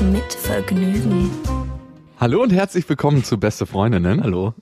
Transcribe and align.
Mit 0.00 0.32
Vergnügen. 0.32 1.30
Hallo 2.20 2.42
und 2.42 2.50
herzlich 2.52 2.88
willkommen 2.88 3.24
zu 3.24 3.38
Beste 3.38 3.66
Freundinnen. 3.66 4.22
Hallo. 4.22 4.54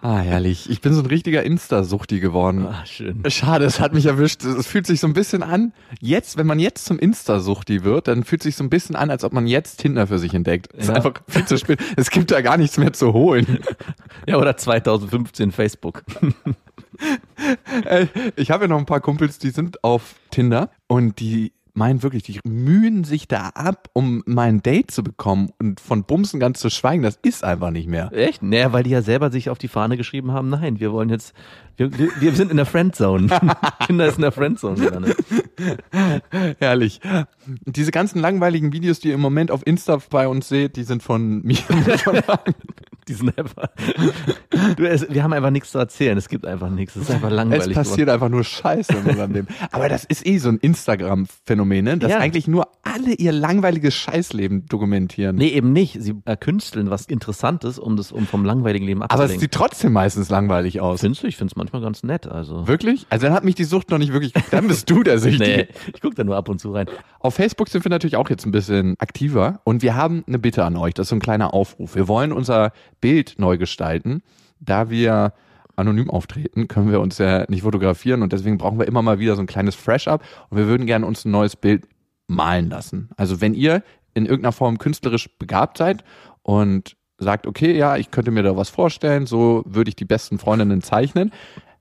Ah, 0.00 0.18
herrlich. 0.18 0.68
Ich 0.68 0.80
bin 0.80 0.92
so 0.94 1.00
ein 1.00 1.06
richtiger 1.06 1.42
Insta-Suchti 1.44 2.18
geworden. 2.20 2.66
Ah, 2.66 2.84
schön. 2.86 3.22
Schade, 3.28 3.64
es 3.64 3.78
hat 3.78 3.94
mich 3.94 4.06
erwischt. 4.06 4.42
Es 4.44 4.66
fühlt 4.66 4.86
sich 4.86 4.98
so 5.00 5.06
ein 5.06 5.12
bisschen 5.12 5.42
an, 5.44 5.72
jetzt, 6.00 6.36
wenn 6.36 6.46
man 6.46 6.58
jetzt 6.58 6.84
zum 6.86 6.98
Insta-Suchti 6.98 7.84
wird, 7.84 8.08
dann 8.08 8.24
fühlt 8.24 8.42
sich 8.42 8.56
so 8.56 8.64
ein 8.64 8.70
bisschen 8.70 8.96
an, 8.96 9.10
als 9.10 9.22
ob 9.22 9.32
man 9.32 9.46
jetzt 9.46 9.78
Tinder 9.80 10.06
für 10.08 10.18
sich 10.18 10.34
entdeckt. 10.34 10.68
Es 10.74 10.84
ist 10.84 10.88
Ja. 10.88 10.94
einfach 10.96 11.14
viel 11.28 11.44
zu 11.44 11.56
spät. 11.56 11.78
Es 11.96 12.10
gibt 12.10 12.30
da 12.32 12.40
gar 12.40 12.56
nichts 12.56 12.78
mehr 12.78 12.92
zu 12.92 13.12
holen. 13.12 13.58
Ja, 14.26 14.36
oder 14.38 14.56
2015 14.56 15.52
Facebook. 15.52 16.02
Äh, 17.86 18.06
Ich 18.36 18.52
habe 18.52 18.64
ja 18.64 18.68
noch 18.68 18.78
ein 18.78 18.86
paar 18.86 19.00
Kumpels, 19.00 19.38
die 19.38 19.50
sind 19.50 19.82
auf 19.82 20.14
Tinder 20.30 20.70
und 20.86 21.18
die 21.18 21.52
meinen 21.74 22.02
wirklich, 22.02 22.22
die 22.22 22.38
mühen 22.44 23.04
sich 23.04 23.28
da 23.28 23.48
ab, 23.48 23.88
um 23.92 24.22
mal 24.26 24.48
ein 24.48 24.62
Date 24.62 24.90
zu 24.90 25.02
bekommen 25.02 25.50
und 25.58 25.80
von 25.80 26.04
Bumsen 26.04 26.38
ganz 26.38 26.60
zu 26.60 26.70
schweigen. 26.70 27.02
Das 27.02 27.18
ist 27.22 27.44
einfach 27.44 27.70
nicht 27.70 27.88
mehr. 27.88 28.10
Echt? 28.12 28.42
Naja, 28.42 28.72
weil 28.72 28.82
die 28.82 28.90
ja 28.90 29.02
selber 29.02 29.30
sich 29.30 29.48
auf 29.48 29.58
die 29.58 29.68
Fahne 29.68 29.96
geschrieben 29.96 30.32
haben, 30.32 30.50
nein, 30.50 30.80
wir 30.80 30.92
wollen 30.92 31.08
jetzt, 31.08 31.34
wir, 31.76 31.96
wir, 31.96 32.10
wir 32.18 32.32
sind 32.32 32.50
in 32.50 32.58
der 32.58 32.66
Friendzone. 32.66 33.28
Kinder 33.86 34.06
ist 34.06 34.16
in 34.16 34.22
der 34.22 34.32
Friendzone. 34.32 35.14
Herrlich. 36.58 37.00
Diese 37.64 37.90
ganzen 37.90 38.20
langweiligen 38.20 38.72
Videos, 38.72 39.00
die 39.00 39.08
ihr 39.08 39.14
im 39.14 39.20
Moment 39.20 39.50
auf 39.50 39.66
Insta 39.66 39.98
bei 40.10 40.28
uns 40.28 40.48
seht, 40.48 40.76
die 40.76 40.84
sind 40.84 41.02
von 41.02 41.42
mir. 41.42 41.58
Die 43.08 43.14
sind 43.14 43.36
einfach, 43.36 43.66
du, 44.76 44.88
es, 44.88 45.08
wir 45.10 45.24
haben 45.24 45.32
einfach 45.32 45.50
nichts 45.50 45.72
zu 45.72 45.78
erzählen, 45.78 46.16
es 46.16 46.28
gibt 46.28 46.46
einfach 46.46 46.70
nichts, 46.70 46.94
es 46.94 47.08
ist 47.08 47.10
einfach 47.10 47.30
es 47.30 47.34
langweilig. 47.34 47.74
passiert 47.74 48.08
einfach 48.08 48.28
nur 48.28 48.44
Scheiße 48.44 48.92
in 48.92 49.04
unserem 49.06 49.32
Leben. 49.32 49.48
Aber 49.72 49.88
das 49.88 50.04
ist 50.04 50.24
eh 50.24 50.38
so 50.38 50.50
ein 50.50 50.58
Instagram-Phänomen, 50.58 51.61
ne? 51.64 51.98
dass 51.98 52.10
Ja. 52.10 52.18
eigentlich 52.18 52.48
nur 52.48 52.68
alle 52.82 53.14
ihr 53.14 53.32
langweiliges 53.32 53.94
Scheißleben 53.94 54.66
dokumentieren. 54.66 55.36
Nee, 55.36 55.48
eben 55.48 55.72
nicht. 55.72 55.96
Sie 56.02 56.14
erkünsteln 56.24 56.90
was 56.90 57.06
Interessantes, 57.06 57.78
um 57.78 57.96
das 57.96 58.12
um 58.12 58.26
vom 58.26 58.44
langweiligen 58.44 58.84
Leben 58.86 59.02
Aber 59.02 59.14
es 59.14 59.20
abzulenken. 59.20 59.40
sieht 59.40 59.52
trotzdem 59.52 59.92
meistens 59.92 60.28
langweilig 60.30 60.80
aus. 60.80 61.00
Findest 61.00 61.22
du? 61.22 61.26
Ich 61.26 61.36
find's 61.36 61.56
manchmal 61.56 61.82
ganz 61.82 62.02
nett, 62.02 62.26
also. 62.26 62.66
Wirklich? 62.66 63.06
Also 63.10 63.26
dann 63.26 63.34
hat 63.34 63.44
mich 63.44 63.54
die 63.54 63.64
Sucht 63.64 63.90
noch 63.90 63.98
nicht 63.98 64.12
wirklich. 64.12 64.32
Dann 64.50 64.68
bist 64.68 64.90
du 64.90 65.02
der 65.02 65.18
Süchtige. 65.18 65.68
Nee, 65.68 65.68
ich 65.94 66.00
guck 66.00 66.14
da 66.14 66.24
nur 66.24 66.36
ab 66.36 66.48
und 66.48 66.58
zu 66.60 66.72
rein. 66.72 66.86
Auf 67.20 67.34
Facebook 67.34 67.68
sind 67.68 67.84
wir 67.84 67.90
natürlich 67.90 68.16
auch 68.16 68.28
jetzt 68.30 68.44
ein 68.46 68.52
bisschen 68.52 68.96
aktiver 68.98 69.60
und 69.64 69.82
wir 69.82 69.94
haben 69.94 70.24
eine 70.26 70.38
Bitte 70.38 70.64
an 70.64 70.76
euch. 70.76 70.94
Das 70.94 71.04
ist 71.06 71.10
so 71.10 71.16
ein 71.16 71.20
kleiner 71.20 71.54
Aufruf. 71.54 71.94
Wir 71.94 72.08
wollen 72.08 72.32
unser 72.32 72.72
Bild 73.00 73.34
neu 73.38 73.58
gestalten. 73.58 74.22
Da 74.60 74.90
wir 74.90 75.32
anonym 75.82 76.10
auftreten, 76.10 76.68
können 76.68 76.90
wir 76.90 77.00
uns 77.00 77.18
ja 77.18 77.44
nicht 77.48 77.62
fotografieren 77.62 78.22
und 78.22 78.32
deswegen 78.32 78.58
brauchen 78.58 78.78
wir 78.78 78.86
immer 78.86 79.02
mal 79.02 79.18
wieder 79.18 79.36
so 79.36 79.42
ein 79.42 79.46
kleines 79.46 79.74
Fresh-Up 79.74 80.22
und 80.50 80.56
wir 80.56 80.66
würden 80.66 80.86
gerne 80.86 81.06
uns 81.06 81.24
ein 81.24 81.30
neues 81.30 81.56
Bild 81.56 81.86
malen 82.26 82.70
lassen. 82.70 83.10
Also 83.16 83.40
wenn 83.40 83.54
ihr 83.54 83.82
in 84.14 84.26
irgendeiner 84.26 84.52
Form 84.52 84.78
künstlerisch 84.78 85.28
begabt 85.38 85.78
seid 85.78 86.04
und 86.42 86.96
sagt, 87.18 87.46
okay, 87.46 87.76
ja, 87.76 87.96
ich 87.96 88.10
könnte 88.10 88.30
mir 88.30 88.42
da 88.42 88.56
was 88.56 88.70
vorstellen, 88.70 89.26
so 89.26 89.62
würde 89.66 89.90
ich 89.90 89.96
die 89.96 90.04
besten 90.04 90.38
Freundinnen 90.38 90.82
zeichnen, 90.82 91.32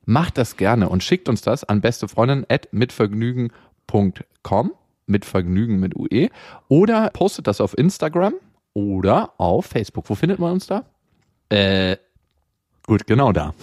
macht 0.06 0.38
das 0.38 0.58
gerne 0.58 0.90
und 0.90 1.04
schickt 1.04 1.30
uns 1.30 1.42
das 1.42 1.64
an 1.64 1.82
bestefreundin@mitvergnügen.com 1.82 4.72
mit 5.08 5.26
Vergnügen 5.26 5.80
mit 5.80 5.96
UE 5.96 6.30
oder 6.68 7.10
postet 7.10 7.48
das 7.48 7.60
auf 7.62 7.76
Instagram 7.78 8.34
oder 8.74 9.34
auf 9.38 9.66
Facebook. 9.66 10.10
Wo 10.10 10.16
findet 10.16 10.40
man 10.40 10.54
uns 10.54 10.68
da? 10.68 10.86
Äh, 11.50 11.98
Gut, 12.92 13.08
genau 13.08 13.32
da. 13.32 13.54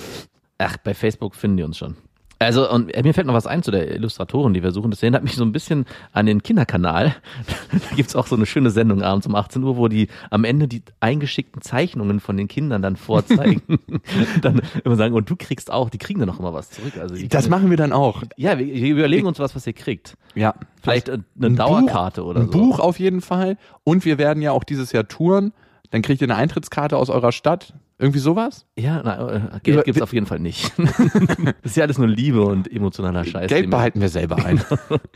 Ach, 0.56 0.78
bei 0.78 0.94
Facebook 0.94 1.34
finden 1.34 1.58
die 1.58 1.62
uns 1.62 1.76
schon. 1.76 1.96
Also, 2.38 2.70
und 2.70 2.86
mir 2.86 3.12
fällt 3.12 3.26
noch 3.26 3.34
was 3.34 3.46
ein 3.46 3.62
zu 3.62 3.70
der 3.70 3.94
Illustratorin, 3.94 4.54
die 4.54 4.62
wir 4.62 4.70
suchen. 4.70 4.90
Das 4.90 5.02
erinnert 5.02 5.22
mich 5.22 5.34
so 5.36 5.44
ein 5.44 5.52
bisschen 5.52 5.84
an 6.12 6.24
den 6.24 6.42
Kinderkanal. 6.42 7.14
da 7.90 7.94
gibt's 7.94 8.16
auch 8.16 8.26
so 8.26 8.36
eine 8.36 8.46
schöne 8.46 8.70
Sendung 8.70 9.02
abends 9.02 9.26
um 9.26 9.34
18 9.34 9.62
Uhr, 9.62 9.76
wo 9.76 9.88
die 9.88 10.08
am 10.30 10.44
Ende 10.44 10.66
die 10.66 10.82
eingeschickten 11.00 11.60
Zeichnungen 11.60 12.20
von 12.20 12.38
den 12.38 12.48
Kindern 12.48 12.80
dann 12.80 12.96
vorzeigen. 12.96 13.60
dann 14.40 14.62
immer 14.82 14.96
sagen, 14.96 15.12
und 15.14 15.28
du 15.28 15.36
kriegst 15.36 15.70
auch, 15.70 15.90
die 15.90 15.98
kriegen 15.98 16.20
dann 16.20 16.28
noch 16.30 16.40
immer 16.40 16.54
was 16.54 16.70
zurück. 16.70 16.96
Also 16.98 17.14
Das 17.16 17.20
Kinder- 17.44 17.48
machen 17.50 17.68
wir 17.68 17.76
dann 17.76 17.92
auch. 17.92 18.22
Ja, 18.38 18.58
wir, 18.58 18.64
wir 18.66 18.92
überlegen 18.92 19.26
uns 19.26 19.38
was, 19.38 19.54
was 19.54 19.66
ihr 19.66 19.74
kriegt. 19.74 20.16
Ja. 20.36 20.54
Vielleicht 20.80 21.10
äh, 21.10 21.18
eine 21.36 21.48
Ein 21.48 21.56
Dauerkarte 21.56 22.22
Buch, 22.22 22.28
oder 22.30 22.40
ein 22.40 22.46
so. 22.46 22.52
Buch 22.52 22.78
auf 22.78 22.98
jeden 22.98 23.20
Fall. 23.20 23.58
Und 23.84 24.06
wir 24.06 24.16
werden 24.16 24.42
ja 24.42 24.52
auch 24.52 24.64
dieses 24.64 24.92
Jahr 24.92 25.06
touren. 25.06 25.52
Dann 25.90 26.00
kriegt 26.00 26.22
ihr 26.22 26.26
eine 26.26 26.36
Eintrittskarte 26.36 26.96
aus 26.96 27.10
eurer 27.10 27.32
Stadt. 27.32 27.74
Irgendwie 27.98 28.20
sowas? 28.20 28.64
Ja, 28.76 29.02
na, 29.04 29.28
äh, 29.28 29.40
Geld 29.62 29.66
Über- 29.76 29.82
gibt's 29.82 30.02
auf 30.02 30.12
jeden 30.12 30.26
Fall 30.26 30.38
nicht. 30.38 30.72
das 30.78 31.54
ist 31.64 31.76
ja 31.76 31.82
alles 31.84 31.98
nur 31.98 32.06
Liebe 32.06 32.42
und 32.42 32.70
emotionaler 32.70 33.24
Scheiß. 33.24 33.48
Geld 33.48 33.70
behalten 33.70 34.00
wir 34.00 34.08
selber 34.08 34.36
ein. 34.44 34.62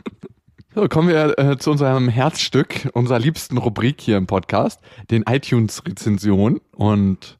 so, 0.75 0.87
kommen 0.89 1.07
wir 1.07 1.39
äh, 1.39 1.57
zu 1.57 1.71
unserem 1.71 2.09
Herzstück, 2.09 2.89
unserer 2.93 3.19
liebsten 3.19 3.57
Rubrik 3.57 4.01
hier 4.01 4.17
im 4.17 4.27
Podcast, 4.27 4.81
den 5.11 5.23
iTunes-Rezension. 5.23 6.59
Und 6.75 7.37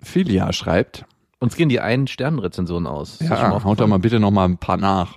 Filia 0.00 0.52
schreibt, 0.52 1.04
Uns 1.40 1.56
gehen 1.56 1.68
die 1.68 1.80
einen 1.80 2.06
Sternenrezensionen 2.06 2.86
aus. 2.86 3.18
Ja, 3.18 3.64
haut 3.64 3.80
doch 3.80 3.88
mal 3.88 3.98
bitte 3.98 4.20
noch 4.20 4.30
mal 4.30 4.44
ein 4.44 4.58
paar 4.58 4.76
nach. 4.76 5.16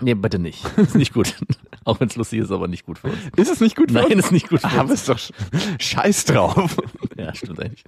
Nee, 0.00 0.14
bitte 0.14 0.38
nicht. 0.38 0.64
Ist 0.76 0.94
nicht 0.94 1.14
gut. 1.14 1.34
Auch 1.86 1.98
wenn 2.00 2.08
es 2.08 2.16
lustig 2.16 2.40
ist, 2.40 2.50
aber 2.52 2.68
nicht 2.68 2.84
gut 2.84 2.98
für 2.98 3.06
uns. 3.08 3.16
Ist 3.36 3.50
es 3.50 3.60
nicht 3.60 3.76
gut 3.76 3.90
für 3.90 3.98
Nein, 3.98 4.12
uns? 4.12 4.26
ist 4.26 4.32
nicht 4.32 4.48
gut 4.50 4.60
für 4.60 4.68
Aber 4.68 4.82
uns. 4.82 4.92
ist 4.92 5.08
doch 5.08 5.16
sch- 5.18 5.32
scheiß 5.80 6.26
drauf. 6.26 6.76
Ja, 7.18 7.34
stimmt 7.34 7.58
eigentlich. 7.60 7.82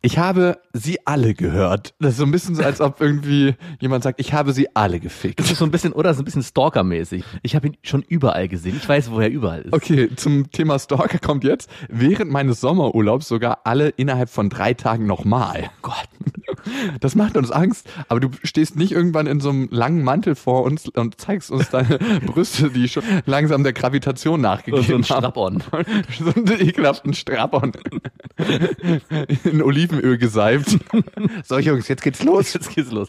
Ich 0.00 0.16
habe 0.16 0.58
sie 0.72 1.04
alle 1.08 1.34
gehört. 1.34 1.92
Das 1.98 2.12
ist 2.12 2.18
so 2.18 2.24
ein 2.24 2.30
bisschen 2.30 2.54
so, 2.54 2.62
als 2.62 2.80
ob 2.80 3.00
irgendwie 3.00 3.54
jemand 3.80 4.04
sagt, 4.04 4.20
ich 4.20 4.32
habe 4.32 4.52
sie 4.52 4.68
alle 4.76 5.00
gefickt. 5.00 5.40
Das 5.40 5.50
ist 5.50 5.58
so 5.58 5.64
ein 5.64 5.72
bisschen, 5.72 5.92
oder 5.92 6.14
so 6.14 6.22
ein 6.22 6.24
bisschen 6.24 6.44
Stalker-mäßig. 6.44 7.24
Ich 7.42 7.56
habe 7.56 7.66
ihn 7.66 7.76
schon 7.82 8.02
überall 8.02 8.46
gesehen. 8.46 8.76
Ich 8.76 8.88
weiß, 8.88 9.10
wo 9.10 9.18
er 9.18 9.28
überall 9.28 9.62
ist. 9.62 9.72
Okay, 9.72 10.08
zum 10.14 10.52
Thema 10.52 10.78
Stalker 10.78 11.18
kommt 11.18 11.42
jetzt 11.42 11.68
während 11.88 12.30
meines 12.30 12.60
Sommerurlaubs 12.60 13.26
sogar 13.26 13.62
alle 13.64 13.88
innerhalb 13.88 14.30
von 14.30 14.48
drei 14.48 14.72
Tagen 14.74 15.06
nochmal. 15.06 15.70
Gott. 15.82 15.96
Das 17.00 17.14
macht 17.14 17.36
uns 17.36 17.50
Angst, 17.50 17.88
aber 18.08 18.20
du 18.20 18.30
stehst 18.42 18.76
nicht 18.76 18.92
irgendwann 18.92 19.26
in 19.26 19.40
so 19.40 19.50
einem 19.50 19.68
langen 19.70 20.02
Mantel 20.02 20.34
vor 20.34 20.62
uns 20.64 20.88
und 20.88 21.20
zeigst 21.20 21.50
uns 21.50 21.70
deine 21.70 21.98
Brüste, 22.26 22.70
die 22.70 22.88
schon 22.88 23.02
langsam 23.26 23.62
der 23.62 23.72
Gravitation 23.72 24.34
Und 24.34 24.40
so 24.40 24.48
nachgegeben 24.48 25.04
ein 25.04 25.04
haben. 25.04 25.04
Strap-on. 25.04 25.62
so 26.18 26.32
einen 26.34 26.60
ekelhaften 26.60 27.14
Strapon. 27.14 27.72
In 29.44 29.62
Olivenöl 29.62 30.18
geseibt. 30.18 30.78
So 31.44 31.58
Jungs, 31.58 31.88
jetzt 31.88 32.02
geht's 32.02 32.22
los. 32.22 32.52
Jetzt 32.52 32.74
geht's 32.74 32.90
los. 32.90 33.08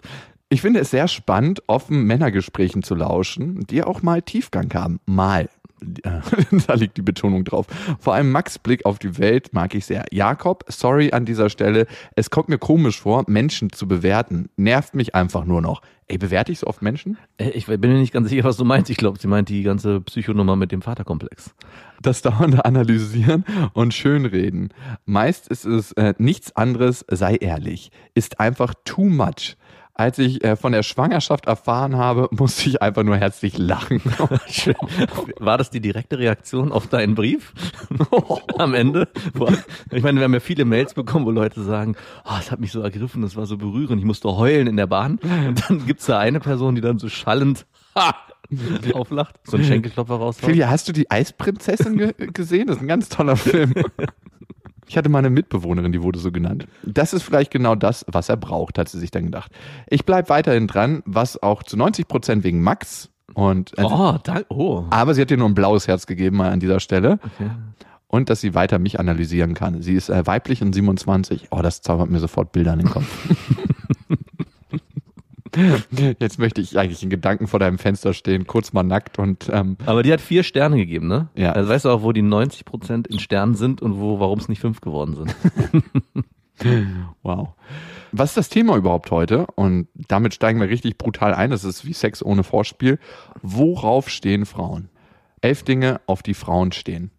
Ich 0.50 0.62
finde 0.62 0.82
es 0.82 0.92
sehr 0.92 1.08
spannend, 1.08 1.64
offen 1.68 2.04
Männergesprächen 2.04 2.84
zu 2.84 2.94
lauschen, 2.96 3.66
die 3.68 3.84
auch 3.84 4.04
mal 4.04 4.22
Tiefgang 4.22 4.72
haben. 4.74 5.00
Mal. 5.06 5.50
da 6.68 6.74
liegt 6.74 6.98
die 6.98 7.02
Betonung 7.02 7.44
drauf. 7.44 7.68
Vor 8.00 8.14
allem 8.14 8.32
Max 8.32 8.60
Blick 8.60 8.86
auf 8.86 9.00
die 9.00 9.18
Welt 9.18 9.54
mag 9.54 9.76
ich 9.76 9.86
sehr. 9.86 10.06
Jakob, 10.12 10.66
sorry 10.68 11.12
an 11.12 11.26
dieser 11.26 11.50
Stelle. 11.50 11.88
Es 12.16 12.30
kommt 12.30 12.50
mir 12.50 12.58
komisch 12.58 13.02
vor, 13.02 13.24
Menschen 13.28 13.72
zu 13.72 13.88
bewerten. 13.88 14.50
Nervt 14.56 14.96
mich 14.96 15.16
einfach 15.16 15.46
nur 15.46 15.62
noch. 15.62 15.82
Ey, 16.08 16.18
bewerte 16.18 16.52
ich 16.52 16.60
so 16.60 16.68
oft 16.68 16.82
Menschen? 16.82 17.18
Äh, 17.38 17.50
Ich 17.52 17.66
bin 17.68 17.80
mir 17.80 18.00
nicht 18.00 18.14
ganz 18.14 18.30
sicher, 18.30 18.44
was 18.44 18.58
du 18.58 18.66
meinst. 18.66 18.90
Ich 18.90 18.98
glaube, 18.98 19.20
sie 19.20 19.28
meint 19.28 19.50
die 19.50 19.64
ganze 19.64 20.02
Psychonummer 20.02 20.56
mit 20.56 20.72
dem 20.72 20.82
Vaterkomplex. 20.82 21.56
Das 22.02 22.22
dauernde 22.22 22.66
Analysieren 22.66 23.46
und 23.74 23.94
Schönreden. 23.94 24.74
Meist 25.06 25.48
ist 25.48 25.66
es 25.66 25.94
äh, 25.94 26.14
nichts 26.18 26.56
anderes, 26.56 27.06
sei 27.10 27.36
ehrlich. 27.36 27.92
Ist 28.14 28.40
einfach 28.40 28.74
too 28.84 29.06
much. 29.06 29.56
Als 29.96 30.18
ich 30.18 30.44
äh, 30.44 30.56
von 30.56 30.72
der 30.72 30.82
Schwangerschaft 30.82 31.46
erfahren 31.46 31.98
habe, 31.98 32.28
musste 32.38 32.68
ich 32.68 32.82
einfach 32.82 33.04
nur 33.04 33.18
herzlich 33.18 33.58
lachen. 33.58 34.02
War 35.40 35.58
das 35.58 35.70
die 35.70 35.82
direkte 35.82 36.18
Reaktion 36.18 36.72
auf 36.72 36.88
deinen 36.88 37.14
Brief 37.14 37.54
am 38.58 38.74
Ende? 38.74 39.08
Ich 39.92 40.02
meine, 40.02 40.20
wir 40.20 40.24
haben 40.24 40.34
ja 40.34 40.40
viele 40.40 40.66
Mails 40.66 40.96
bekommen, 40.96 41.26
wo 41.26 41.32
Leute 41.32 41.62
sagen, 41.62 41.96
oh, 42.26 42.36
es 42.40 42.52
hat 42.52 42.60
mich 42.60 42.72
so 42.72 42.82
ergriffen, 42.82 43.22
das 43.22 43.36
war 43.36 43.46
so 43.46 43.58
berührend, 43.58 44.00
ich 44.00 44.06
musste 44.06 44.36
heulen 44.36 44.66
in 44.66 44.78
der 44.78 44.88
Bahn. 44.88 45.20
Und 45.48 45.70
dann 45.70 45.86
gibt's 45.86 46.08
da 46.08 46.18
eine 46.18 46.40
Person, 46.40 46.74
die 46.74 46.82
dann 46.82 46.98
so 46.98 47.08
schallend 47.08 47.68
ha, 47.96 48.16
auflacht, 48.94 49.40
so 49.44 49.58
einen 49.58 49.66
Schenkelklopfer 49.66 50.16
raushaut. 50.16 50.50
Filia, 50.50 50.70
hast 50.70 50.88
du 50.88 50.92
die 50.92 51.12
Eisprinzessin 51.12 51.98
ge 51.98 52.14
gesehen? 52.34 52.68
Das 52.68 52.78
ist 52.78 52.82
ein 52.82 52.88
ganz 52.88 53.10
toller 53.10 53.36
Film. 53.36 53.74
Ich 54.94 54.98
hatte 55.00 55.10
mal 55.10 55.18
eine 55.18 55.32
Mitbewohnerin, 55.32 55.92
die 55.92 56.04
wurde 56.04 56.20
so 56.20 56.32
genannt. 56.32 56.68
Das 56.84 57.14
ist 57.14 57.24
vielleicht 57.24 57.50
genau 57.50 57.74
das, 57.74 58.06
was 58.08 58.30
er 58.30 58.38
braucht, 58.38 58.78
hat 58.78 58.90
sie 58.90 59.00
sich 59.00 59.10
dann 59.10 59.24
gedacht. 59.26 59.52
Ich 59.88 60.06
bleib 60.06 60.30
weiterhin 60.30 60.68
dran, 60.68 61.02
was 61.08 61.42
auch 61.42 61.64
zu 61.64 61.78
90 61.78 62.08
Prozent 62.08 62.44
wegen 62.44 62.62
Max 62.62 63.10
und 63.34 63.72
Oh, 63.82 64.20
danke. 64.24 64.46
Oh. 64.50 64.86
aber 64.92 65.16
sie 65.16 65.22
hat 65.22 65.32
dir 65.32 65.38
nur 65.38 65.50
ein 65.50 65.56
blaues 65.56 65.88
Herz 65.88 66.06
gegeben 66.06 66.38
mal 66.38 66.52
an 66.52 66.60
dieser 66.60 66.80
Stelle. 66.80 67.18
und 68.06 68.30
dass 68.30 68.40
sie 68.42 68.54
weiter 68.54 68.78
mich 68.78 69.00
analysieren 69.00 69.56
kann. 69.56 69.82
Sie 69.82 69.96
ist 69.96 70.10
äh, 70.10 70.28
weiblich 70.28 70.62
und 70.62 70.74
27. 70.74 71.48
Oh, 71.50 71.64
das 71.64 71.82
zaubert 71.82 72.12
mir 72.12 72.20
sofort 72.20 72.52
Bilder 72.52 72.74
in 72.74 72.80
den 72.82 72.90
Kopf. 72.92 73.08
Jetzt 76.20 76.40
möchte 76.40 76.62
ich 76.62 76.78
eigentlich 76.78 77.04
in 77.04 77.10
Gedanken 77.10 77.48
vor 77.48 77.60
deinem 77.60 77.78
Fenster 77.78 78.14
stehen, 78.14 78.48
kurz 78.48 78.74
mal 78.74 78.84
nackt 78.84 79.20
und 79.20 79.50
ähm, 79.52 79.78
Aber 79.86 80.04
die 80.04 80.12
hat 80.12 80.22
vier 80.22 80.44
Sterne 80.44 80.78
gegeben, 80.78 81.08
ne? 81.08 81.30
Ja. 81.36 81.52
Also 81.52 81.70
weißt 81.70 81.86
du 81.86 81.90
auch, 81.90 82.04
wo 82.04 82.12
die 82.12 82.22
90 82.22 82.66
Prozent 82.66 83.08
in 83.08 83.20
Sternen 83.20 83.56
sind 83.56 83.82
und 83.82 84.00
wo, 84.00 84.20
warum 84.20 84.40
es 84.40 84.50
nicht 84.50 84.60
fünf 84.60 84.82
geworden 84.82 85.16
sind. 85.16 85.36
wow. 87.24 87.50
Was 88.12 88.32
ist 88.32 88.38
das 88.38 88.50
Thema 88.50 88.78
überhaupt 88.78 89.10
heute? 89.12 89.48
Und 89.56 89.88
damit 89.96 90.34
steigen 90.34 90.60
wir 90.60 90.70
richtig 90.70 90.98
brutal 90.98 91.34
ein. 91.34 91.50
Das 91.50 91.64
ist 91.64 91.86
wie 91.86 91.94
Sex 91.94 92.24
ohne 92.24 92.44
Vorspiel. 92.44 93.00
Worauf 93.42 94.10
stehen 94.10 94.46
Frauen? 94.46 94.90
Elf 95.42 95.64
Dinge, 95.64 96.00
auf 96.06 96.24
die 96.24 96.36
Frauen 96.36 96.72
stehen. 96.72 97.12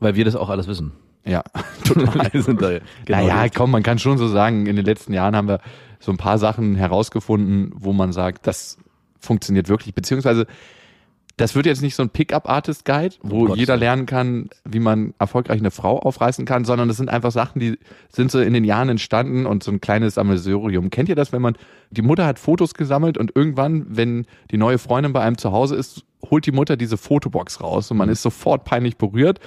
Weil 0.00 0.16
wir 0.16 0.24
das 0.24 0.34
auch 0.34 0.50
alles 0.50 0.66
wissen. 0.66 0.92
Ja, 1.24 1.42
total. 1.84 2.30
Sind 2.42 2.60
da 2.60 2.78
genau 3.04 3.26
naja, 3.26 3.48
komm, 3.54 3.70
man 3.70 3.82
kann 3.82 3.98
schon 3.98 4.18
so 4.18 4.28
sagen, 4.28 4.66
in 4.66 4.76
den 4.76 4.84
letzten 4.84 5.12
Jahren 5.12 5.36
haben 5.36 5.48
wir 5.48 5.60
so 6.00 6.10
ein 6.10 6.16
paar 6.16 6.38
Sachen 6.38 6.74
herausgefunden, 6.74 7.72
wo 7.74 7.92
man 7.92 8.12
sagt, 8.12 8.46
das 8.46 8.78
funktioniert 9.20 9.68
wirklich, 9.68 9.94
beziehungsweise 9.94 10.46
das 11.36 11.54
wird 11.54 11.66
jetzt 11.66 11.82
nicht 11.82 11.94
so 11.94 12.02
ein 12.02 12.10
Pickup-Artist-Guide, 12.10 13.16
wo 13.22 13.46
Gottes 13.46 13.58
jeder 13.58 13.76
lernen 13.76 14.06
kann, 14.06 14.50
wie 14.64 14.80
man 14.80 15.14
erfolgreich 15.18 15.60
eine 15.60 15.70
Frau 15.70 15.98
aufreißen 15.98 16.44
kann, 16.44 16.64
sondern 16.64 16.88
das 16.88 16.98
sind 16.98 17.08
einfach 17.08 17.32
Sachen, 17.32 17.58
die 17.58 17.78
sind 18.10 18.30
so 18.30 18.40
in 18.40 18.52
den 18.52 18.64
Jahren 18.64 18.90
entstanden 18.90 19.46
und 19.46 19.62
so 19.62 19.70
ein 19.70 19.80
kleines 19.80 20.14
Sammelsurium. 20.14 20.90
Kennt 20.90 21.08
ihr 21.08 21.14
das, 21.14 21.32
wenn 21.32 21.40
man, 21.40 21.56
die 21.90 22.02
Mutter 22.02 22.26
hat 22.26 22.38
Fotos 22.38 22.74
gesammelt 22.74 23.16
und 23.16 23.34
irgendwann, 23.34 23.86
wenn 23.88 24.26
die 24.50 24.58
neue 24.58 24.78
Freundin 24.78 25.12
bei 25.12 25.22
einem 25.22 25.38
zu 25.38 25.52
Hause 25.52 25.76
ist, 25.76 26.04
holt 26.30 26.44
die 26.46 26.52
Mutter 26.52 26.76
diese 26.76 26.96
Fotobox 26.96 27.60
raus 27.60 27.90
und 27.90 27.96
man 27.96 28.08
ist 28.08 28.22
sofort 28.22 28.64
peinlich 28.64 28.96
berührt. 28.96 29.40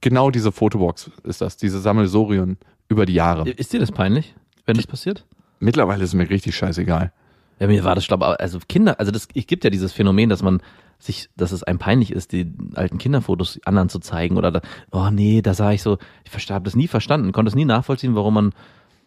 Genau 0.00 0.30
diese 0.30 0.52
Fotobox 0.52 1.10
ist 1.24 1.40
das, 1.40 1.56
diese 1.56 1.80
Sammelsurium 1.80 2.56
über 2.88 3.06
die 3.06 3.14
Jahre. 3.14 3.48
Ist 3.48 3.72
dir 3.72 3.80
das 3.80 3.92
peinlich, 3.92 4.34
wenn 4.66 4.76
das 4.76 4.86
passiert? 4.86 5.24
Mittlerweile 5.58 6.04
ist 6.04 6.10
es 6.10 6.14
mir 6.14 6.28
richtig 6.28 6.54
scheißegal. 6.56 7.12
Ja, 7.58 7.66
mir 7.66 7.84
war 7.84 7.94
das, 7.94 8.06
glaube 8.06 8.26
ich, 8.26 8.40
also 8.40 8.58
Kinder, 8.68 9.00
also 9.00 9.10
das, 9.10 9.28
es 9.34 9.46
gibt 9.46 9.64
ja 9.64 9.70
dieses 9.70 9.92
Phänomen, 9.92 10.28
dass 10.28 10.42
man 10.42 10.60
sich, 10.98 11.28
dass 11.36 11.52
es 11.52 11.62
einem 11.62 11.78
peinlich 11.78 12.12
ist, 12.12 12.32
die 12.32 12.52
alten 12.74 12.98
Kinderfotos 12.98 13.60
anderen 13.64 13.88
zu 13.88 13.98
zeigen 13.98 14.36
oder 14.36 14.50
da, 14.50 14.60
oh 14.90 15.08
nee, 15.10 15.42
da 15.42 15.54
sah 15.54 15.72
ich 15.72 15.82
so, 15.82 15.98
ich 16.24 16.50
habe 16.50 16.64
das 16.64 16.76
nie 16.76 16.88
verstanden, 16.88 17.32
konnte 17.32 17.48
es 17.48 17.54
nie 17.54 17.64
nachvollziehen, 17.64 18.14
warum 18.14 18.34
man, 18.34 18.52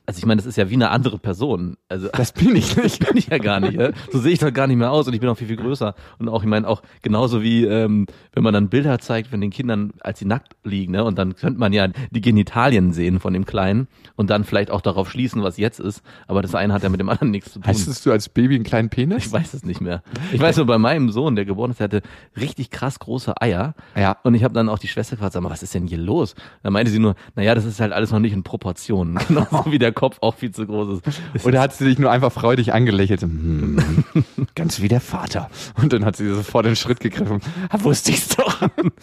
also 0.10 0.18
ich 0.18 0.26
meine, 0.26 0.38
das 0.38 0.48
ist 0.48 0.56
ja 0.56 0.72
wie 0.72 0.74
eine 0.74 0.90
andere 0.90 1.20
Person, 1.20 1.78
also 1.88 2.10
Das 2.18 2.32
bin 2.32 2.56
ich 2.56 2.76
nicht. 2.76 3.00
bin 3.08 3.16
ich 3.16 3.28
ja 3.28 3.38
gar 3.38 3.60
nicht, 3.60 3.74
ja? 3.74 3.92
so 4.12 4.18
sehe 4.18 4.34
ich 4.34 4.40
doch 4.40 4.52
gar 4.52 4.66
nicht 4.66 4.78
mehr 4.78 4.92
aus 4.92 5.08
und 5.08 5.14
ich 5.14 5.20
bin 5.20 5.30
auch 5.30 5.38
viel, 5.38 5.46
viel 5.46 5.56
größer 5.56 5.94
und 6.18 6.30
auch, 6.30 6.42
ich 6.42 6.50
meine, 6.50 6.68
auch 6.68 6.82
genauso 7.04 7.44
wie, 7.44 7.64
ähm, 7.66 8.08
wenn 8.34 8.42
man 8.42 8.52
dann 8.52 8.70
Bilder 8.70 8.98
zeigt 8.98 9.28
von 9.28 9.40
den 9.40 9.52
Kindern, 9.52 9.92
als 10.00 10.18
sie 10.18 10.26
nackt 10.26 10.56
liegen, 10.64 10.94
ne, 10.94 11.04
und 11.04 11.20
dann 11.20 11.36
könnte 11.36 11.60
man 11.60 11.74
ja 11.74 11.90
die 12.10 12.22
Genitalien 12.22 12.92
sehen 12.92 13.20
von 13.20 13.34
dem 13.34 13.46
Kleinen 13.46 13.88
und 14.16 14.32
dann 14.32 14.46
vielleicht 14.46 14.72
auch 14.72 14.82
darauf 14.82 15.12
schließen, 15.12 15.44
was 15.44 15.58
jetzt 15.58 15.80
ist, 15.80 16.02
aber 16.26 16.42
das 16.42 16.56
eine 16.56 16.74
hat 16.74 16.82
ja 16.82 16.90
mit 16.90 17.00
dem 17.00 17.10
anderen 17.10 17.30
nichts 17.30 17.54
zu 17.54 17.60
tun. 17.60 17.68
Heißt 17.68 18.04
du 18.04 18.12
als 18.12 18.30
Baby 18.30 18.56
einen 18.56 18.64
kleinen 18.64 18.90
Penis? 18.90 19.28
Ich 19.28 19.32
weiß 19.32 19.54
es 19.54 19.64
nicht 19.64 19.80
mehr. 19.80 20.02
Ich 20.32 20.42
weiß 20.42 20.58
nur, 20.58 20.66
bei 20.66 20.80
meinem 20.80 21.12
Sohn, 21.12 21.36
der 21.36 21.46
geboren 21.46 21.70
ist, 21.70 21.80
der 21.80 21.86
hatte 21.86 22.02
richtig 22.36 22.72
krass 22.72 22.98
große 22.98 23.40
Eier. 23.40 23.76
Ja. 23.96 24.18
Und 24.24 24.34
ich 24.34 24.44
habe 24.44 24.56
dann 24.56 24.70
auch 24.70 24.80
die 24.80 24.88
Schwester 24.88 25.18
gefragt, 25.18 25.34
sag 25.34 25.44
mal, 25.44 25.52
was 25.52 25.62
ist 25.62 25.76
denn 25.76 25.86
hier 25.86 26.00
los? 26.00 26.34
Da 26.64 26.72
meinte 26.72 26.92
sie 26.92 26.98
nur, 26.98 27.14
naja, 27.36 27.54
das 27.54 27.66
ist 27.66 27.80
halt 27.80 27.94
alles 27.94 28.12
noch 28.12 28.20
nicht 28.20 28.34
in 28.34 28.42
Proportionen. 28.42 29.20
Genauso 29.28 29.72
wie 29.72 29.78
der 29.78 29.92
Kopf 30.00 30.20
auch 30.22 30.36
viel 30.36 30.52
zu 30.52 30.66
groß 30.66 31.02
ist. 31.06 31.22
Oder 31.46 31.60
hat 31.60 31.74
sie 31.74 31.84
dich 31.84 32.00
nur 32.00 32.10
einfach 32.10 32.32
freudig 32.32 32.72
angelächelt? 32.72 33.22
Hm, 33.22 33.84
ganz 34.56 34.82
wie 34.82 34.88
der 34.88 35.02
Vater. 35.02 35.50
Und 35.76 35.92
dann 35.92 36.06
hat 36.06 36.16
sie 36.16 36.34
sofort 36.34 36.66
den 36.66 36.78
Schritt 36.78 37.02
gegriffen. 37.02 37.42
Ah, 37.68 37.84
wusste 37.84 38.12
ich's 38.12 38.30
doch. 38.30 38.62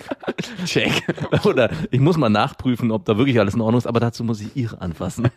Check. 0.64 1.02
Oder 1.44 1.68
ich 1.90 2.00
muss 2.00 2.16
mal 2.16 2.30
nachprüfen, 2.30 2.90
ob 2.92 3.04
da 3.04 3.18
wirklich 3.18 3.38
alles 3.38 3.52
in 3.52 3.60
Ordnung 3.60 3.76
ist, 3.76 3.86
aber 3.86 4.00
dazu 4.00 4.24
muss 4.24 4.40
ich 4.40 4.56
ihre 4.56 4.80
anfassen. 4.80 5.28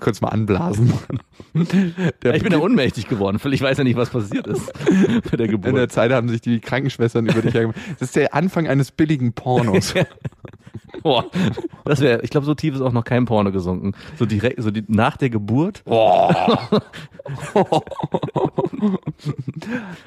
Kurz 0.00 0.20
mal 0.20 0.28
anblasen. 0.28 0.92
Der 2.22 2.34
Ich 2.34 2.42
bin 2.42 2.52
ja 2.52 2.58
ohnmächtig 2.58 3.08
geworden. 3.08 3.40
Ich 3.50 3.62
weiß 3.62 3.78
ja 3.78 3.84
nicht, 3.84 3.96
was 3.96 4.10
passiert 4.10 4.46
ist 4.48 4.70
bei 5.30 5.38
der 5.38 5.46
in 5.46 5.52
Geburt. 5.52 5.76
der 5.76 5.88
Zeit 5.88 6.12
haben 6.12 6.28
sich 6.28 6.42
die 6.42 6.60
Krankenschwestern 6.60 7.24
über 7.26 7.40
dich 7.40 7.54
hergemacht. 7.54 7.78
Das 7.98 8.08
ist 8.08 8.16
der 8.16 8.34
Anfang 8.34 8.68
eines 8.68 8.90
billigen 8.90 9.32
Pornos. 9.32 9.94
Boah, 11.02 11.26
das 11.84 12.00
wäre, 12.00 12.22
ich 12.22 12.30
glaube, 12.30 12.46
so 12.46 12.54
tief 12.54 12.74
ist 12.74 12.80
auch 12.80 12.92
noch 12.92 13.04
kein 13.04 13.24
Porno 13.24 13.50
gesunken. 13.68 13.92
So 14.16 14.26
direkt, 14.26 14.62
so 14.62 14.70
die, 14.70 14.84
nach 14.88 15.16
der 15.16 15.30
Geburt. 15.30 15.82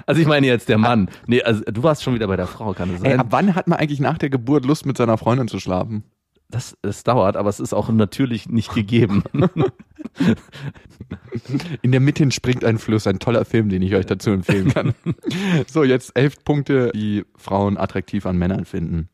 Also 0.05 0.21
ich 0.21 0.27
meine 0.27 0.47
jetzt 0.47 0.69
der 0.69 0.77
Mann. 0.77 1.09
Nee, 1.27 1.41
also 1.43 1.61
du 1.63 1.83
warst 1.83 2.03
schon 2.03 2.15
wieder 2.15 2.27
bei 2.27 2.35
der 2.35 2.47
Frau, 2.47 2.73
kann 2.73 2.89
es 2.89 3.01
Ey, 3.01 3.11
sein? 3.11 3.19
ab 3.19 3.27
wann 3.29 3.55
hat 3.55 3.67
man 3.67 3.79
eigentlich 3.79 3.99
nach 3.99 4.17
der 4.17 4.29
Geburt 4.29 4.65
Lust, 4.65 4.85
mit 4.85 4.97
seiner 4.97 5.17
Freundin 5.17 5.47
zu 5.47 5.59
schlafen? 5.59 6.03
das, 6.51 6.77
es 6.81 7.03
dauert, 7.03 7.35
aber 7.35 7.49
es 7.49 7.59
ist 7.59 7.73
auch 7.73 7.89
natürlich 7.89 8.47
nicht 8.47 8.73
gegeben. 8.73 9.23
In 11.81 11.91
der 11.91 12.01
Mitte 12.01 12.29
springt 12.31 12.63
ein 12.63 12.77
Fluss, 12.77 13.07
ein 13.07 13.19
toller 13.19 13.45
Film, 13.45 13.69
den 13.69 13.81
ich 13.81 13.95
euch 13.95 14.05
dazu 14.05 14.29
empfehlen 14.31 14.69
kann. 14.73 14.93
so, 15.67 15.83
jetzt 15.83 16.11
elf 16.15 16.43
Punkte, 16.43 16.91
die 16.93 17.23
Frauen 17.37 17.77
attraktiv 17.77 18.25
an 18.25 18.37
Männern 18.37 18.65
finden. 18.65 19.09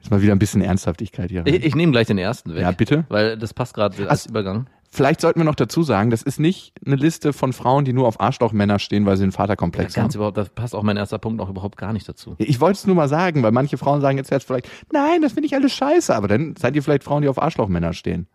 Jetzt 0.00 0.10
mal 0.10 0.22
wieder 0.22 0.32
ein 0.32 0.38
bisschen 0.38 0.62
Ernsthaftigkeit 0.62 1.30
hier 1.30 1.40
rein. 1.46 1.54
Ich, 1.54 1.64
ich 1.64 1.74
nehme 1.74 1.92
gleich 1.92 2.06
den 2.06 2.18
ersten 2.18 2.54
weg. 2.54 2.62
Ja, 2.62 2.70
bitte. 2.72 3.04
Weil 3.08 3.36
das 3.38 3.54
passt 3.54 3.74
gerade 3.74 4.08
als 4.08 4.26
Übergang. 4.26 4.66
Vielleicht 4.92 5.20
sollten 5.20 5.38
wir 5.38 5.44
noch 5.44 5.54
dazu 5.54 5.84
sagen, 5.84 6.10
das 6.10 6.22
ist 6.22 6.40
nicht 6.40 6.72
eine 6.84 6.96
Liste 6.96 7.32
von 7.32 7.52
Frauen, 7.52 7.84
die 7.84 7.92
nur 7.92 8.08
auf 8.08 8.18
Arschlochmänner 8.20 8.80
stehen, 8.80 9.06
weil 9.06 9.16
sie 9.16 9.22
einen 9.22 9.30
Vaterkomplex 9.30 9.94
Ganz 9.94 10.14
haben. 10.14 10.18
überhaupt, 10.18 10.36
das 10.36 10.48
passt 10.48 10.74
auch 10.74 10.82
mein 10.82 10.96
erster 10.96 11.18
Punkt 11.18 11.40
auch 11.40 11.48
überhaupt 11.48 11.76
gar 11.76 11.92
nicht 11.92 12.08
dazu. 12.08 12.34
Ich 12.38 12.60
wollte 12.60 12.78
es 12.78 12.86
nur 12.88 12.96
mal 12.96 13.08
sagen, 13.08 13.44
weil 13.44 13.52
manche 13.52 13.78
Frauen 13.78 14.00
sagen 14.00 14.18
jetzt, 14.18 14.32
vielleicht, 14.44 14.68
nein, 14.92 15.22
das 15.22 15.34
finde 15.34 15.46
ich 15.46 15.54
alles 15.54 15.72
scheiße, 15.74 16.12
aber 16.12 16.26
dann 16.26 16.56
seid 16.56 16.74
ihr 16.74 16.82
vielleicht 16.82 17.04
Frauen, 17.04 17.22
die 17.22 17.28
auf 17.28 17.40
Arschlochmänner 17.40 17.92
stehen. 17.92 18.26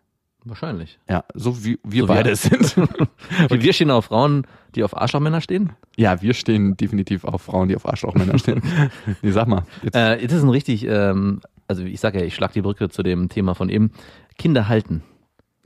Wahrscheinlich. 0.46 1.00
Ja, 1.10 1.26
so 1.34 1.66
wie 1.66 1.78
wir 1.84 2.04
So 2.04 2.08
beide 2.08 2.30
wir. 2.30 2.36
sind. 2.38 2.78
Und 3.50 3.64
wir 3.64 3.74
stehen 3.74 3.92
auf 3.92 4.06
Frauen, 4.06 4.46
die 4.76 4.84
auf 4.84 4.96
Arschlochmänner 4.96 5.42
stehen? 5.42 5.74
ja, 5.98 6.22
wir 6.22 6.34
stehen 6.34 6.78
definitiv 6.78 7.26
auf 7.26 7.42
Frauen, 7.42 7.68
die 7.68 7.76
auf 7.76 7.86
Arschlochmänner 7.86 8.38
stehen. 8.38 8.62
nee, 9.22 9.32
sag 9.32 9.48
mal. 9.50 9.64
Jetzt, 9.84 9.96
Äh, 9.96 10.26
das 10.28 10.38
ist 10.38 10.44
ein 10.44 10.50
richtig, 10.50 10.86
ähm, 10.88 11.42
also 11.68 11.84
ich 11.84 12.00
sage 12.00 12.20
ja, 12.20 12.26
ich 12.26 12.36
schlag 12.36 12.54
die 12.54 12.62
Brücke 12.62 12.90
zu 12.90 13.04
dem 13.04 13.30
Thema 13.30 13.56
von 13.56 13.70
eben. 13.70 13.92
Kinder 14.38 14.68
halten. 14.68 15.04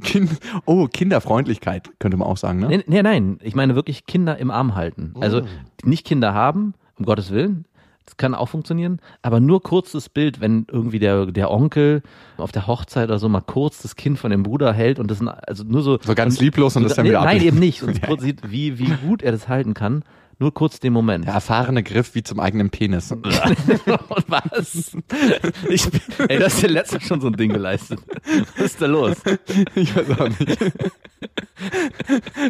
kind, 0.04 0.32
oh, 0.66 0.88
Kinderfreundlichkeit, 0.88 1.90
könnte 2.00 2.18
man 2.18 2.28
auch 2.28 2.38
sagen, 2.38 2.60
ne? 2.60 2.68
Nee, 2.68 2.84
nee, 2.88 3.02
nein, 3.02 3.40
ich 3.42 3.56
meine 3.56 3.76
wirklich 3.76 4.06
Kinder 4.06 4.38
im 4.38 4.52
Arm 4.52 4.76
halten. 4.76 5.14
Also 5.20 5.42
nicht 5.84 6.06
Kinder 6.06 6.34
haben, 6.34 6.74
um 6.98 7.06
Gottes 7.06 7.32
Willen. 7.32 7.66
Das 8.06 8.18
kann 8.18 8.34
auch 8.34 8.50
funktionieren, 8.50 9.00
aber 9.22 9.40
nur 9.40 9.62
kurz 9.62 9.92
das 9.92 10.10
Bild, 10.10 10.42
wenn 10.42 10.66
irgendwie 10.72 10.98
der, 10.98 11.28
der 11.28 11.52
Onkel 11.52 12.02
auf 12.38 12.52
der 12.52 12.66
Hochzeit 12.66 13.08
oder 13.08 13.20
so 13.20 13.30
mal 13.30 13.42
kurz 13.42 13.84
das 13.84 13.96
Kind 13.96 14.18
von 14.18 14.32
dem 14.32 14.42
Bruder 14.42 14.74
hält 14.74 14.98
und 14.98 15.12
das 15.12 15.22
also 15.22 15.64
nur 15.64 15.84
so. 15.84 16.00
So 16.02 16.16
ganz 16.16 16.40
lieblos 16.40 16.76
und 16.76 16.84
das 16.84 16.96
dann 16.96 17.04
nee, 17.04 17.12
wieder 17.12 17.24
Nein, 17.24 17.40
eben 17.44 17.60
nicht. 17.60 17.84
Und 17.84 18.02
kurz 18.02 18.22
sieht, 18.24 18.50
wie, 18.50 18.80
wie 18.80 18.92
gut 19.08 19.22
er 19.22 19.32
das 19.32 19.48
halten 19.48 19.76
kann. 19.76 20.04
Nur 20.42 20.54
kurz 20.54 20.80
den 20.80 20.94
Moment. 20.94 21.26
Der 21.26 21.34
erfahrene 21.34 21.84
Griff 21.84 22.16
wie 22.16 22.24
zum 22.24 22.40
eigenen 22.40 22.70
Penis. 22.70 23.12
Was? 24.28 24.96
Ich, 25.70 25.86
ey, 26.30 26.40
das 26.40 26.56
ist 26.56 26.64
ja 26.64 26.70
letztens 26.70 27.04
schon 27.04 27.20
so 27.20 27.28
ein 27.28 27.34
Ding 27.34 27.52
geleistet. 27.52 28.00
Was 28.56 28.66
ist 28.66 28.82
da 28.82 28.86
los? 28.86 29.18
Ich 29.76 29.94
weiß 29.94 30.18
auch 30.18 30.30
nicht. 30.30 30.58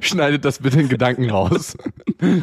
Schneidet 0.01 0.45
das 0.45 0.59
bitte 0.59 0.79
in 0.81 0.89
Gedanken 0.89 1.31
raus. 1.31 1.75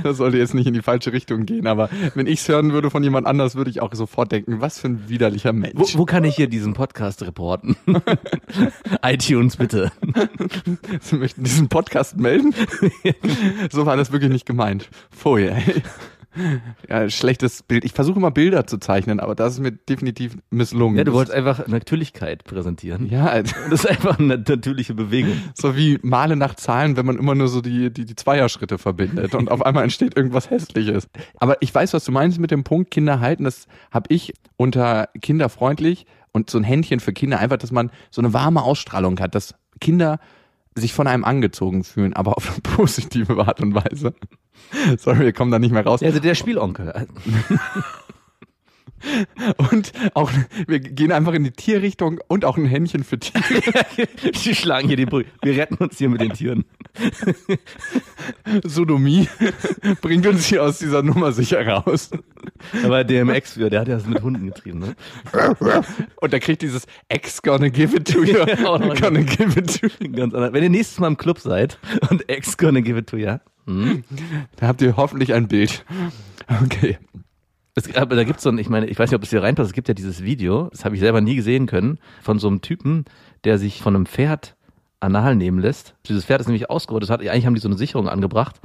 Das 0.02 0.16
sollte 0.16 0.38
jetzt 0.38 0.54
nicht 0.54 0.66
in 0.66 0.74
die 0.74 0.82
falsche 0.82 1.12
Richtung 1.12 1.46
gehen, 1.46 1.66
aber 1.66 1.90
wenn 2.14 2.26
ich 2.26 2.40
es 2.40 2.48
hören 2.48 2.72
würde 2.72 2.90
von 2.90 3.04
jemand 3.04 3.26
anders, 3.26 3.54
würde 3.54 3.70
ich 3.70 3.80
auch 3.80 3.94
sofort 3.94 4.32
denken, 4.32 4.60
was 4.60 4.80
für 4.80 4.88
ein 4.88 5.08
widerlicher 5.08 5.52
Mensch. 5.52 5.74
Wo, 5.76 6.00
wo 6.00 6.04
kann 6.06 6.24
ich 6.24 6.34
hier 6.34 6.48
diesen 6.48 6.74
Podcast 6.74 7.22
reporten? 7.22 7.76
iTunes 9.02 9.56
bitte. 9.56 9.92
Sie 11.00 11.16
möchten 11.16 11.44
diesen 11.44 11.68
Podcast 11.68 12.16
melden? 12.16 12.54
so 13.70 13.86
war 13.86 13.96
das 13.96 14.10
wirklich 14.10 14.32
nicht 14.32 14.46
gemeint. 14.46 14.88
Pfui, 15.36 15.48
ey. 15.48 15.82
Ja, 16.86 17.08
schlechtes 17.08 17.62
Bild. 17.62 17.86
Ich 17.86 17.92
versuche 17.92 18.18
immer 18.18 18.30
Bilder 18.30 18.66
zu 18.66 18.76
zeichnen, 18.76 19.20
aber 19.20 19.34
das 19.34 19.54
ist 19.54 19.60
mir 19.60 19.72
definitiv 19.72 20.36
misslungen. 20.50 20.98
Ja, 20.98 21.04
du 21.04 21.14
wolltest 21.14 21.34
einfach 21.34 21.66
Natürlichkeit 21.66 22.44
präsentieren. 22.44 23.08
Ja, 23.08 23.24
Alter. 23.30 23.56
Das 23.70 23.84
ist 23.84 23.90
einfach 23.90 24.18
eine 24.18 24.36
natürliche 24.36 24.92
Bewegung. 24.92 25.32
so 25.54 25.76
wie 25.78 25.98
Male 26.02 26.36
nach 26.36 26.54
Zahlen, 26.54 26.98
wenn 26.98 27.06
man 27.06 27.16
immer 27.16 27.34
nur 27.34 27.48
so 27.48 27.62
die, 27.62 27.90
die, 27.90 28.04
die 28.04 28.16
Zweierschritte 28.16 28.76
verbindet 28.76 29.34
und 29.34 29.50
auf 29.50 29.64
einmal 29.64 29.84
entsteht 29.84 30.14
irgendwas 30.14 30.50
Hässliches. 30.50 31.08
Aber 31.36 31.56
ich 31.62 31.74
weiß, 31.74 31.94
was 31.94 32.04
du 32.04 32.12
meinst 32.12 32.38
mit 32.38 32.50
dem 32.50 32.64
Punkt 32.64 32.90
Kinder 32.90 33.20
halten. 33.20 33.44
Das 33.44 33.66
habe 33.90 34.14
ich 34.14 34.34
unter 34.58 35.08
kinderfreundlich 35.22 36.04
und 36.32 36.50
so 36.50 36.58
ein 36.58 36.64
Händchen 36.64 37.00
für 37.00 37.14
Kinder 37.14 37.38
einfach, 37.38 37.56
dass 37.56 37.72
man 37.72 37.90
so 38.10 38.20
eine 38.20 38.34
warme 38.34 38.62
Ausstrahlung 38.62 39.18
hat, 39.20 39.34
dass 39.34 39.54
Kinder 39.80 40.18
sich 40.74 40.92
von 40.92 41.06
einem 41.06 41.24
angezogen 41.24 41.82
fühlen, 41.84 42.12
aber 42.12 42.36
auf 42.36 42.50
eine 42.50 42.60
positive 42.76 43.38
Art 43.38 43.60
und 43.60 43.74
Weise. 43.74 44.14
Sorry, 44.98 45.20
wir 45.20 45.32
kommen 45.32 45.50
da 45.50 45.58
nicht 45.58 45.72
mehr 45.72 45.84
raus. 45.84 46.00
Ja, 46.00 46.08
also 46.08 46.20
der 46.20 46.34
Spielonkel. 46.34 47.06
Und 49.70 49.92
auch, 50.14 50.30
wir 50.66 50.80
gehen 50.80 51.12
einfach 51.12 51.34
in 51.34 51.44
die 51.44 51.50
Tierrichtung 51.50 52.20
und 52.28 52.44
auch 52.44 52.56
ein 52.56 52.64
Händchen 52.64 53.04
für 53.04 53.18
Tiere. 53.18 53.44
Die 54.44 54.54
schlagen 54.54 54.88
hier 54.88 54.96
die 54.96 55.06
Brücke. 55.06 55.28
Wir 55.42 55.56
retten 55.56 55.76
uns 55.76 55.98
hier 55.98 56.08
mit 56.08 56.20
den 56.20 56.32
Tieren. 56.32 56.64
Sodomie 58.64 59.28
bringt 60.00 60.26
uns 60.26 60.46
hier 60.46 60.64
aus 60.64 60.78
dieser 60.78 61.02
Nummer 61.02 61.32
sicher 61.32 61.66
raus. 61.66 62.10
Aber 62.82 63.04
DMX 63.04 63.52
für, 63.52 63.70
der 63.70 63.80
hat 63.80 63.88
ja 63.88 63.96
das 63.96 64.06
mit 64.06 64.22
Hunden 64.22 64.46
getrieben, 64.46 64.78
ne? 64.78 64.96
Und 66.16 66.32
der 66.32 66.40
kriegt 66.40 66.62
dieses 66.62 66.86
X 67.12 67.42
gonna 67.42 67.68
give 67.68 67.94
it 67.94 68.10
to 68.10 68.24
you. 68.24 68.44
Gonna 68.64 69.20
give 69.20 69.58
it 69.58 69.80
to 69.80 69.88
you. 70.00 70.10
Ganz 70.10 70.34
anders. 70.34 70.52
Wenn 70.52 70.62
ihr 70.62 70.70
nächstes 70.70 70.98
Mal 70.98 71.08
im 71.08 71.16
Club 71.16 71.38
seid 71.38 71.78
und 72.10 72.24
X 72.28 72.56
gonna 72.56 72.80
give 72.80 72.98
it 72.98 73.08
to 73.08 73.16
ya. 73.66 73.96
Da 74.56 74.66
habt 74.68 74.82
ihr 74.82 74.96
hoffentlich 74.96 75.34
ein 75.34 75.48
Bild. 75.48 75.84
Okay. 76.62 76.98
Es, 77.74 77.94
aber 77.94 78.16
da 78.16 78.24
gibt's 78.24 78.42
so 78.42 78.48
ein, 78.48 78.58
ich 78.58 78.70
meine, 78.70 78.86
ich 78.86 78.98
weiß 78.98 79.10
nicht, 79.10 79.16
ob 79.16 79.22
es 79.22 79.30
hier 79.30 79.42
reinpasst, 79.42 79.68
es 79.68 79.74
gibt 79.74 79.88
ja 79.88 79.94
dieses 79.94 80.22
Video, 80.22 80.68
das 80.70 80.84
habe 80.84 80.94
ich 80.94 81.00
selber 81.00 81.20
nie 81.20 81.36
gesehen 81.36 81.66
können, 81.66 81.98
von 82.22 82.38
so 82.38 82.48
einem 82.48 82.62
Typen, 82.62 83.04
der 83.44 83.58
sich 83.58 83.82
von 83.82 83.94
einem 83.94 84.06
Pferd 84.06 84.55
anal 85.00 85.36
nehmen 85.36 85.58
lässt. 85.58 85.94
Dieses 86.08 86.24
Pferd 86.24 86.40
ist 86.40 86.46
nämlich 86.46 86.70
ausgerottet, 86.70 87.10
hat, 87.10 87.20
eigentlich 87.20 87.46
haben 87.46 87.54
die 87.54 87.60
so 87.60 87.68
eine 87.68 87.76
Sicherung 87.76 88.08
angebracht 88.08 88.60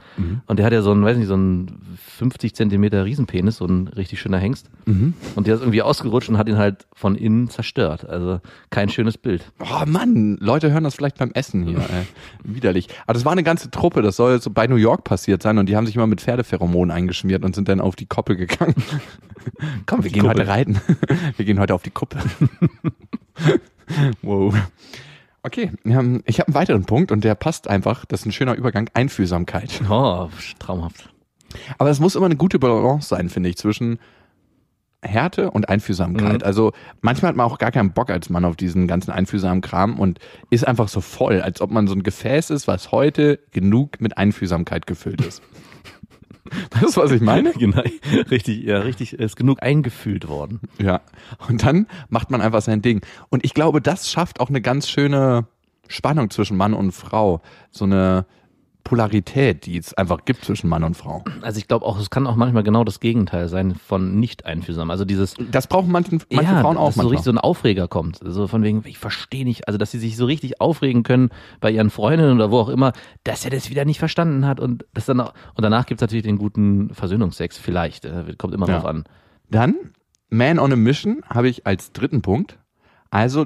und 0.48 0.58
der 0.58 0.66
hat 0.66 0.74
ja 0.74 0.82
so 0.82 0.92
einen, 0.92 1.04
weiß 1.04 1.18
nicht, 1.18 1.28
so 1.28 1.34
einen 1.34 1.98
50 2.18 2.56
Zentimeter 2.56 3.04
Riesenpenis, 3.04 3.58
so 3.58 3.66
ein 3.66 3.90
richtig 3.90 4.22
schöner 4.22 4.38
Hengst 4.38 4.70
und 4.86 5.48
der 5.48 5.56
ist 5.56 5.62
irgendwie 5.62 5.82
ausgerutscht 5.82 6.30
und 6.30 6.38
hat 6.38 6.48
ihn 6.48 6.58
halt 6.58 6.88
von 6.94 7.16
innen 7.16 7.50
zerstört. 7.50 8.08
Also 8.08 8.40
kein 8.70 8.90
schönes 8.90 9.18
Bild. 9.18 9.52
Oh 9.60 9.86
Mann, 9.86 10.38
Leute 10.40 10.72
hören 10.72 10.84
das 10.86 10.96
vielleicht 10.96 11.18
beim 11.18 11.32
Essen 11.32 11.64
hier. 11.64 11.80
Ey. 11.80 12.06
Widerlich. 12.44 12.88
Aber 13.04 13.14
das 13.14 13.26
war 13.26 13.34
eine 13.34 13.44
ganze 13.44 13.70
Truppe, 13.70 14.02
das 14.02 14.16
soll 14.16 14.42
so 14.42 14.52
bei 14.52 14.68
New 14.68 14.78
York 14.78 15.04
passiert 15.04 15.44
sein 15.44 15.58
und 15.58 15.68
die 15.68 15.76
haben 15.76 15.86
sich 15.86 15.96
immer 15.96 16.08
mit 16.08 16.22
Pferdepheromonen 16.22 16.92
eingeschmiert 16.92 17.44
und 17.44 17.56
sind 17.56 17.68
dann 17.68 17.82
auf 17.82 17.96
die 17.96 18.06
Koppel 18.06 18.36
gegangen. 18.38 18.76
Komm, 19.86 20.04
wir 20.04 20.12
gehen 20.12 20.22
Kuppel. 20.24 20.42
heute 20.42 20.48
reiten. 20.48 20.82
Wir 21.38 21.46
gehen 21.46 21.60
heute 21.60 21.74
auf 21.74 21.82
die 21.84 21.90
Kuppel. 21.90 22.22
wow. 24.22 24.54
Okay, 25.44 25.72
ähm, 25.86 26.22
ich 26.26 26.40
habe 26.40 26.50
einen 26.50 26.56
weiteren 26.56 26.86
Punkt 26.86 27.12
und 27.12 27.24
der 27.24 27.36
passt 27.36 27.68
einfach. 27.68 28.06
Das 28.06 28.22
ist 28.22 28.26
ein 28.28 28.32
schöner 28.32 28.56
Übergang. 28.56 28.90
Einfühlsamkeit. 28.94 29.82
Oh, 29.90 30.30
traumhaft. 30.60 31.10
Aber 31.78 31.90
es 31.90 32.00
muss 32.00 32.16
immer 32.16 32.28
eine 32.28 32.38
gute 32.38 32.60
Balance 32.60 33.10
sein, 33.10 33.30
finde 33.30 33.50
ich, 33.50 33.58
zwischen 33.58 34.00
Härte 35.04 35.50
und 35.52 35.68
Einfühlsamkeit. 35.68 36.42
Mhm. 36.42 36.46
Also 36.46 36.74
manchmal 37.02 37.30
hat 37.30 37.36
man 37.36 37.48
auch 37.48 37.58
gar 37.58 37.72
keinen 37.72 37.92
Bock 37.92 38.10
als 38.10 38.30
Mann 38.30 38.46
auf 38.46 38.56
diesen 38.56 38.88
ganzen 38.88 39.12
einfühlsamen 39.12 39.62
Kram 39.62 40.00
und 40.00 40.20
ist 40.52 40.68
einfach 40.68 40.88
so 40.88 41.02
voll, 41.02 41.42
als 41.42 41.60
ob 41.60 41.72
man 41.72 41.88
so 41.88 41.96
ein 41.96 42.04
Gefäß 42.04 42.52
ist, 42.52 42.68
was 42.68 42.92
heute 42.92 43.40
genug 43.52 44.00
mit 44.00 44.18
Einfühlsamkeit 44.18 44.86
gefüllt 44.86 45.22
ist. 45.22 45.42
Weißt 46.82 46.98
du, 46.98 47.02
was 47.02 47.12
ich 47.12 47.22
meine? 47.22 47.52
Genau, 47.62 47.84
richtig, 48.32 48.64
ja, 48.64 48.80
richtig, 48.80 49.14
ist 49.14 49.36
genug 49.36 49.62
eingefühlt 49.62 50.28
worden. 50.28 50.62
Ja. 50.82 51.02
Und 51.48 51.64
dann 51.64 51.88
macht 52.10 52.32
man 52.32 52.42
einfach 52.42 52.62
sein 52.62 52.82
Ding. 52.82 53.02
Und 53.30 53.46
ich 53.46 53.54
glaube, 53.54 53.82
das 53.82 54.10
schafft 54.10 54.40
auch 54.40 54.50
eine 54.50 54.62
ganz 54.62 54.90
schöne 54.90 55.46
Spannung 55.88 56.30
zwischen 56.30 56.58
Mann 56.58 56.74
und 56.74 56.92
Frau. 56.92 57.42
So 57.70 57.86
eine 57.86 58.26
Polarität, 58.92 59.66
die 59.68 59.78
es 59.78 59.94
einfach 59.94 60.26
gibt 60.26 60.44
zwischen 60.44 60.68
Mann 60.68 60.84
und 60.84 60.98
Frau. 60.98 61.24
Also 61.42 61.58
ich 61.60 61.70
glaube 61.70 61.86
auch, 61.86 61.98
es 61.98 62.10
kann 62.10 62.28
auch 62.28 62.36
manchmal 62.36 62.62
genau 62.62 62.84
das 62.84 63.00
Gegenteil 63.00 63.48
sein 63.48 63.74
von 63.74 64.20
nicht 64.20 64.46
einfühlsam. 64.46 64.92
Also 64.92 65.06
dieses 65.06 65.36
Das 65.50 65.68
brauchen 65.68 65.94
manche, 65.94 66.18
manche 66.30 66.52
ja, 66.52 66.60
Frauen 66.60 66.76
auch 66.76 66.88
dass 66.88 66.96
so 66.96 67.08
richtig 67.08 67.24
so 67.24 67.32
ein 67.32 67.38
Aufreger 67.38 67.88
kommt. 67.88 68.20
So 68.22 68.48
von 68.48 68.64
wegen, 68.64 68.84
ich 68.86 68.98
verstehe 68.98 69.46
nicht, 69.46 69.70
also 69.70 69.78
dass 69.78 69.92
sie 69.92 69.98
sich 69.98 70.18
so 70.18 70.26
richtig 70.26 70.60
aufregen 70.60 71.04
können 71.04 71.30
bei 71.62 71.72
ihren 71.72 71.90
Freundinnen 71.90 72.36
oder 72.36 72.52
wo 72.52 72.60
auch 72.60 72.68
immer, 72.68 72.92
dass 73.24 73.46
er 73.46 73.52
das 73.52 73.70
wieder 73.70 73.86
nicht 73.86 74.00
verstanden 74.00 74.46
hat 74.46 74.60
und 74.60 74.86
das 74.94 75.06
dann 75.06 75.22
auch, 75.22 75.34
und 75.56 75.62
danach 75.64 75.86
gibt's 75.86 76.02
natürlich 76.02 76.24
den 76.26 76.38
guten 76.38 76.94
Versöhnungsex, 76.94 77.58
vielleicht, 77.58 78.04
äh, 78.04 78.36
kommt 78.38 78.54
immer 78.54 78.68
Ja. 78.68 78.74
drauf 78.80 78.86
an. 78.88 79.06
Dann 79.50 79.76
Man 80.30 80.60
on 80.60 80.74
a 80.74 80.76
Mission 80.76 81.22
habe 81.30 81.48
ich 81.48 81.66
als 81.66 81.94
dritten 81.94 82.22
Punkt. 82.22 82.58
Also 83.10 83.46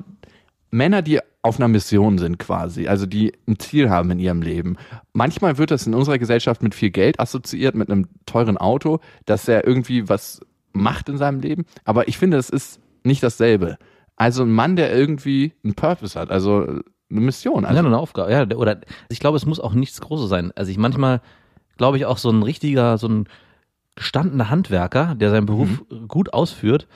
Männer, 0.75 1.01
die 1.01 1.19
auf 1.41 1.57
einer 1.59 1.67
Mission 1.67 2.17
sind 2.17 2.37
quasi, 2.39 2.87
also 2.87 3.05
die 3.05 3.33
ein 3.47 3.57
Ziel 3.59 3.89
haben 3.89 4.11
in 4.11 4.19
ihrem 4.19 4.41
Leben. 4.41 4.77
Manchmal 5.13 5.57
wird 5.57 5.71
das 5.71 5.85
in 5.87 5.93
unserer 5.93 6.17
Gesellschaft 6.17 6.61
mit 6.63 6.73
viel 6.75 6.89
Geld 6.91 7.19
assoziiert, 7.19 7.75
mit 7.75 7.89
einem 7.89 8.07
teuren 8.25 8.57
Auto, 8.57 8.99
dass 9.25 9.47
er 9.47 9.65
irgendwie 9.65 10.09
was 10.09 10.41
macht 10.73 11.07
in 11.09 11.17
seinem 11.17 11.39
Leben. 11.39 11.65
Aber 11.83 12.07
ich 12.07 12.17
finde, 12.17 12.37
es 12.37 12.49
ist 12.49 12.79
nicht 13.03 13.21
dasselbe. 13.23 13.77
Also 14.15 14.43
ein 14.43 14.51
Mann, 14.51 14.75
der 14.75 14.93
irgendwie 14.95 15.53
einen 15.63 15.75
Purpose 15.75 16.19
hat, 16.19 16.31
also 16.31 16.61
eine 16.65 16.81
Mission. 17.21 17.63
Ja, 17.63 17.69
Also, 17.69 17.81
nur 17.83 17.91
eine 17.91 17.99
Aufgabe. 17.99 18.31
Ja, 18.31 18.45
der- 18.45 18.57
oder 18.59 18.81
ich 19.09 19.19
glaube, 19.19 19.37
es 19.37 19.45
muss 19.45 19.59
auch 19.59 19.73
nichts 19.73 20.01
Großes 20.01 20.27
sein. 20.29 20.51
Also 20.55 20.71
ich 20.71 20.77
manchmal 20.77 21.21
glaube 21.77 21.97
ich 21.97 22.05
auch 22.05 22.17
so 22.17 22.29
ein 22.31 22.41
richtiger, 22.43 22.97
so 22.97 23.07
ein 23.07 23.27
gestandener 23.95 24.49
Handwerker, 24.49 25.15
der 25.15 25.29
seinen 25.29 25.45
Beruf 25.45 25.69
Mhm. 25.89 26.07
gut 26.07 26.33
ausführt, 26.33 26.87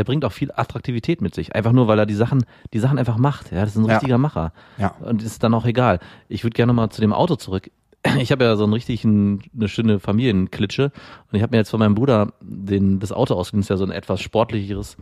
der 0.00 0.04
bringt 0.04 0.24
auch 0.24 0.32
viel 0.32 0.50
Attraktivität 0.56 1.20
mit 1.20 1.34
sich. 1.34 1.54
Einfach 1.54 1.72
nur, 1.72 1.86
weil 1.88 1.98
er 1.98 2.06
die 2.06 2.14
Sachen, 2.14 2.42
die 2.72 2.78
Sachen 2.78 2.98
einfach 2.98 3.18
macht. 3.18 3.52
Ja, 3.52 3.60
das 3.60 3.70
ist 3.70 3.76
ein 3.76 3.84
Ja. 3.84 3.92
richtiger 3.96 4.16
Macher. 4.16 4.54
Ja. 4.78 4.94
Und 5.00 5.22
ist 5.22 5.42
dann 5.42 5.52
auch 5.52 5.66
egal. 5.66 5.98
Ich 6.28 6.42
würde 6.42 6.54
gerne 6.54 6.72
mal 6.72 6.88
zu 6.88 7.02
dem 7.02 7.12
Auto 7.12 7.36
zurück. 7.36 7.70
Ich 8.18 8.32
habe 8.32 8.44
ja 8.44 8.56
so 8.56 8.64
einen 8.64 8.72
richtigen, 8.72 9.42
eine 9.54 9.68
schöne 9.68 10.00
Familienklitsche 10.00 10.84
und 10.84 11.36
ich 11.36 11.42
habe 11.42 11.50
mir 11.50 11.58
jetzt 11.58 11.68
von 11.68 11.80
meinem 11.80 11.94
Bruder 11.94 12.32
den, 12.40 12.98
das 12.98 13.12
Auto 13.12 13.34
ausgeliehen, 13.34 13.60
das 13.60 13.66
ist 13.66 13.68
ja 13.68 13.76
so 13.76 13.84
ein 13.84 13.90
etwas 13.90 14.22
sportlicheres. 14.22 14.96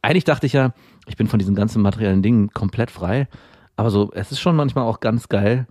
Eigentlich 0.00 0.24
dachte 0.24 0.46
ich 0.46 0.54
ja, 0.54 0.72
ich 1.06 1.18
bin 1.18 1.26
von 1.26 1.38
diesen 1.38 1.54
ganzen 1.54 1.82
materiellen 1.82 2.22
Dingen 2.22 2.48
komplett 2.54 2.90
frei, 2.90 3.28
aber 3.76 3.90
so, 3.90 4.10
es 4.14 4.32
ist 4.32 4.40
schon 4.40 4.56
manchmal 4.56 4.84
auch 4.84 5.00
ganz 5.00 5.28
geil, 5.28 5.66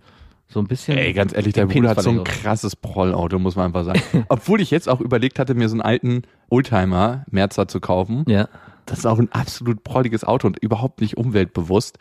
so 0.46 0.60
ein 0.60 0.66
bisschen. 0.68 0.96
Ey, 0.96 1.12
ganz 1.12 1.32
ehrlich, 1.34 1.54
der 1.54 1.66
die 1.66 1.74
Bruder 1.74 1.90
hat 1.90 2.02
so 2.02 2.10
ein 2.10 2.22
krasses 2.22 2.76
Prollauto, 2.76 3.38
muss 3.40 3.56
man 3.56 3.66
einfach 3.66 3.84
sagen. 3.84 4.00
Obwohl 4.28 4.60
ich 4.60 4.70
jetzt 4.70 4.88
auch 4.88 5.00
überlegt 5.00 5.40
hatte, 5.40 5.54
mir 5.54 5.68
so 5.68 5.74
einen 5.74 5.82
alten 5.82 6.22
Oldtimer 6.50 7.24
Merzer 7.30 7.68
zu 7.68 7.80
kaufen. 7.80 8.24
Ja. 8.28 8.48
Das 8.86 8.98
ist 8.98 9.06
auch 9.06 9.18
ein 9.18 9.32
absolut 9.32 9.84
prolliges 9.84 10.24
Auto 10.24 10.46
und 10.46 10.58
überhaupt 10.58 11.00
nicht 11.00 11.16
umweltbewusst. 11.16 11.98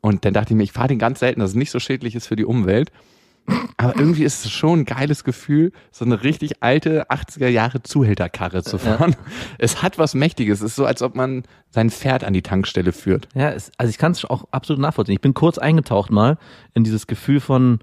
Und 0.00 0.24
dann 0.24 0.32
dachte 0.32 0.52
ich 0.52 0.56
mir, 0.56 0.62
ich 0.62 0.72
fahre 0.72 0.88
den 0.88 0.98
ganz 0.98 1.20
selten, 1.20 1.40
dass 1.40 1.50
es 1.50 1.56
nicht 1.56 1.70
so 1.70 1.80
schädlich 1.80 2.14
ist 2.14 2.26
für 2.26 2.36
die 2.36 2.44
Umwelt. 2.44 2.92
Aber 3.76 3.96
irgendwie 3.96 4.24
ist 4.24 4.44
es 4.44 4.50
schon 4.50 4.80
ein 4.80 4.84
geiles 4.84 5.24
Gefühl, 5.24 5.72
so 5.90 6.04
eine 6.04 6.22
richtig 6.22 6.62
alte 6.62 7.10
80er 7.10 7.48
Jahre 7.48 7.82
Zuhälterkarre 7.82 8.62
zu 8.62 8.78
fahren. 8.78 9.16
Es 9.58 9.82
hat 9.82 9.98
was 9.98 10.14
Mächtiges. 10.14 10.60
Es 10.60 10.72
ist 10.72 10.76
so, 10.76 10.84
als 10.84 11.02
ob 11.02 11.14
man 11.14 11.44
sein 11.70 11.90
Pferd 11.90 12.24
an 12.24 12.34
die 12.34 12.42
Tankstelle 12.42 12.92
führt. 12.92 13.28
Ja, 13.34 13.50
es, 13.50 13.72
also 13.78 13.90
ich 13.90 13.98
kann 13.98 14.12
es 14.12 14.24
auch 14.24 14.44
absolut 14.50 14.82
nachvollziehen. 14.82 15.14
Ich 15.14 15.22
bin 15.22 15.34
kurz 15.34 15.58
eingetaucht 15.58 16.10
mal 16.10 16.36
in 16.74 16.84
dieses 16.84 17.06
Gefühl 17.06 17.40
von, 17.40 17.78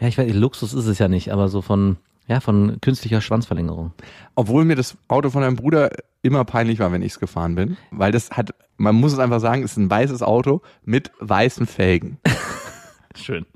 ja, 0.00 0.08
ich 0.08 0.16
weiß 0.16 0.26
nicht, 0.26 0.36
Luxus 0.36 0.72
ist 0.72 0.86
es 0.86 0.98
ja 0.98 1.08
nicht, 1.08 1.30
aber 1.30 1.48
so 1.48 1.60
von, 1.60 1.98
ja, 2.28 2.40
von 2.40 2.80
künstlicher 2.80 3.20
Schwanzverlängerung. 3.20 3.92
Obwohl 4.34 4.64
mir 4.64 4.76
das 4.76 4.96
Auto 5.08 5.30
von 5.30 5.42
meinem 5.42 5.56
Bruder 5.56 5.90
immer 6.22 6.44
peinlich 6.44 6.78
war, 6.78 6.92
wenn 6.92 7.02
ich 7.02 7.12
es 7.12 7.20
gefahren 7.20 7.54
bin. 7.54 7.76
Weil 7.90 8.12
das 8.12 8.30
hat, 8.32 8.54
man 8.76 8.96
muss 8.96 9.12
es 9.12 9.18
einfach 9.18 9.40
sagen, 9.40 9.62
es 9.62 9.72
ist 9.72 9.76
ein 9.78 9.90
weißes 9.90 10.22
Auto 10.22 10.62
mit 10.84 11.12
weißen 11.20 11.66
Felgen. 11.66 12.18
Schön. 13.14 13.46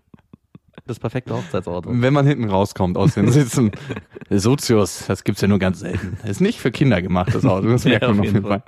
Das 0.87 0.99
perfekte 0.99 1.35
Hochzeitsauto. 1.35 1.91
Wenn 1.93 2.13
man 2.13 2.27
hinten 2.27 2.49
rauskommt 2.49 2.97
aus 2.97 3.15
den 3.15 3.31
Sitzen. 3.31 3.71
Sozius, 4.31 5.05
das 5.07 5.25
gibt's 5.25 5.41
ja 5.41 5.49
nur 5.49 5.59
ganz 5.59 5.81
selten. 5.81 6.17
Das 6.23 6.31
ist 6.31 6.41
nicht 6.41 6.59
für 6.59 6.71
Kinder 6.71 7.01
gemacht, 7.03 7.35
das 7.35 7.45
Auto. 7.45 7.69
Das 7.69 7.85
Ja, 7.85 7.91
merkt 7.91 8.09
man 8.09 8.19
auf 8.19 8.25
jeden 8.25 8.37
jeden 8.37 8.47
Fall. 8.47 8.63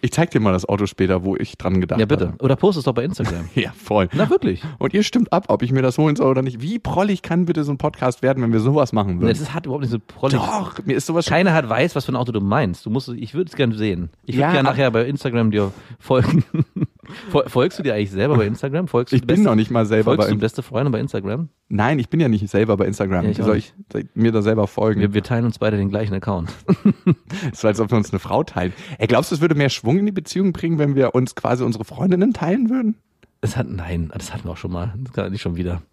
Ich 0.00 0.12
zeig 0.12 0.30
dir 0.30 0.40
mal 0.40 0.52
das 0.52 0.64
Auto 0.68 0.86
später, 0.86 1.24
wo 1.24 1.34
ich 1.36 1.58
dran 1.58 1.80
gedacht 1.80 1.98
Ja, 1.98 2.06
bitte. 2.06 2.28
habe. 2.28 2.38
Oder 2.44 2.56
post 2.56 2.78
es 2.78 2.84
doch 2.84 2.94
bei 2.94 3.04
Instagram. 3.04 3.48
Ja, 3.54 3.72
voll. 3.72 4.08
Na, 4.12 4.30
wirklich. 4.30 4.62
Und 4.78 4.94
ihr 4.94 5.02
stimmt 5.02 5.32
ab, 5.32 5.46
ob 5.48 5.62
ich 5.62 5.72
mir 5.72 5.82
das 5.82 5.98
holen 5.98 6.14
soll 6.16 6.28
oder 6.30 6.42
nicht. 6.42 6.62
Wie 6.62 6.78
prollig 6.78 7.22
kann 7.22 7.44
bitte 7.46 7.64
so 7.64 7.72
ein 7.72 7.78
Podcast 7.78 8.22
werden, 8.22 8.42
wenn 8.42 8.52
wir 8.52 8.60
sowas 8.60 8.92
machen 8.92 9.20
würden? 9.20 9.36
Das 9.36 9.52
hat 9.54 9.66
überhaupt 9.66 9.82
nicht 9.82 9.90
so 9.90 9.98
prollig. 10.06 10.36
Doch, 10.38 10.74
mir 10.84 10.94
ist 10.96 11.06
sowas 11.06 11.26
Keiner 11.26 11.52
hat 11.54 11.68
weiß, 11.68 11.96
was 11.96 12.04
für 12.04 12.12
ein 12.12 12.16
Auto 12.16 12.30
du 12.32 12.40
meinst. 12.40 12.86
Du 12.86 12.90
musst, 12.90 13.08
ich 13.08 13.34
würde 13.34 13.48
es 13.50 13.56
gerne 13.56 13.74
sehen. 13.74 14.10
Ich 14.24 14.36
würde 14.36 14.42
Ja, 14.42 14.52
gerne 14.52 14.68
nachher 14.68 14.90
bei 14.90 15.04
Instagram 15.06 15.50
dir 15.50 15.72
folgen. 15.98 16.44
Fol- 17.30 17.48
Folgst 17.48 17.78
du 17.78 17.82
dir 17.82 17.94
eigentlich 17.94 18.10
selber 18.10 18.36
bei 18.36 18.46
Instagram? 18.46 18.88
Folgst 18.88 19.12
du 19.12 19.16
Ich 19.16 19.26
bin 19.26 19.42
noch 19.42 19.54
nicht 19.54 19.70
mal 19.70 19.86
selber 19.86 20.12
Folgst 20.12 20.28
bei 20.28 20.32
du 20.34 20.38
beste 20.38 20.62
Freunde 20.62 20.90
bei 20.90 21.00
Instagram? 21.00 21.48
Nein, 21.68 21.98
ich 21.98 22.08
bin 22.08 22.20
ja 22.20 22.28
nicht 22.28 22.48
selber 22.48 22.76
bei 22.76 22.86
Instagram. 22.86 23.24
Ja, 23.24 23.30
ich 23.30 23.36
soll 23.38 23.56
ich 23.58 23.72
mir 24.14 24.32
da 24.32 24.42
selber 24.42 24.66
folgen? 24.66 25.00
Wir, 25.00 25.14
wir 25.14 25.22
teilen 25.22 25.44
uns 25.44 25.58
beide 25.58 25.76
den 25.76 25.88
gleichen 25.90 26.14
Account. 26.14 26.50
Es 27.46 27.52
ist, 27.58 27.64
als 27.64 27.80
ob 27.80 27.90
wir 27.90 27.96
uns 27.98 28.10
eine 28.10 28.18
Frau 28.20 28.44
teilen. 28.44 28.72
Ey, 28.98 29.06
glaubst 29.06 29.30
du, 29.30 29.34
es 29.34 29.40
würde 29.40 29.54
mehr 29.54 29.68
Schwung 29.70 29.98
in 29.98 30.06
die 30.06 30.12
Beziehung 30.12 30.52
bringen, 30.52 30.78
wenn 30.78 30.94
wir 30.94 31.14
uns 31.14 31.34
quasi 31.34 31.64
unsere 31.64 31.84
Freundinnen 31.84 32.32
teilen 32.32 32.70
würden? 32.70 32.96
Das 33.40 33.56
hat, 33.56 33.68
nein, 33.68 34.10
das 34.12 34.32
hatten 34.34 34.44
wir 34.44 34.52
auch 34.52 34.56
schon 34.56 34.72
mal. 34.72 34.94
Das 35.04 35.12
kann 35.12 35.30
nicht 35.32 35.42
schon 35.42 35.56
wieder. 35.56 35.82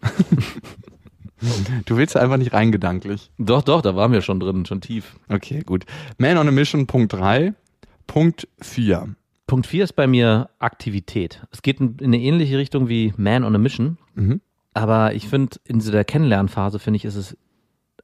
Du 1.84 1.98
willst 1.98 2.16
einfach 2.16 2.38
nicht 2.38 2.54
rein 2.54 2.72
gedanklich. 2.72 3.30
Doch, 3.38 3.62
doch, 3.62 3.82
da 3.82 3.94
waren 3.94 4.10
wir 4.10 4.22
schon 4.22 4.40
drin, 4.40 4.64
schon 4.64 4.80
tief. 4.80 5.16
Okay, 5.28 5.60
gut. 5.66 5.84
Man 6.16 6.38
on 6.38 6.48
a 6.48 6.50
Mission, 6.50 6.86
Punkt 6.86 7.12
3. 7.12 7.52
Punkt 8.06 8.48
4. 8.62 9.14
Punkt 9.46 9.66
4 9.66 9.84
ist 9.84 9.92
bei 9.94 10.06
mir 10.06 10.50
Aktivität. 10.58 11.46
Es 11.52 11.62
geht 11.62 11.80
in 11.80 11.96
in 11.98 12.06
eine 12.06 12.18
ähnliche 12.20 12.58
Richtung 12.58 12.88
wie 12.88 13.12
Man 13.16 13.44
on 13.44 13.54
a 13.54 13.58
Mission. 13.58 13.98
Mhm. 14.14 14.40
Aber 14.74 15.14
ich 15.14 15.28
finde, 15.28 15.56
in 15.64 15.80
so 15.80 15.90
der 15.90 16.04
Kennenlernphase, 16.04 16.78
finde 16.78 16.96
ich, 16.96 17.04
ist 17.04 17.14
es, 17.16 17.36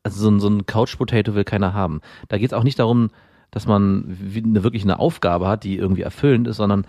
also 0.02 0.20
so 0.20 0.30
ein, 0.30 0.40
so 0.40 0.48
ein 0.48 0.66
Couch-Potato 0.66 1.34
will 1.34 1.44
keiner 1.44 1.74
haben. 1.74 2.00
Da 2.28 2.38
geht 2.38 2.46
es 2.50 2.52
auch 2.54 2.64
nicht 2.64 2.78
darum, 2.78 3.10
dass 3.50 3.66
man 3.66 4.16
eine, 4.34 4.64
wirklich 4.64 4.82
eine 4.84 4.98
Aufgabe 4.98 5.48
hat, 5.48 5.64
die 5.64 5.76
irgendwie 5.76 6.02
erfüllend 6.02 6.48
ist, 6.48 6.56
sondern 6.56 6.86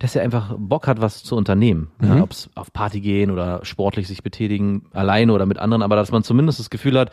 dass 0.00 0.16
er 0.16 0.22
einfach 0.22 0.54
Bock 0.58 0.86
hat, 0.88 1.00
was 1.00 1.22
zu 1.22 1.36
unternehmen. 1.36 1.92
Ja, 2.02 2.20
Ob 2.22 2.32
es 2.32 2.50
auf 2.56 2.72
Party 2.72 3.00
gehen 3.00 3.30
oder 3.30 3.64
sportlich 3.64 4.08
sich 4.08 4.22
betätigen, 4.22 4.86
alleine 4.92 5.32
oder 5.32 5.46
mit 5.46 5.58
anderen, 5.58 5.82
aber 5.82 5.96
dass 5.96 6.10
man 6.10 6.24
zumindest 6.24 6.58
das 6.58 6.70
Gefühl 6.70 6.98
hat, 6.98 7.12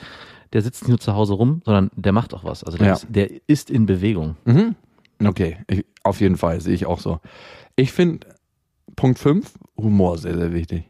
der 0.54 0.62
sitzt 0.64 0.82
nicht 0.84 0.90
nur 0.90 1.00
zu 1.00 1.14
Hause 1.14 1.34
rum, 1.36 1.62
sondern 1.64 1.92
der 1.96 2.12
macht 2.12 2.34
auch 2.34 2.44
was. 2.44 2.64
Also 2.64 2.78
der, 2.80 2.88
Ja. 2.88 2.94
ist, 2.94 3.08
der 3.10 3.30
ist 3.48 3.70
in 3.70 3.86
Bewegung. 3.86 4.36
Mhm. 4.46 4.76
Okay, 5.24 5.58
ich, 5.68 5.86
auf 6.04 6.22
jeden 6.22 6.38
Fall 6.38 6.62
sehe 6.62 6.74
ich 6.74 6.86
auch 6.86 7.00
so. 7.00 7.20
Ich 7.76 7.92
finde 7.92 8.28
Punkt 8.96 9.20
5, 9.20 9.54
Humor 9.78 10.18
sehr, 10.18 10.38
sehr 10.38 10.54
wichtig. 10.54 10.90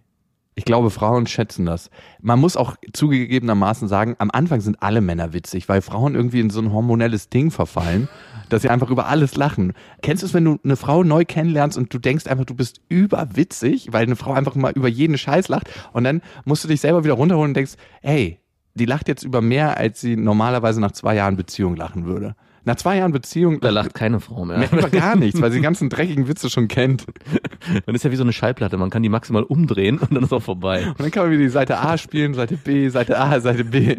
Ich 0.56 0.66
glaube, 0.66 0.90
Frauen 0.90 1.26
schätzen 1.26 1.66
das. 1.66 1.90
Man 2.22 2.38
muss 2.38 2.58
auch 2.58 2.76
zugegebenermaßen 2.92 3.88
sagen, 3.88 4.16
am 4.20 4.30
Anfang 4.30 4.60
sind 4.60 4.84
alle 4.84 5.00
Männer 5.00 5.32
witzig, 5.32 5.70
weil 5.70 5.82
Frauen 5.82 6.16
irgendwie 6.16 6.42
in 6.42 6.50
so 6.50 6.60
ein 6.60 6.74
hormonelles 6.74 7.30
Ding 7.30 7.50
verfallen, 7.50 8.10
dass 8.50 8.64
sie 8.64 8.70
einfach 8.70 8.90
über 8.90 9.08
alles 9.08 9.36
lachen. 9.36 9.72
Kennst 10.02 10.22
du 10.22 10.28
es, 10.28 10.34
wenn 10.34 10.44
du 10.44 10.60
eine 10.62 10.76
Frau 10.76 11.04
neu 11.04 11.24
kennenlernst 11.24 11.78
und 11.78 11.94
du 11.94 11.98
denkst 11.98 12.28
einfach, 12.28 12.44
du 12.44 12.56
bist 12.56 12.82
überwitzig, 12.90 13.94
weil 13.94 14.04
eine 14.04 14.18
Frau 14.18 14.34
einfach 14.34 14.56
mal 14.56 14.74
über 14.74 14.90
jeden 14.90 15.18
Scheiß 15.18 15.48
lacht 15.48 15.70
und 15.94 16.04
dann 16.04 16.22
musst 16.44 16.66
du 16.66 16.68
dich 16.68 16.82
selber 16.82 17.06
wieder 17.06 17.14
runterholen 17.14 17.52
und 17.52 17.56
denkst, 17.56 17.76
hey, 18.02 18.40
die 18.74 18.86
lacht 18.86 19.08
jetzt 19.08 19.24
über 19.24 19.40
mehr, 19.40 19.78
als 19.78 20.02
sie 20.02 20.18
normalerweise 20.18 20.82
nach 20.82 20.92
zwei 20.92 21.16
Jahren 21.16 21.38
Beziehung 21.38 21.78
lachen 21.78 22.06
würde. 22.06 22.36
Nach 22.70 22.76
zwei 22.76 22.98
Jahren 22.98 23.12
Beziehung. 23.12 23.60
Da 23.62 23.72
lacht 23.72 23.96
keine 23.96 24.20
Frau 24.20 24.46
mehr. 24.46 24.72
über 24.72 24.92
gar 24.92 25.16
nichts, 25.16 25.42
weil 25.42 25.50
sie 25.50 25.58
die 25.58 25.64
ganzen 25.64 25.90
dreckigen 25.90 26.28
Witze 26.28 26.52
schon 26.52 26.68
kennt. 26.68 27.04
Man 27.88 27.96
ist 27.96 28.06
ja 28.06 28.12
wie 28.12 28.16
so 28.16 28.22
eine 28.22 28.32
Schallplatte, 28.32 28.78
man 28.78 28.92
kann 28.92 29.02
die 29.02 29.10
maximal 29.10 29.42
umdrehen 29.42 29.98
und 29.98 30.14
dann 30.14 30.24
ist 30.24 30.32
auch 30.32 30.44
vorbei. 30.44 30.86
Und 30.88 31.00
dann 31.00 31.10
kann 31.10 31.24
man 31.24 31.32
wieder 31.32 31.42
die 31.42 31.50
Seite 31.50 31.80
A 31.80 31.98
spielen, 31.98 32.36
Seite 32.36 32.58
B, 32.58 32.90
Seite 32.90 33.20
A, 33.20 33.40
Seite 33.40 33.66
B. 33.66 33.98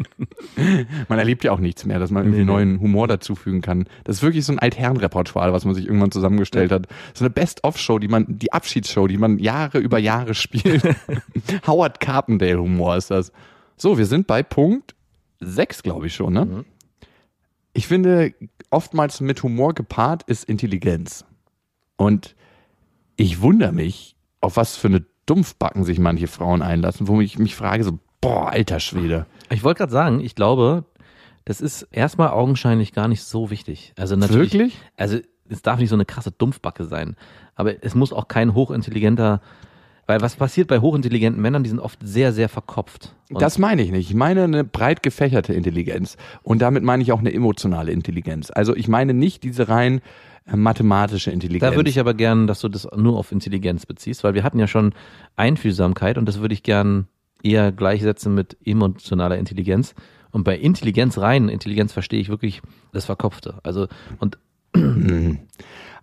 Man 1.09 1.19
erlebt 1.19 1.43
ja 1.43 1.51
auch 1.51 1.59
nichts 1.59 1.85
mehr, 1.85 1.99
dass 1.99 2.11
man 2.11 2.23
irgendwie 2.23 2.39
Nee, 2.39 2.45
nee. 2.45 2.51
neuen 2.51 2.79
Humor 2.79 3.09
dazufügen 3.09 3.61
kann. 3.61 3.87
Das 4.05 4.17
ist 4.17 4.23
wirklich 4.23 4.45
so 4.45 4.53
ein 4.53 4.59
Altherrenrepertoire, 4.59 5.51
was 5.51 5.65
man 5.65 5.75
sich 5.75 5.85
irgendwann 5.85 6.11
zusammengestellt 6.11 6.71
hat. 6.71 6.87
So 7.13 7.25
eine 7.25 7.29
Best-of-Show, 7.29 7.99
die 7.99 8.07
man, 8.07 8.25
die 8.29 8.53
Abschiedsshow, 8.53 9.07
die 9.07 9.17
man 9.17 9.37
Jahre 9.37 9.79
über 9.79 9.99
Jahre 9.99 10.33
spielt. 10.33 10.83
Howard 11.67 11.99
Carpendale-Humor 11.99 12.95
ist 12.95 13.11
das. 13.11 13.33
So, 13.75 13.97
wir 13.97 14.05
sind 14.05 14.27
bei 14.27 14.43
Punkt 14.43 14.95
6, 15.41 15.83
glaube 15.83 16.07
ich 16.07 16.15
schon, 16.15 16.33
ne? 16.33 16.45
Mhm. 16.45 16.65
Ich 17.73 17.87
finde, 17.87 18.33
oftmals 18.71 19.21
mit 19.21 19.43
Humor 19.43 19.73
gepaart 19.73 20.23
ist 20.23 20.45
Intelligenz. 20.45 21.25
Und 21.97 22.35
ich 23.15 23.41
wundere 23.41 23.71
mich, 23.71 24.15
auf 24.39 24.57
was 24.57 24.75
für 24.75 24.87
eine 24.87 25.05
Dumpfbacken 25.27 25.83
sich 25.83 25.99
manche 25.99 26.27
Frauen 26.27 26.61
einlassen, 26.61 27.07
wo 27.07 27.21
ich 27.21 27.37
mich 27.37 27.55
frage, 27.55 27.83
so, 27.83 27.99
boah, 28.21 28.49
alter 28.49 28.79
Schwede. 28.79 29.27
Ich 29.49 29.63
wollte 29.63 29.79
gerade 29.79 29.91
sagen, 29.91 30.19
ich 30.19 30.33
glaube, 30.33 30.85
das 31.45 31.61
ist 31.61 31.83
erstmal 31.91 32.29
augenscheinlich 32.29 32.93
gar 32.93 33.07
nicht 33.07 33.21
so 33.21 33.49
wichtig. 33.51 33.93
Also 33.97 34.15
natürlich. 34.15 34.53
Wirklich? 34.53 34.77
Also 34.97 35.19
es 35.49 35.61
darf 35.61 35.79
nicht 35.79 35.89
so 35.89 35.95
eine 35.95 36.05
krasse 36.05 36.31
Dumpfbacke 36.31 36.85
sein. 36.85 37.15
Aber 37.55 37.83
es 37.83 37.93
muss 37.93 38.13
auch 38.13 38.27
kein 38.27 38.53
hochintelligenter, 38.53 39.41
weil 40.11 40.19
was 40.19 40.35
passiert 40.35 40.67
bei 40.67 40.79
hochintelligenten 40.79 41.41
Männern, 41.41 41.63
die 41.63 41.69
sind 41.69 41.79
oft 41.79 41.97
sehr, 42.03 42.33
sehr 42.33 42.49
verkopft. 42.49 43.15
Und 43.29 43.41
Das 43.41 43.57
meine 43.57 43.81
ich 43.81 43.91
nicht. 43.91 44.09
Ich 44.09 44.13
meine 44.13 44.43
eine 44.43 44.65
breit 44.65 45.03
gefächerte 45.03 45.53
Intelligenz. 45.53 46.17
Und 46.43 46.61
damit 46.61 46.83
meine 46.83 47.01
ich 47.01 47.13
auch 47.13 47.19
eine 47.19 47.33
emotionale 47.33 47.93
Intelligenz. 47.93 48.51
Also 48.53 48.75
ich 48.75 48.89
meine 48.89 49.13
nicht 49.13 49.41
diese 49.43 49.69
rein 49.69 50.01
äh, 50.45 50.57
mathematische 50.57 51.31
Intelligenz. 51.31 51.71
da 51.71 51.77
würde 51.77 51.89
ich 51.89 51.97
aber 51.97 52.13
gern, 52.13 52.45
dass 52.45 52.59
du 52.59 52.67
das 52.67 52.89
nur 52.93 53.17
auf 53.17 53.31
Intelligenz 53.31 53.85
beziehst, 53.85 54.25
weil 54.25 54.33
wir 54.33 54.43
hatten 54.43 54.59
ja 54.59 54.67
schon 54.67 54.93
Einfühlsamkeit 55.37 56.17
und 56.17 56.25
das 56.25 56.41
würde 56.41 56.55
ich 56.55 56.63
gern 56.63 57.07
eher 57.41 57.71
gleichsetzen 57.71 58.35
mit 58.35 58.57
emotionaler 58.65 59.37
Intelligenz. 59.37 59.95
Und 60.31 60.43
bei 60.43 60.57
Intelligenz 60.57 61.17
rein, 61.19 61.47
Intelligenz 61.47 61.93
verstehe 61.93 62.19
ich 62.19 62.27
wirklich 62.27 62.61
das 62.91 63.05
Verkopfte. 63.05 63.59
Also, 63.63 63.87
und 64.19 64.37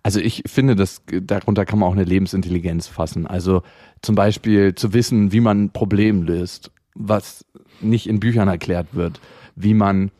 Also 0.03 0.19
ich 0.19 0.43
finde, 0.45 0.75
dass 0.75 1.01
darunter 1.07 1.65
kann 1.65 1.79
man 1.79 1.89
auch 1.89 1.93
eine 1.93 2.03
Lebensintelligenz 2.05 2.87
fassen. 2.87 3.27
Also 3.27 3.63
zum 4.01 4.15
Beispiel 4.15 4.73
zu 4.75 4.93
wissen, 4.93 5.31
wie 5.31 5.41
man 5.41 5.65
ein 5.65 5.69
Problem 5.71 6.23
löst, 6.23 6.71
was 6.95 7.45
nicht 7.81 8.07
in 8.07 8.19
Büchern 8.19 8.47
erklärt 8.47 8.87
wird, 8.93 9.19
wie 9.55 9.73
man, 9.73 10.11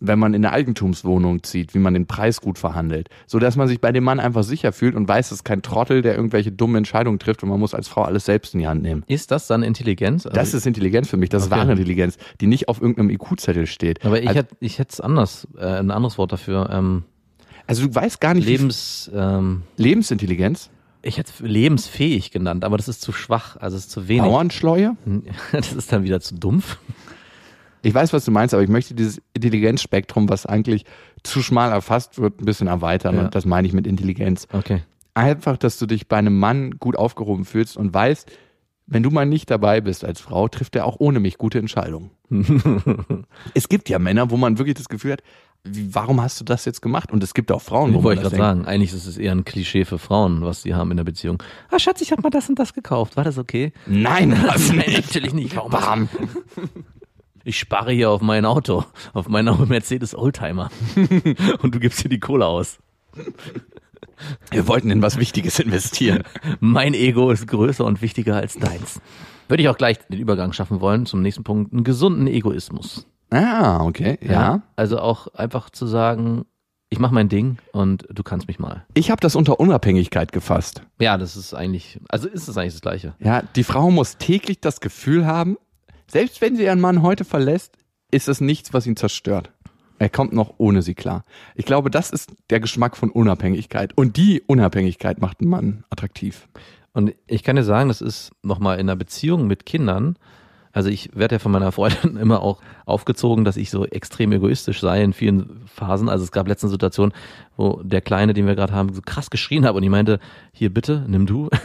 wenn 0.00 0.18
man 0.18 0.34
in 0.34 0.44
eine 0.44 0.52
Eigentumswohnung 0.54 1.42
zieht, 1.42 1.74
wie 1.74 1.78
man 1.78 1.94
den 1.94 2.06
Preis 2.06 2.40
gut 2.40 2.58
verhandelt, 2.58 3.08
so 3.26 3.38
dass 3.38 3.54
man 3.56 3.68
sich 3.68 3.80
bei 3.80 3.92
dem 3.92 4.02
Mann 4.02 4.18
einfach 4.18 4.42
sicher 4.42 4.72
fühlt 4.72 4.94
und 4.94 5.06
weiß, 5.06 5.26
es 5.26 5.32
ist 5.38 5.44
kein 5.44 5.62
Trottel, 5.62 6.02
der 6.02 6.16
irgendwelche 6.16 6.50
dummen 6.50 6.76
Entscheidungen 6.76 7.18
trifft 7.18 7.42
und 7.42 7.48
man 7.48 7.60
muss 7.60 7.74
als 7.74 7.86
Frau 7.86 8.02
alles 8.02 8.24
selbst 8.24 8.54
in 8.54 8.60
die 8.60 8.66
Hand 8.66 8.82
nehmen. 8.82 9.04
ist 9.06 9.30
das 9.30 9.46
dann 9.46 9.62
Intelligenz? 9.62 10.26
Also, 10.26 10.34
Das 10.34 10.52
ist 10.54 10.66
Intelligenz 10.66 11.08
für 11.08 11.16
mich, 11.16 11.28
das 11.28 11.44
ist 11.44 11.52
Okay. 11.52 11.60
wahre 11.60 11.72
Intelligenz, 11.72 12.18
die 12.40 12.46
nicht 12.48 12.68
auf 12.68 12.80
irgendeinem 12.80 13.10
IQ-Zettel 13.10 13.66
steht. 13.66 14.04
aber 14.04 14.20
ich 14.20 14.28
also, 14.28 14.40
hätte 14.40 14.56
ich 14.60 14.78
hätte 14.78 14.92
es 14.92 15.00
anders, 15.00 15.46
äh, 15.58 15.64
ein 15.64 15.90
anderes 15.92 16.18
Wort 16.18 16.32
dafür. 16.32 16.70
Ähm, 16.72 17.04
also 17.70 17.86
du 17.86 17.94
weißt 17.94 18.20
gar 18.20 18.34
nicht, 18.34 18.46
Lebens, 18.46 19.08
ähm, 19.14 19.62
Lebensintelligenz, 19.76 20.70
ich 21.02 21.18
hätte 21.18 21.30
es 21.32 21.40
lebensfähig 21.40 22.32
genannt, 22.32 22.64
aber 22.64 22.76
das 22.76 22.88
ist 22.88 23.00
zu 23.00 23.12
schwach, 23.12 23.56
also 23.58 23.76
es 23.76 23.84
ist 23.84 23.92
zu 23.92 24.08
wenig. 24.08 24.24
Bauernschleue. 24.24 24.96
Das 25.52 25.72
ist 25.72 25.92
dann 25.92 26.02
wieder 26.02 26.20
zu 26.20 26.34
dumpf. 26.34 26.78
Ich 27.82 27.94
weiß, 27.94 28.12
was 28.12 28.24
du 28.24 28.32
meinst, 28.32 28.54
aber 28.54 28.62
ich 28.64 28.68
möchte 28.68 28.94
dieses 28.94 29.22
Intelligenzspektrum, 29.34 30.28
was 30.28 30.46
eigentlich 30.46 30.84
zu 31.22 31.42
schmal 31.42 31.70
erfasst 31.70 32.18
wird, 32.18 32.40
ein 32.40 32.44
bisschen 32.44 32.66
erweitern. 32.66 33.14
Ja. 33.14 33.22
Und 33.22 33.34
das 33.36 33.46
meine 33.46 33.68
ich 33.68 33.72
mit 33.72 33.86
Intelligenz. 33.86 34.48
Okay. 34.52 34.82
Einfach, 35.14 35.56
dass 35.56 35.78
du 35.78 35.86
dich 35.86 36.08
bei 36.08 36.16
einem 36.16 36.38
Mann 36.38 36.72
gut 36.72 36.96
aufgehoben 36.96 37.44
fühlst 37.44 37.76
und 37.76 37.94
weißt, 37.94 38.30
wenn 38.86 39.04
du 39.04 39.10
mal 39.10 39.24
nicht 39.24 39.48
dabei 39.50 39.80
bist 39.80 40.04
als 40.04 40.20
Frau, 40.20 40.48
trifft 40.48 40.74
er 40.74 40.84
auch 40.84 40.96
ohne 40.98 41.20
mich 41.20 41.38
gute 41.38 41.60
Entscheidungen. 41.60 42.10
es 43.54 43.68
gibt 43.68 43.88
ja 43.88 44.00
Männer, 44.00 44.30
wo 44.30 44.36
man 44.36 44.58
wirklich 44.58 44.74
das 44.74 44.88
Gefühl 44.88 45.12
hat, 45.12 45.22
wie, 45.64 45.94
warum 45.94 46.20
hast 46.20 46.40
du 46.40 46.44
das 46.44 46.64
jetzt 46.64 46.80
gemacht? 46.80 47.12
Und 47.12 47.22
es 47.22 47.34
gibt 47.34 47.52
auch 47.52 47.60
Frauen, 47.60 47.94
wo 47.94 48.02
Wollte 48.02 48.22
ich 48.22 48.28
gerade 48.28 48.36
sagen. 48.36 48.64
Eigentlich 48.64 48.92
ist 48.92 49.06
es 49.06 49.18
eher 49.18 49.32
ein 49.32 49.44
Klischee 49.44 49.84
für 49.84 49.98
Frauen, 49.98 50.42
was 50.42 50.62
sie 50.62 50.74
haben 50.74 50.90
in 50.90 50.96
der 50.96 51.04
Beziehung. 51.04 51.42
Ah, 51.70 51.78
Schatz, 51.78 52.00
ich 52.00 52.12
habe 52.12 52.22
mal 52.22 52.30
das 52.30 52.48
und 52.48 52.58
das 52.58 52.72
gekauft. 52.72 53.16
War 53.16 53.24
das 53.24 53.36
okay? 53.38 53.72
Nein, 53.86 54.30
das 54.46 54.72
nicht. 54.72 55.06
natürlich 55.06 55.34
nicht. 55.34 55.56
Warum? 55.56 55.70
Bam. 55.70 56.08
Ich 57.42 57.58
spare 57.58 57.90
hier 57.90 58.10
auf 58.10 58.20
mein 58.20 58.44
Auto, 58.44 58.84
auf 59.14 59.26
meinen 59.26 59.66
Mercedes 59.66 60.14
Oldtimer. 60.14 60.70
und 61.62 61.74
du 61.74 61.80
gibst 61.80 62.00
hier 62.00 62.10
die 62.10 62.20
Kohle 62.20 62.46
aus. 62.46 62.78
Wir 64.50 64.68
wollten 64.68 64.90
in 64.90 65.00
was 65.00 65.18
Wichtiges 65.18 65.58
investieren. 65.58 66.22
Mein 66.60 66.92
Ego 66.92 67.30
ist 67.30 67.46
größer 67.46 67.86
und 67.86 68.02
wichtiger 68.02 68.36
als 68.36 68.58
deins. 68.58 69.00
Würde 69.48 69.62
ich 69.62 69.70
auch 69.70 69.78
gleich 69.78 69.98
den 69.98 70.20
Übergang 70.20 70.52
schaffen 70.52 70.82
wollen 70.82 71.06
zum 71.06 71.22
nächsten 71.22 71.42
Punkt. 71.42 71.72
Einen 71.72 71.82
gesunden 71.82 72.26
Egoismus. 72.26 73.06
Ah, 73.30 73.84
okay, 73.84 74.18
ja. 74.22 74.62
Also 74.76 74.98
auch 74.98 75.28
einfach 75.34 75.70
zu 75.70 75.86
sagen, 75.86 76.44
ich 76.90 76.98
mache 76.98 77.14
mein 77.14 77.28
Ding 77.28 77.58
und 77.72 78.06
du 78.10 78.22
kannst 78.22 78.48
mich 78.48 78.58
mal. 78.58 78.84
Ich 78.94 79.10
habe 79.10 79.20
das 79.20 79.36
unter 79.36 79.60
Unabhängigkeit 79.60 80.32
gefasst. 80.32 80.82
Ja, 80.98 81.16
das 81.16 81.36
ist 81.36 81.54
eigentlich, 81.54 82.00
also 82.08 82.28
ist 82.28 82.48
es 82.48 82.56
eigentlich 82.56 82.74
das 82.74 82.82
Gleiche. 82.82 83.14
Ja, 83.20 83.42
die 83.54 83.64
Frau 83.64 83.90
muss 83.90 84.18
täglich 84.18 84.60
das 84.60 84.80
Gefühl 84.80 85.26
haben, 85.26 85.56
selbst 86.08 86.40
wenn 86.40 86.56
sie 86.56 86.64
ihren 86.64 86.80
Mann 86.80 87.02
heute 87.02 87.24
verlässt, 87.24 87.76
ist 88.10 88.28
es 88.28 88.40
nichts, 88.40 88.74
was 88.74 88.86
ihn 88.86 88.96
zerstört. 88.96 89.52
Er 90.00 90.08
kommt 90.08 90.32
noch 90.32 90.54
ohne 90.58 90.82
sie 90.82 90.94
klar. 90.94 91.24
Ich 91.54 91.66
glaube, 91.66 91.90
das 91.90 92.10
ist 92.10 92.32
der 92.48 92.58
Geschmack 92.58 92.96
von 92.96 93.10
Unabhängigkeit. 93.10 93.96
Und 93.96 94.16
die 94.16 94.40
Unabhängigkeit 94.40 95.20
macht 95.20 95.40
einen 95.40 95.50
Mann 95.50 95.84
attraktiv. 95.90 96.48
Und 96.92 97.14
ich 97.26 97.44
kann 97.44 97.56
dir 97.56 97.62
sagen, 97.62 97.88
das 97.88 98.00
ist 98.00 98.32
nochmal 98.42 98.76
in 98.76 98.88
einer 98.88 98.96
Beziehung 98.96 99.46
mit 99.46 99.66
Kindern. 99.66 100.16
Also 100.72 100.88
ich 100.88 101.10
werde 101.16 101.36
ja 101.36 101.38
von 101.40 101.50
meiner 101.52 101.72
Freundin 101.72 102.16
immer 102.20 102.42
auch 102.42 102.58
aufgezogen, 102.86 103.44
dass 103.44 103.56
ich 103.56 103.70
so 103.70 103.84
extrem 103.86 104.32
egoistisch 104.32 104.80
sei 104.80 105.02
in 105.02 105.12
vielen 105.12 105.62
Phasen. 105.66 106.08
Also 106.08 106.24
es 106.24 106.32
gab 106.32 106.46
letzte 106.46 106.68
Situation, 106.68 107.12
wo 107.56 107.80
der 107.82 108.00
Kleine, 108.00 108.34
den 108.34 108.46
wir 108.46 108.54
gerade 108.54 108.72
haben, 108.72 108.92
so 108.92 109.00
krass 109.04 109.30
geschrien 109.30 109.64
hat 109.64 109.74
und 109.74 109.82
ich 109.82 109.90
meinte, 109.90 110.20
hier 110.52 110.72
bitte, 110.72 111.04
nimm 111.08 111.26
du. 111.26 111.48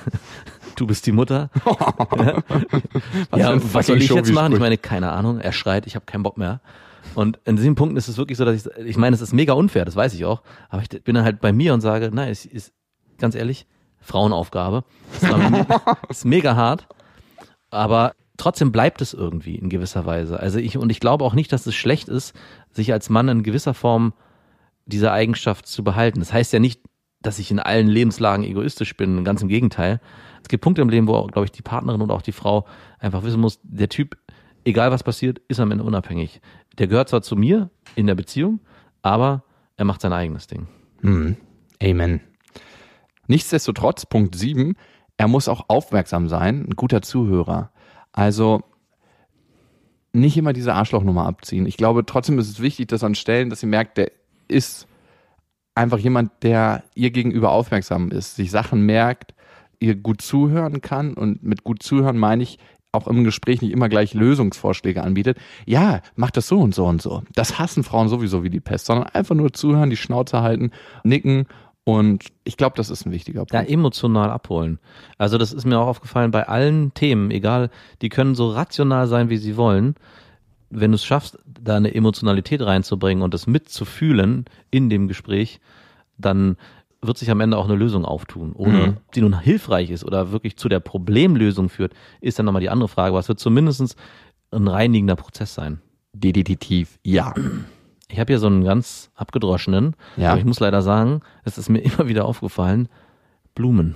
Du 0.78 0.86
bist 0.86 1.06
die 1.06 1.14
Mutter. 1.14 1.50
ja, 3.36 3.52
ein 3.52 3.62
was 3.74 3.88
soll 3.88 4.02
ich 4.02 4.10
jetzt 4.10 4.34
machen? 4.34 4.52
Ich 4.52 4.60
meine, 4.60 4.78
keine 4.78 5.12
Ahnung. 5.14 5.40
Er 5.40 5.54
schreit, 5.54 5.88
ich 5.88 5.96
habe 5.96 6.06
keinen 6.06 6.24
Bock 6.24 6.38
mehr. 6.38 6.60
Und 7.14 7.40
in 7.46 7.56
diesem 7.56 7.76
Punkt 7.76 7.98
ist 7.98 8.10
es 8.10 8.18
wirklich 8.18 8.38
so, 8.38 8.44
dass 8.44 8.66
ich, 8.66 8.86
ich 8.86 8.98
meine, 8.98 9.16
es 9.16 9.22
ist 9.22 9.32
mega 9.34 9.54
unfair, 9.54 9.86
das 9.86 9.96
weiß 9.96 10.14
ich 10.14 10.26
auch. 10.26 10.42
Aber 10.70 10.82
ich 10.82 10.90
bin 10.90 11.16
dann 11.16 11.24
halt 11.24 11.40
bei 11.40 11.54
mir 11.54 11.74
und 11.74 11.80
sage, 11.80 12.10
nein, 12.14 12.30
es 12.30 12.46
ist 12.46 12.74
ganz 13.20 13.36
ehrlich, 13.36 13.68
Frauenaufgabe. 14.02 14.84
Das 15.22 15.32
war- 15.32 15.98
ist 16.10 16.26
mega 16.26 16.58
hart, 16.58 16.88
aber 17.70 18.14
trotzdem 18.38 18.72
bleibt 18.72 19.02
es 19.02 19.14
irgendwie 19.14 19.56
in 19.56 19.70
gewisser 19.70 20.06
Weise. 20.06 20.40
Also 20.40 20.60
ich, 20.60 20.78
und 20.78 20.90
ich 20.90 21.00
glaube 21.00 21.24
auch 21.24 21.34
nicht, 21.34 21.52
dass 21.52 21.66
es 21.66 21.76
schlecht 21.76 22.10
ist, 22.10 22.34
sich 22.72 22.92
als 22.92 23.10
Mann 23.10 23.28
in 23.28 23.44
gewisser 23.44 23.74
Form 23.74 24.14
diese 24.86 25.12
Eigenschaft 25.12 25.68
zu 25.68 25.84
behalten. 25.84 26.20
Das 26.20 26.34
heißt 26.34 26.54
ja 26.54 26.60
nicht, 26.60 26.82
dass 27.22 27.40
ich 27.40 27.50
in 27.50 27.60
allen 27.60 27.88
Lebenslagen 27.88 28.46
egoistisch 28.46 28.96
bin, 28.96 29.24
ganz 29.24 29.42
im 29.42 29.48
Gegenteil. 29.48 30.00
Es 30.44 30.48
gibt 30.48 30.64
Punkte 30.64 30.82
im 30.82 30.90
Leben, 30.90 31.08
wo, 31.08 31.26
glaube 31.26 31.46
ich, 31.46 31.52
die 31.52 31.64
Partnerin 31.64 32.02
und 32.02 32.12
auch 32.12 32.22
die 32.22 32.32
Frau 32.32 32.66
einfach 33.00 33.24
wissen 33.24 33.42
muss, 33.42 33.60
der 33.64 33.90
Typ, 33.90 34.18
egal 34.64 34.92
was 34.92 35.04
passiert, 35.04 35.40
ist 35.48 35.60
am 35.60 35.72
Ende 35.72 35.84
unabhängig. 35.84 36.40
Der 36.78 36.88
gehört 36.88 37.10
zwar 37.10 37.24
zu 37.24 37.36
mir 37.36 37.72
in 37.96 38.06
der 38.06 38.16
Beziehung, 38.16 38.60
aber 39.02 39.44
er 39.78 39.86
macht 39.86 40.02
sein 40.02 40.14
eigenes 40.14 40.46
Ding. 40.48 40.68
Hm. 41.02 41.36
Amen. 41.82 42.22
Nichtsdestotrotz, 43.28 44.06
Punkt 44.06 44.36
7, 44.36 44.76
er 45.18 45.28
muss 45.28 45.48
auch 45.48 45.66
aufmerksam 45.68 46.28
sein, 46.28 46.66
ein 46.68 46.76
guter 46.76 47.02
Zuhörer. 47.02 47.72
Also 48.16 48.62
nicht 50.14 50.38
immer 50.38 50.54
diese 50.54 50.74
Arschlochnummer 50.74 51.26
abziehen. 51.26 51.66
Ich 51.66 51.76
glaube, 51.76 52.06
trotzdem 52.06 52.40
ist 52.40 52.50
es 52.50 52.62
wichtig, 52.62 52.88
dass 52.88 53.04
an 53.04 53.14
Stellen, 53.14 53.50
dass 53.50 53.60
sie 53.60 53.68
merkt, 53.68 53.98
der 53.98 54.12
ist 54.48 54.88
einfach 55.76 55.98
jemand, 55.98 56.32
der 56.42 56.86
ihr 56.96 57.12
gegenüber 57.12 57.52
aufmerksam 57.52 58.12
ist, 58.12 58.38
sich 58.38 58.52
Sachen 58.52 58.86
merkt, 58.86 59.34
ihr 59.82 59.96
gut 59.96 60.22
zuhören 60.22 60.80
kann 60.80 61.14
und 61.14 61.44
mit 61.44 61.66
gut 61.66 61.84
zuhören 61.84 62.18
meine 62.18 62.44
ich 62.44 62.58
auch 62.94 63.08
im 63.08 63.26
Gespräch 63.26 63.62
nicht 63.62 63.74
immer 63.74 63.90
gleich 63.90 64.14
Lösungsvorschläge 64.14 65.04
anbietet. 65.04 65.38
Ja, 65.66 66.00
mach 66.16 66.32
das 66.32 66.48
so 66.48 66.62
und 66.62 66.74
so 66.74 66.86
und 66.86 67.02
so. 67.02 67.24
Das 67.34 67.60
hassen 67.60 67.84
Frauen 67.84 68.08
sowieso 68.08 68.44
wie 68.44 68.50
die 68.50 68.62
Pest, 68.62 68.86
sondern 68.86 69.08
einfach 69.08 69.36
nur 69.36 69.52
zuhören, 69.52 69.90
die 69.90 69.98
Schnauze 69.98 70.42
halten, 70.42 70.72
nicken 71.04 71.48
und 71.86 72.26
ich 72.44 72.58
glaube, 72.58 72.76
das 72.76 72.90
ist 72.90 73.06
ein 73.06 73.12
wichtiger 73.14 73.46
Punkt. 73.46 73.54
Ja, 73.54 73.62
emotional 73.62 74.30
abholen. 74.32 74.80
Also 75.18 75.38
das 75.38 75.54
ist 75.54 75.66
mir 75.66 75.80
auch 75.80 75.88
aufgefallen 75.88 76.32
bei 76.32 76.48
allen 76.48 76.94
Themen, 76.94 77.32
egal, 77.32 77.70
die 78.02 78.10
können 78.10 78.36
so 78.36 78.50
rational 78.50 79.08
sein, 79.08 79.30
wie 79.30 79.38
sie 79.38 79.56
wollen. 79.56 79.96
Wenn 80.70 80.92
du 80.92 80.96
es 80.96 81.06
schaffst, 81.06 81.38
da 81.46 81.78
eine 81.78 81.94
Emotionalität 81.96 82.62
reinzubringen 82.62 83.24
und 83.24 83.34
das 83.34 83.48
mitzufühlen 83.48 84.46
in 84.72 84.90
dem 84.90 85.08
Gespräch, 85.08 85.60
dann 86.18 86.58
wird 87.02 87.18
sich 87.20 87.30
am 87.30 87.40
Ende 87.40 87.56
auch 87.58 87.66
eine 87.66 87.76
Lösung 87.76 88.04
auftun. 88.04 88.54
Ohne, 88.54 88.88
Mhm. 88.88 88.98
die 89.14 89.22
nun 89.22 89.40
hilfreich 89.40 89.92
ist 89.92 90.04
oder 90.04 90.32
wirklich 90.32 90.58
zu 90.58 90.68
der 90.68 90.80
Problemlösung 90.80 91.70
führt, 91.70 91.94
ist 92.20 92.40
dann 92.40 92.48
nochmal 92.48 92.62
die 92.62 92.70
andere 92.72 92.90
Frage. 92.90 93.10
Aber 93.10 93.20
es 93.20 93.28
wird 93.28 93.40
zumindest 93.40 93.96
ein 94.52 94.68
reinigender 94.68 95.16
Prozess 95.16 95.54
sein. 95.54 95.82
Definitiv, 96.14 96.98
ja. 97.04 97.34
Ich 98.10 98.20
habe 98.20 98.32
hier 98.32 98.40
so 98.40 98.48
einen 98.48 98.64
ganz 98.64 99.10
abgedroschenen, 99.16 99.96
Ja. 100.16 100.30
aber 100.32 100.40
ich 100.40 100.46
muss 100.46 100.60
leider 100.60 100.82
sagen, 100.82 101.22
es 101.44 101.58
ist 101.58 101.70
mir 101.70 101.80
immer 101.84 102.08
wieder 102.08 102.26
aufgefallen, 102.26 102.88
Blumen. 103.56 103.96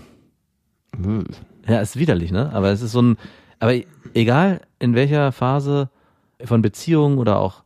Ja, 1.67 1.79
ist 1.81 1.97
widerlich, 1.97 2.31
ne? 2.31 2.51
Aber 2.53 2.69
es 2.71 2.81
ist 2.81 2.91
so 2.93 3.01
ein, 3.01 3.17
aber 3.59 3.73
egal 4.13 4.61
in 4.79 4.95
welcher 4.95 5.31
Phase 5.31 5.89
von 6.43 6.61
Beziehungen 6.61 7.17
oder 7.19 7.39
auch, 7.39 7.63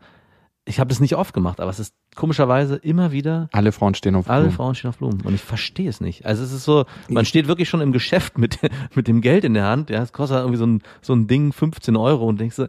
ich 0.66 0.80
habe 0.80 0.90
das 0.90 1.00
nicht 1.00 1.16
oft 1.16 1.34
gemacht, 1.34 1.60
aber 1.60 1.70
es 1.70 1.80
ist 1.80 1.94
komischerweise 2.16 2.76
immer 2.76 3.12
wieder, 3.12 3.50
Alle 3.54 3.72
Frauen 3.72 3.96
stehen 3.96 4.16
auf 4.16 4.30
alle 4.30 4.44
Blumen. 4.44 4.56
Frauen 4.56 4.76
stehen 4.76 4.90
auf 4.90 4.98
Blumen 4.98 5.22
und 5.22 5.34
ich 5.34 5.42
verstehe 5.42 5.90
es 5.90 6.00
nicht. 6.02 6.26
Also 6.26 6.44
es 6.44 6.52
ist 6.52 6.64
so, 6.64 6.86
man 7.10 7.26
steht 7.26 7.48
wirklich 7.48 7.70
schon 7.70 7.82
im 7.82 7.92
Geschäft 7.92 8.38
mit, 8.38 8.60
mit 8.96 9.08
dem 9.08 9.22
Geld 9.22 9.44
in 9.46 9.54
der 9.54 9.66
Hand, 9.66 9.90
ja, 9.90 10.02
es 10.02 10.14
kostet 10.14 10.38
irgendwie 10.40 10.58
so 10.58 10.66
ein, 10.66 10.82
so 11.02 11.14
ein 11.14 11.28
Ding 11.28 11.54
15 11.54 11.96
Euro 11.96 12.26
und 12.28 12.40
denkst 12.40 12.58
du, 12.58 12.68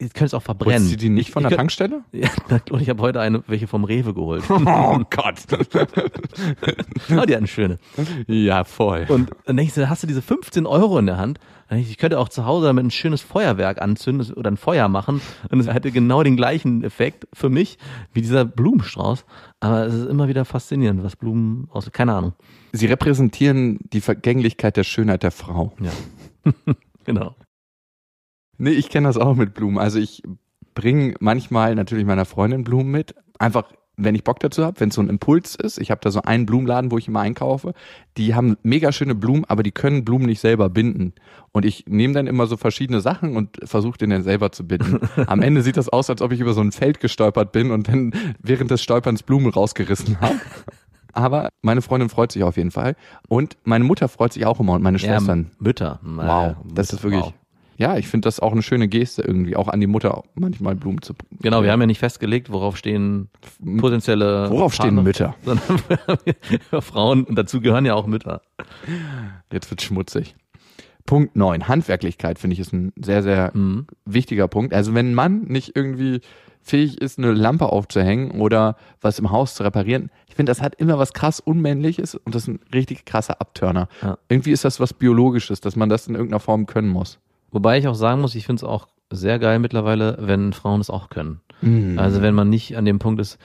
jetzt 0.00 0.14
könntest 0.14 0.32
du 0.32 0.36
auch 0.38 0.42
verbrennen. 0.42 0.80
Holst 0.82 0.92
du 0.92 0.96
die 0.96 1.08
nicht 1.08 1.28
Ich- 1.28 1.32
von 1.32 1.42
ich 1.42 1.48
der 1.48 1.56
könnt- 1.58 1.70
Tankstelle? 1.76 2.02
Ja, 2.12 2.28
und 2.70 2.80
ich 2.82 2.88
habe 2.88 3.00
heute 3.02 3.20
eine, 3.20 3.42
welche 3.46 3.66
vom 3.66 3.84
Rewe 3.84 4.14
geholt. 4.14 4.44
Oh 4.50 5.00
Gott. 5.10 5.36
oh, 7.16 7.24
die 7.26 7.34
hatten 7.34 7.46
schöne. 7.46 7.78
ja, 8.26 8.64
voll. 8.64 9.06
Und 9.08 9.30
dann 9.46 9.56
denkst 9.56 9.74
du, 9.74 9.88
hast 9.88 10.02
du 10.02 10.06
diese 10.06 10.22
15 10.22 10.66
Euro 10.66 10.98
in 10.98 11.06
der 11.06 11.16
Hand. 11.16 11.38
Ich 11.70 11.90
ich 11.90 11.96
könnte 11.98 12.18
auch 12.18 12.28
zu 12.28 12.44
Hause 12.44 12.66
damit 12.66 12.84
ein 12.84 12.90
schönes 12.90 13.20
Feuerwerk 13.22 13.80
anzünden 13.80 14.32
oder 14.34 14.50
ein 14.50 14.56
Feuer 14.58 14.88
machen. 14.88 15.20
Und 15.50 15.60
es 15.60 15.66
hätte 15.66 15.90
genau 15.90 16.22
den 16.22 16.36
gleichen 16.36 16.84
Effekt 16.84 17.26
für 17.32 17.48
mich 17.48 17.78
wie 18.12 18.20
dieser 18.20 18.44
Blumenstrauß. 18.44 19.24
Aber 19.60 19.86
es 19.86 19.94
ist 19.94 20.06
immer 20.06 20.28
wieder 20.28 20.44
faszinierend, 20.44 21.02
was 21.02 21.16
Blumen 21.16 21.68
aus, 21.72 21.90
keine 21.90 22.12
Ahnung. 22.14 22.32
Sie 22.72 22.86
repräsentieren 22.86 23.78
die 23.92 24.00
Vergänglichkeit 24.02 24.76
der 24.76 24.84
Schönheit 24.84 25.22
der 25.22 25.30
Frau. 25.30 25.72
Ja. 25.80 26.52
genau. 27.04 27.34
Nee, 28.58 28.70
ich 28.70 28.88
kenne 28.88 29.08
das 29.08 29.16
auch 29.16 29.34
mit 29.34 29.54
Blumen. 29.54 29.78
Also 29.78 29.98
ich 29.98 30.22
bringe 30.74 31.14
manchmal 31.20 31.74
natürlich 31.74 32.04
meiner 32.04 32.24
Freundin 32.24 32.64
Blumen 32.64 32.90
mit. 32.90 33.14
Einfach, 33.38 33.64
wenn 33.96 34.14
ich 34.14 34.24
Bock 34.24 34.40
dazu 34.40 34.64
habe, 34.64 34.80
wenn 34.80 34.88
es 34.88 34.96
so 34.96 35.02
ein 35.02 35.08
Impuls 35.08 35.54
ist. 35.54 35.78
Ich 35.78 35.90
habe 35.90 36.00
da 36.02 36.10
so 36.10 36.22
einen 36.22 36.46
Blumenladen, 36.46 36.90
wo 36.90 36.98
ich 36.98 37.08
immer 37.08 37.20
einkaufe. 37.20 37.74
Die 38.16 38.34
haben 38.34 38.56
mega 38.62 38.92
schöne 38.92 39.14
Blumen, 39.14 39.44
aber 39.46 39.62
die 39.62 39.70
können 39.70 40.04
Blumen 40.04 40.26
nicht 40.26 40.40
selber 40.40 40.68
binden. 40.68 41.14
Und 41.52 41.64
ich 41.64 41.84
nehme 41.88 42.14
dann 42.14 42.26
immer 42.26 42.46
so 42.46 42.56
verschiedene 42.56 43.00
Sachen 43.00 43.36
und 43.36 43.58
versuche 43.64 43.98
den 43.98 44.10
dann 44.10 44.22
selber 44.22 44.52
zu 44.52 44.66
binden. 44.66 45.00
Am 45.26 45.42
Ende 45.42 45.62
sieht 45.62 45.76
das 45.76 45.88
aus, 45.88 46.10
als 46.10 46.22
ob 46.22 46.32
ich 46.32 46.40
über 46.40 46.54
so 46.54 46.60
ein 46.60 46.72
Feld 46.72 47.00
gestolpert 47.00 47.52
bin 47.52 47.70
und 47.70 47.88
dann 47.88 48.12
während 48.40 48.70
des 48.70 48.82
Stolperns 48.82 49.22
Blumen 49.22 49.50
rausgerissen 49.50 50.20
habe. 50.20 50.40
Aber 51.12 51.50
meine 51.62 51.80
Freundin 51.80 52.08
freut 52.08 52.32
sich 52.32 52.42
auf 52.42 52.56
jeden 52.56 52.72
Fall. 52.72 52.96
Und 53.28 53.56
meine 53.62 53.84
Mutter 53.84 54.08
freut 54.08 54.32
sich 54.32 54.46
auch 54.46 54.58
immer 54.58 54.72
und 54.72 54.82
meine 54.82 54.98
Schwestern. 54.98 55.50
Ja, 55.50 55.56
Mütter. 55.58 56.00
Wow, 56.02 56.56
das 56.64 56.64
Mütter, 56.64 56.80
ist 56.80 57.02
wirklich. 57.04 57.22
wow. 57.22 57.34
Ja, 57.76 57.96
ich 57.96 58.06
finde 58.08 58.26
das 58.26 58.40
auch 58.40 58.52
eine 58.52 58.62
schöne 58.62 58.86
Geste 58.88 59.22
irgendwie, 59.22 59.56
auch 59.56 59.68
an 59.68 59.80
die 59.80 59.86
Mutter 59.86 60.22
manchmal 60.34 60.74
Blumen 60.76 61.02
zu. 61.02 61.14
Genau, 61.40 61.62
wir 61.62 61.72
haben 61.72 61.80
ja 61.80 61.86
nicht 61.86 61.98
festgelegt, 61.98 62.50
worauf 62.52 62.76
stehen 62.76 63.28
potenzielle. 63.78 64.48
Worauf 64.50 64.74
stehen 64.74 64.94
Partner, 64.96 65.02
Mütter? 65.02 65.34
Sondern 65.44 66.82
Frauen, 66.82 67.24
und 67.24 67.36
dazu 67.36 67.60
gehören 67.60 67.84
ja 67.86 67.94
auch 67.94 68.06
Mütter. 68.06 68.42
Jetzt 69.52 69.70
wird 69.70 69.82
schmutzig. 69.82 70.36
Punkt 71.06 71.36
9. 71.36 71.68
Handwerklichkeit 71.68 72.38
finde 72.38 72.54
ich 72.54 72.60
ist 72.60 72.72
ein 72.72 72.92
sehr, 72.96 73.22
sehr 73.22 73.50
Mhm. 73.54 73.86
wichtiger 74.06 74.48
Punkt. 74.48 74.72
Also 74.72 74.94
wenn 74.94 75.10
ein 75.10 75.14
Mann 75.14 75.42
nicht 75.42 75.76
irgendwie 75.76 76.20
fähig 76.62 76.98
ist, 77.02 77.18
eine 77.18 77.32
Lampe 77.32 77.66
aufzuhängen 77.66 78.40
oder 78.40 78.76
was 79.02 79.18
im 79.18 79.30
Haus 79.30 79.54
zu 79.54 79.64
reparieren, 79.64 80.10
ich 80.28 80.34
finde, 80.34 80.48
das 80.50 80.62
hat 80.62 80.76
immer 80.76 80.98
was 80.98 81.12
krass 81.12 81.40
Unmännliches 81.40 82.14
und 82.14 82.34
das 82.34 82.44
ist 82.44 82.48
ein 82.48 82.60
richtig 82.72 83.04
krasser 83.04 83.38
Abturner. 83.42 83.88
Ja. 84.00 84.16
Irgendwie 84.30 84.52
ist 84.52 84.64
das 84.64 84.80
was 84.80 84.94
Biologisches, 84.94 85.60
dass 85.60 85.76
man 85.76 85.90
das 85.90 86.06
in 86.06 86.14
irgendeiner 86.14 86.40
Form 86.40 86.64
können 86.64 86.88
muss. 86.88 87.18
Wobei 87.54 87.78
ich 87.78 87.86
auch 87.86 87.94
sagen 87.94 88.20
muss, 88.20 88.34
ich 88.34 88.46
finde 88.46 88.58
es 88.58 88.64
auch 88.64 88.88
sehr 89.10 89.38
geil 89.38 89.60
mittlerweile, 89.60 90.18
wenn 90.20 90.52
Frauen 90.52 90.80
es 90.80 90.90
auch 90.90 91.08
können. 91.08 91.40
Mhm. 91.62 91.98
Also 91.98 92.20
wenn 92.20 92.34
man 92.34 92.48
nicht 92.48 92.76
an 92.76 92.84
dem 92.84 92.98
Punkt 92.98 93.20
ist, 93.20 93.38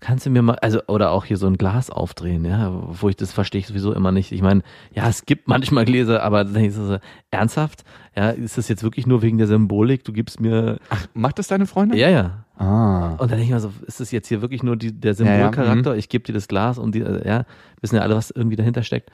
kannst 0.00 0.26
du 0.26 0.30
mir 0.30 0.42
mal, 0.42 0.56
also 0.56 0.80
oder 0.86 1.12
auch 1.12 1.24
hier 1.24 1.38
so 1.38 1.46
ein 1.46 1.56
Glas 1.56 1.88
aufdrehen, 1.88 2.44
ja, 2.44 2.70
wo 2.72 3.08
ich 3.08 3.16
das 3.16 3.32
verstehe 3.32 3.60
ich 3.60 3.66
sowieso 3.66 3.94
immer 3.94 4.12
nicht. 4.12 4.32
Ich 4.32 4.42
meine, 4.42 4.62
ja, 4.92 5.08
es 5.08 5.24
gibt 5.24 5.48
manchmal 5.48 5.86
Gläser, 5.86 6.22
aber 6.22 6.46
so, 6.46 6.98
ernsthaft, 7.30 7.84
ja, 8.14 8.28
ist 8.30 8.58
das 8.58 8.68
jetzt 8.68 8.82
wirklich 8.82 9.06
nur 9.06 9.22
wegen 9.22 9.38
der 9.38 9.46
Symbolik? 9.46 10.04
Du 10.04 10.12
gibst 10.12 10.42
mir, 10.42 10.78
Ach, 10.90 11.06
macht 11.14 11.38
das 11.38 11.48
deine 11.48 11.66
Freundin? 11.66 11.98
ja, 11.98 12.10
ja. 12.10 12.44
Ah. 12.58 13.12
Und 13.12 13.30
dann 13.30 13.38
denke 13.38 13.44
ich 13.44 13.50
mir 13.50 13.60
so, 13.60 13.72
ist 13.86 13.98
das 13.98 14.10
jetzt 14.12 14.28
hier 14.28 14.42
wirklich 14.42 14.62
nur 14.62 14.76
die, 14.76 14.92
der 14.92 15.14
Ja, 15.14 15.24
ja, 15.24 15.42
Symbolcharakter? 15.46 15.96
Ich 15.96 16.10
gebe 16.10 16.22
dir 16.24 16.34
das 16.34 16.48
Glas 16.48 16.76
und 16.78 16.94
die, 16.94 17.00
ja, 17.00 17.46
wissen 17.80 17.96
ja 17.96 18.02
alle, 18.02 18.14
was 18.14 18.30
irgendwie 18.30 18.56
dahinter 18.56 18.82
steckt. 18.82 19.10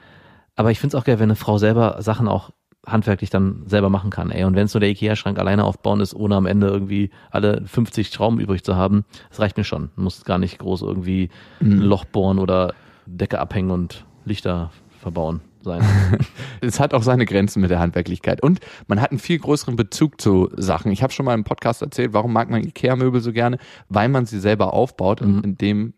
Aber 0.55 0.71
ich 0.71 0.79
finde 0.79 0.97
es 0.97 1.01
auch 1.01 1.05
geil, 1.05 1.19
wenn 1.19 1.29
eine 1.29 1.35
Frau 1.37 1.57
selber 1.57 2.01
Sachen 2.01 2.27
auch 2.27 2.51
handwerklich 2.85 3.29
dann 3.29 3.63
selber 3.67 3.89
machen 3.89 4.09
kann, 4.09 4.31
ey. 4.31 4.43
Und 4.43 4.55
wenn 4.55 4.65
es 4.65 4.73
nur 4.73 4.81
der 4.81 4.89
Ikea-Schrank 4.89 5.37
alleine 5.37 5.65
aufbauen 5.65 5.99
ist, 5.99 6.15
ohne 6.15 6.35
am 6.35 6.45
Ende 6.45 6.67
irgendwie 6.67 7.11
alle 7.29 7.63
50 7.65 8.09
Schrauben 8.09 8.39
übrig 8.39 8.63
zu 8.63 8.75
haben, 8.75 9.05
das 9.29 9.39
reicht 9.39 9.57
mir 9.57 9.63
schon. 9.63 9.91
Du 9.95 10.01
musst 10.01 10.25
gar 10.25 10.39
nicht 10.39 10.57
groß 10.57 10.81
irgendwie 10.81 11.29
ein 11.59 11.77
Loch 11.77 12.05
bohren 12.05 12.39
oder 12.39 12.73
Decke 13.05 13.39
abhängen 13.39 13.71
und 13.71 14.05
Lichter 14.25 14.71
verbauen 14.99 15.41
sein. 15.61 15.83
es 16.61 16.79
hat 16.79 16.93
auch 16.93 17.03
seine 17.03 17.25
Grenzen 17.25 17.61
mit 17.61 17.69
der 17.69 17.79
Handwerklichkeit. 17.79 18.41
Und 18.41 18.59
man 18.87 18.99
hat 18.99 19.11
einen 19.11 19.19
viel 19.19 19.37
größeren 19.37 19.75
Bezug 19.75 20.19
zu 20.19 20.49
Sachen. 20.55 20.91
Ich 20.91 21.03
habe 21.03 21.13
schon 21.13 21.25
mal 21.25 21.35
im 21.35 21.43
Podcast 21.43 21.81
erzählt, 21.81 22.13
warum 22.13 22.33
mag 22.33 22.49
man 22.49 22.63
Ikea-Möbel 22.63 23.21
so 23.21 23.31
gerne? 23.31 23.57
Weil 23.89 24.09
man 24.09 24.25
sie 24.25 24.39
selber 24.39 24.73
aufbaut 24.73 25.21
und 25.21 25.45
in 25.45 25.57
dem 25.57 25.93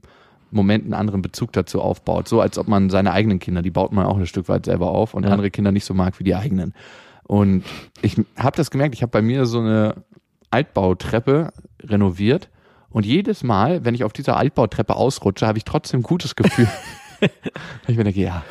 Moment 0.56 0.84
einen 0.86 0.94
anderen 0.94 1.22
Bezug 1.22 1.52
dazu 1.54 1.82
aufbaut. 1.82 2.28
So 2.28 2.42
als 2.42 2.58
ob 2.58 2.68
man 2.68 2.90
seine 2.90 3.12
eigenen 3.12 3.40
Kinder, 3.40 3.62
die 3.62 3.72
baut 3.72 3.92
man 3.92 4.06
auch 4.06 4.18
ein 4.18 4.26
Stück 4.28 4.48
weit 4.50 4.66
selber 4.66 4.90
auf 4.92 5.14
und 5.14 5.24
Ja. 5.24 5.32
andere 5.32 5.52
Kinder 5.52 5.72
nicht 5.72 5.86
so 5.86 5.94
mag 5.94 6.20
wie 6.20 6.24
die 6.24 6.36
eigenen. 6.36 6.74
Und 7.24 7.64
ich 8.02 8.18
habe 8.38 8.56
das 8.58 8.70
gemerkt, 8.72 8.96
ich 8.96 9.02
habe 9.02 9.12
bei 9.12 9.22
mir 9.22 9.46
so 9.46 9.60
eine 9.60 9.96
Altbautreppe 10.52 11.52
renoviert 11.82 12.50
und 12.90 13.06
jedes 13.06 13.44
Mal, 13.44 13.84
wenn 13.86 13.96
ich 13.96 14.04
auf 14.04 14.14
dieser 14.14 14.38
Altbautreppe 14.38 14.96
ausrutsche, 14.96 15.48
habe 15.48 15.58
ich 15.58 15.64
trotzdem 15.66 16.02
ein 16.02 16.04
gutes 16.04 16.36
Gefühl. 16.36 16.68
Ich 17.88 17.96
mir 17.96 18.04
denke, 18.04 18.20
ja, 18.20 18.44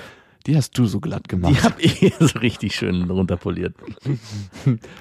die 0.46 0.56
hast 0.56 0.78
du 0.78 0.86
so 0.86 0.98
glatt 0.98 1.28
gemacht. 1.28 1.52
Die 1.52 1.60
habe 1.62 1.82
ich 1.82 2.14
so 2.20 2.38
richtig 2.38 2.74
schön 2.74 3.02
runterpoliert. 3.10 3.74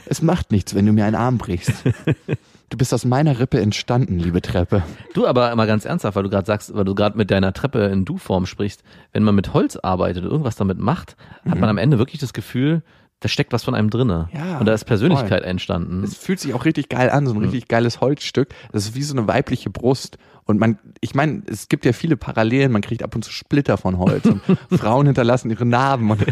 Es 0.05 0.21
macht 0.21 0.51
nichts, 0.51 0.75
wenn 0.75 0.85
du 0.85 0.91
mir 0.91 1.05
einen 1.05 1.15
Arm 1.15 1.37
brichst. 1.37 1.71
Du 2.71 2.77
bist 2.77 2.93
aus 2.93 3.03
meiner 3.03 3.37
Rippe 3.37 3.59
entstanden, 3.59 4.17
liebe 4.17 4.41
Treppe. 4.41 4.81
Du 5.13 5.27
aber 5.27 5.53
mal 5.57 5.67
ganz 5.67 5.83
ernsthaft, 5.83 6.15
weil 6.15 6.23
du 6.23 6.29
gerade 6.29 6.47
sagst, 6.47 6.73
weil 6.73 6.85
du 6.85 6.95
gerade 6.95 7.17
mit 7.17 7.29
deiner 7.29 7.51
Treppe 7.51 7.83
in 7.87 8.05
Du-Form 8.05 8.45
sprichst, 8.45 8.81
wenn 9.11 9.23
man 9.23 9.35
mit 9.35 9.53
Holz 9.53 9.75
arbeitet 9.75 10.23
und 10.23 10.31
irgendwas 10.31 10.55
damit 10.55 10.79
macht, 10.79 11.17
hat 11.47 11.59
man 11.59 11.69
am 11.69 11.77
Ende 11.77 11.99
wirklich 11.99 12.21
das 12.21 12.31
Gefühl, 12.31 12.81
da 13.19 13.27
steckt 13.27 13.51
was 13.51 13.65
von 13.65 13.75
einem 13.75 13.89
drinne. 13.89 14.29
Ja, 14.33 14.57
und 14.57 14.65
da 14.67 14.73
ist 14.73 14.85
Persönlichkeit 14.85 15.43
entstanden. 15.43 16.01
Es 16.05 16.15
fühlt 16.15 16.39
sich 16.39 16.53
auch 16.53 16.63
richtig 16.63 16.87
geil 16.87 17.09
an, 17.09 17.27
so 17.27 17.33
ein 17.33 17.41
richtig 17.41 17.67
geiles 17.67 17.99
Holzstück. 17.99 18.55
Das 18.71 18.85
ist 18.85 18.95
wie 18.95 19.03
so 19.03 19.17
eine 19.17 19.27
weibliche 19.27 19.69
Brust. 19.69 20.17
Und 20.45 20.57
man, 20.57 20.79
ich 21.01 21.13
meine, 21.13 21.43
es 21.47 21.67
gibt 21.67 21.83
ja 21.83 21.91
viele 21.91 22.15
Parallelen. 22.15 22.71
Man 22.71 22.81
kriegt 22.81 23.03
ab 23.03 23.13
und 23.13 23.25
zu 23.25 23.33
Splitter 23.33 23.77
von 23.77 23.97
Holz. 23.97 24.25
Und 24.25 24.41
Frauen 24.79 25.07
hinterlassen 25.07 25.51
ihre 25.51 25.65
Narben. 25.65 26.09
Und 26.09 26.25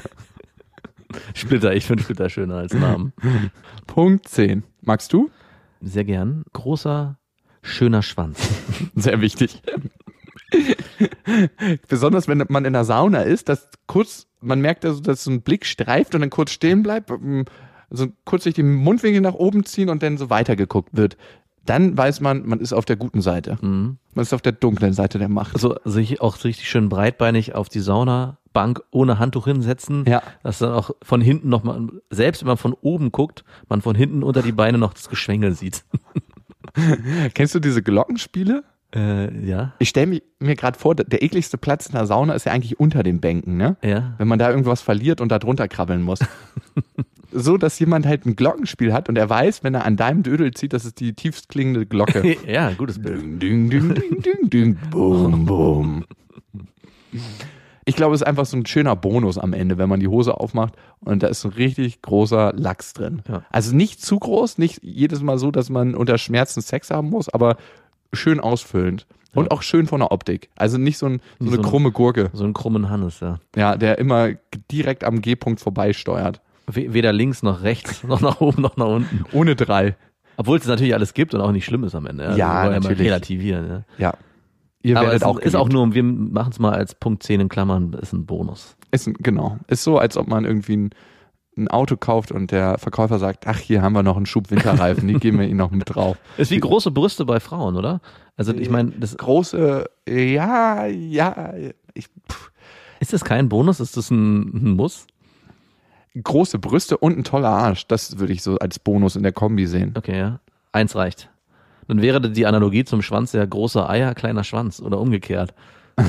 Splitter, 1.34 1.76
ich 1.76 1.86
finde 1.86 2.04
Splitter 2.04 2.30
schöner 2.30 2.56
als 2.56 2.74
Namen. 2.74 3.12
Punkt 3.88 4.30
10. 4.30 4.64
Magst 4.82 5.12
du? 5.12 5.30
Sehr 5.82 6.04
gern. 6.04 6.44
Großer, 6.54 7.18
schöner 7.62 8.02
Schwanz. 8.02 8.40
Sehr 8.96 9.22
wichtig. 9.22 9.62
Besonders 11.88 12.28
wenn 12.28 12.44
man 12.50 12.66
in 12.66 12.74
der 12.74 12.86
Sauna 12.86 13.22
ist, 13.22 13.50
dass 13.50 13.70
kurz, 13.88 14.28
man 14.42 14.62
merkt, 14.62 14.86
also, 14.86 15.00
dass 15.00 15.24
so 15.24 15.32
ein 15.32 15.42
Blick 15.42 15.66
streift 15.66 16.16
und 16.16 16.22
dann 16.22 16.30
kurz 16.30 16.52
stehen 16.52 16.84
bleibt, 16.84 17.12
ähm, 17.12 17.46
so 17.90 18.08
kurz 18.26 18.44
sich 18.44 18.54
den 18.54 18.74
Mundwinkel 18.74 19.22
nach 19.22 19.34
oben 19.34 19.66
ziehen 19.66 19.90
und 19.90 20.04
dann 20.04 20.18
so 20.18 20.30
weitergeguckt 20.30 20.96
wird. 20.96 21.18
Dann 21.66 21.98
weiß 21.98 22.22
man, 22.22 22.46
man 22.48 22.60
ist 22.60 22.74
auf 22.74 22.86
der 22.86 22.96
guten 22.96 23.22
Seite. 23.22 23.58
Man 23.62 24.22
ist 24.22 24.34
auf 24.34 24.42
der 24.42 24.54
dunklen 24.54 24.94
Seite 24.94 25.20
der 25.20 25.30
Macht. 25.30 25.58
So 25.60 25.76
sich 25.86 26.22
auch 26.22 26.44
richtig 26.44 26.70
schön 26.70 26.90
breitbeinig 26.90 27.56
auf 27.56 27.70
die 27.70 27.80
Saunabank 27.80 28.82
ohne 28.92 29.20
Handtuch 29.20 29.46
hinsetzen. 29.46 30.06
Ja. 30.08 30.24
Dass 30.44 30.60
dann 30.60 30.74
auch 30.74 30.92
von 31.02 31.22
hinten 31.22 31.50
nochmal, 31.50 31.88
selbst 32.10 32.42
wenn 32.42 32.48
man 32.48 32.58
von 32.58 32.74
oben 32.74 33.12
guckt, 33.12 33.44
man 33.68 33.82
von 33.82 33.96
hinten 33.96 34.24
unter 34.24 34.42
die 34.42 34.52
Beine 34.52 34.78
noch 34.78 34.94
das 34.94 35.10
Geschwängel 35.10 35.54
sieht. 35.54 35.84
Kennst 37.34 37.56
du 37.56 37.60
diese 37.60 37.84
Glockenspiele? 37.84 38.64
Äh, 38.96 39.46
ja. 39.46 39.74
Ich 39.80 39.90
stelle 39.90 40.22
mir 40.40 40.56
gerade 40.56 40.78
vor, 40.78 40.96
der 40.96 41.22
ekligste 41.22 41.58
Platz 41.58 41.86
in 41.88 41.94
der 41.94 42.06
Sauna 42.08 42.34
ist 42.34 42.46
ja 42.46 42.52
eigentlich 42.52 42.80
unter 42.80 43.04
den 43.04 43.22
Bänken, 43.22 43.58
ne? 43.58 43.78
Ja. 43.84 44.16
Wenn 44.18 44.28
man 44.28 44.40
da 44.40 44.50
irgendwas 44.50 44.82
verliert 44.82 45.22
und 45.22 45.32
da 45.32 45.38
drunter 45.38 45.68
krabbeln 45.68 46.02
muss. 46.02 46.20
so, 47.32 47.58
dass 47.58 47.78
jemand 47.80 48.08
halt 48.08 48.26
ein 48.26 48.36
Glockenspiel 48.36 48.94
hat 48.94 49.10
und 49.10 49.18
er 49.18 49.30
weiß, 49.30 49.64
wenn 49.64 49.76
er 49.76 49.86
an 49.86 49.96
deinem 49.96 50.24
Dödel 50.24 50.52
zieht, 50.54 50.74
das 50.74 50.86
ist 50.86 51.00
die 51.00 51.14
tiefst 51.14 51.50
klingende 51.50 51.86
Glocke. 51.86 52.38
ja, 52.48 52.72
gutes 52.72 53.00
Bild. 53.00 53.22
Ding, 53.22 53.70
ding, 53.70 53.70
ding, 53.70 53.94
ding, 53.94 54.22
ding, 54.22 54.50
ding, 54.50 54.78
boom, 54.90 55.46
boom. 55.46 56.06
Ich 57.86 57.96
glaube, 57.96 58.14
es 58.14 58.22
ist 58.22 58.28
einfach 58.28 58.46
so 58.46 58.56
ein 58.56 58.66
schöner 58.66 58.96
Bonus 58.96 59.38
am 59.38 59.54
Ende, 59.54 59.78
wenn 59.78 59.90
man 59.90 60.00
die 60.00 60.08
Hose 60.08 60.36
aufmacht 60.36 60.76
und 61.00 61.24
da 61.24 61.28
ist 61.28 61.44
ein 61.46 61.52
richtig 61.52 62.02
großer 62.02 62.54
Lachs 62.56 62.94
drin. 62.94 63.24
Ja. 63.28 63.44
Also 63.50 63.76
nicht 63.76 64.02
zu 64.02 64.20
groß, 64.20 64.58
nicht 64.58 64.84
jedes 64.84 65.22
Mal 65.22 65.38
so, 65.40 65.50
dass 65.50 65.70
man 65.70 65.96
unter 65.96 66.18
Schmerzen 66.18 66.62
Sex 66.62 66.92
haben 66.92 67.10
muss, 67.10 67.30
aber 67.30 67.58
schön 68.14 68.40
ausfüllend. 68.40 69.08
Und 69.36 69.52
auch 69.52 69.62
schön 69.62 69.86
von 69.86 70.00
der 70.00 70.12
Optik. 70.12 70.50
Also 70.56 70.80
nicht 70.80 70.98
so, 70.98 71.06
ein, 71.06 71.22
so 71.40 71.48
eine 71.48 71.58
so 71.58 71.62
krumme 71.62 71.92
Gurke, 71.92 72.32
So 72.34 72.44
einen 72.44 72.54
krummen 72.54 72.90
Hannes, 72.90 73.20
ja. 73.20 73.38
ja, 73.56 73.78
der 73.78 74.00
immer 74.00 74.30
direkt 74.72 75.04
am 75.04 75.22
G-Punkt 75.22 75.62
vorbeisteuert. 75.62 76.42
We- 76.66 76.94
Weder 76.94 77.14
links 77.14 77.44
noch 77.44 77.62
rechts, 77.62 78.04
noch 78.08 78.22
nach 78.22 78.42
oben 78.42 78.62
noch 78.64 78.76
nach 78.76 78.88
unten. 78.88 79.24
Ohne 79.32 79.56
drei. 79.56 79.96
Obwohl 80.36 80.58
es 80.58 80.66
natürlich 80.66 80.96
alles 80.96 81.14
gibt 81.14 81.34
und 81.36 81.42
auch 81.42 81.52
nicht 81.52 81.66
schlimm 81.66 81.84
ist 81.84 81.94
am 81.94 82.08
Ende. 82.08 82.34
Ja, 82.38 82.64
wollen 82.64 82.72
mal 82.72 82.80
natürlich. 82.80 83.02
relativieren. 83.08 83.68
Ja. 83.70 83.84
Ja. 83.98 84.14
Ihr 84.82 84.98
Aber 84.98 85.08
werdet 85.08 85.22
es 85.22 85.28
auch 85.28 85.38
ist 85.38 85.56
auch 85.56 85.70
nur, 85.70 85.94
wir 85.94 86.04
machen 86.04 86.52
es 86.52 86.58
mal 86.60 86.74
als 86.74 86.96
Punkt 86.96 87.22
10 87.24 87.42
in 87.42 87.50
Klammern, 87.50 87.94
ist 88.02 88.14
ein 88.14 88.26
Bonus. 88.26 88.78
Ist, 88.92 89.12
genau. 89.20 89.58
Ist 89.68 89.84
so, 89.84 90.00
als 90.00 90.18
ob 90.18 90.28
man 90.28 90.46
irgendwie 90.46 90.78
ein, 90.78 90.90
ein 91.60 91.68
Auto 91.68 91.98
kauft 91.98 92.32
und 92.32 92.52
der 92.52 92.78
Verkäufer 92.78 93.20
sagt, 93.20 93.48
ach, 93.48 93.58
hier 93.58 93.82
haben 93.82 93.94
wir 93.94 94.04
noch 94.04 94.18
einen 94.18 94.26
Schub 94.26 94.50
Winterreifen, 94.50 95.08
die 95.08 95.16
geben 95.16 95.40
wir 95.40 95.48
Ihnen 95.48 95.58
noch 95.58 95.72
mit 95.72 95.94
drauf. 95.94 96.18
Ist 96.38 96.52
wie 96.52 96.60
große 96.60 96.92
Brüste 96.92 97.26
bei 97.26 97.40
Frauen, 97.40 97.76
oder? 97.76 98.02
Also 98.38 98.54
ich 98.54 98.70
meine, 98.70 98.92
das, 98.92 99.18
Große, 99.18 99.86
ja, 100.08 100.86
ja, 100.86 101.54
ich, 101.94 102.08
ist 103.02 103.12
das 103.12 103.26
kein 103.26 103.50
Bonus? 103.50 103.80
Ist 103.82 103.98
das 103.98 104.10
ein, 104.12 104.42
ein 104.54 104.76
Muss? 104.76 105.06
große 106.22 106.60
Brüste 106.60 106.98
und 106.98 107.18
ein 107.18 107.24
toller 107.24 107.50
Arsch, 107.50 107.88
das 107.88 108.20
würde 108.20 108.34
ich 108.34 108.44
so 108.44 108.58
als 108.58 108.80
Bonus 108.80 109.16
in 109.16 109.24
der 109.24 109.32
Kombi 109.32 109.68
sehen. 109.68 109.94
Okay, 109.98 110.18
ja. 110.18 110.40
Eins 110.72 110.96
reicht. 110.96 111.30
Dann 111.88 112.02
wäre 112.02 112.22
die 112.30 112.46
Analogie 112.46 112.84
zum 112.84 113.02
Schwanz 113.02 113.34
ja 113.34 113.46
große 113.46 113.88
Eier, 113.90 114.14
kleiner 114.14 114.44
Schwanz 114.44 114.80
oder 114.80 115.00
umgekehrt. 115.00 115.54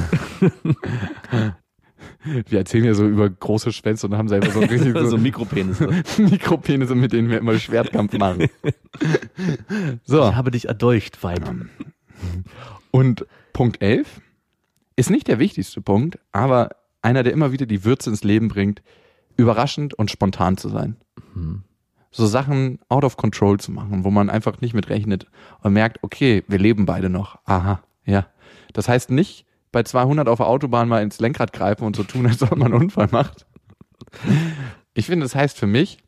Wir 2.48 2.58
erzählen 2.58 2.84
ja 2.84 2.94
so 2.94 3.06
über 3.06 3.28
große 3.28 3.72
Schwänze 3.72 4.06
und 4.06 4.16
haben 4.16 4.28
selber 4.28 4.50
so 4.50 4.60
richtig 4.60 4.92
so 4.92 5.06
so 5.06 5.18
Mikropenisse. 5.18 5.88
Mikropenisse, 6.18 6.94
mit 6.94 7.12
denen 7.12 7.30
wir 7.30 7.38
immer 7.38 7.58
Schwertkampf 7.58 8.16
machen. 8.18 8.48
So. 10.04 10.28
Ich 10.28 10.34
habe 10.34 10.50
dich 10.50 10.68
erdolcht, 10.68 11.22
Weib. 11.22 11.50
Und 12.90 13.24
Punkt 13.52 13.80
11 13.80 14.20
ist 14.96 15.10
nicht 15.10 15.28
der 15.28 15.38
wichtigste 15.38 15.80
Punkt, 15.80 16.18
aber 16.32 16.70
einer, 17.00 17.22
der 17.22 17.32
immer 17.32 17.52
wieder 17.52 17.64
die 17.64 17.84
Würze 17.84 18.10
ins 18.10 18.24
Leben 18.24 18.48
bringt, 18.48 18.82
überraschend 19.36 19.94
und 19.94 20.10
spontan 20.10 20.58
zu 20.58 20.68
sein. 20.68 20.96
So 22.10 22.26
Sachen 22.26 22.80
out 22.88 23.04
of 23.04 23.16
control 23.16 23.58
zu 23.58 23.72
machen, 23.72 24.04
wo 24.04 24.10
man 24.10 24.28
einfach 24.28 24.60
nicht 24.60 24.74
mit 24.74 24.90
rechnet 24.90 25.26
und 25.62 25.72
merkt, 25.72 26.02
okay, 26.02 26.44
wir 26.48 26.58
leben 26.58 26.84
beide 26.84 27.08
noch. 27.08 27.38
Aha, 27.46 27.82
ja. 28.04 28.26
Das 28.74 28.88
heißt 28.88 29.10
nicht 29.10 29.46
bei 29.72 29.82
200 29.82 30.28
auf 30.28 30.38
der 30.38 30.46
Autobahn 30.46 30.88
mal 30.88 31.02
ins 31.02 31.20
Lenkrad 31.20 31.52
greifen 31.52 31.84
und 31.84 31.96
so 31.96 32.02
tun, 32.02 32.26
als 32.26 32.42
ob 32.42 32.56
man 32.56 32.72
einen 32.72 32.82
Unfall 32.82 33.08
macht. 33.10 33.46
Ich 34.94 35.06
finde, 35.06 35.24
das 35.24 35.34
heißt 35.34 35.58
für 35.58 35.66
mich, 35.66 35.98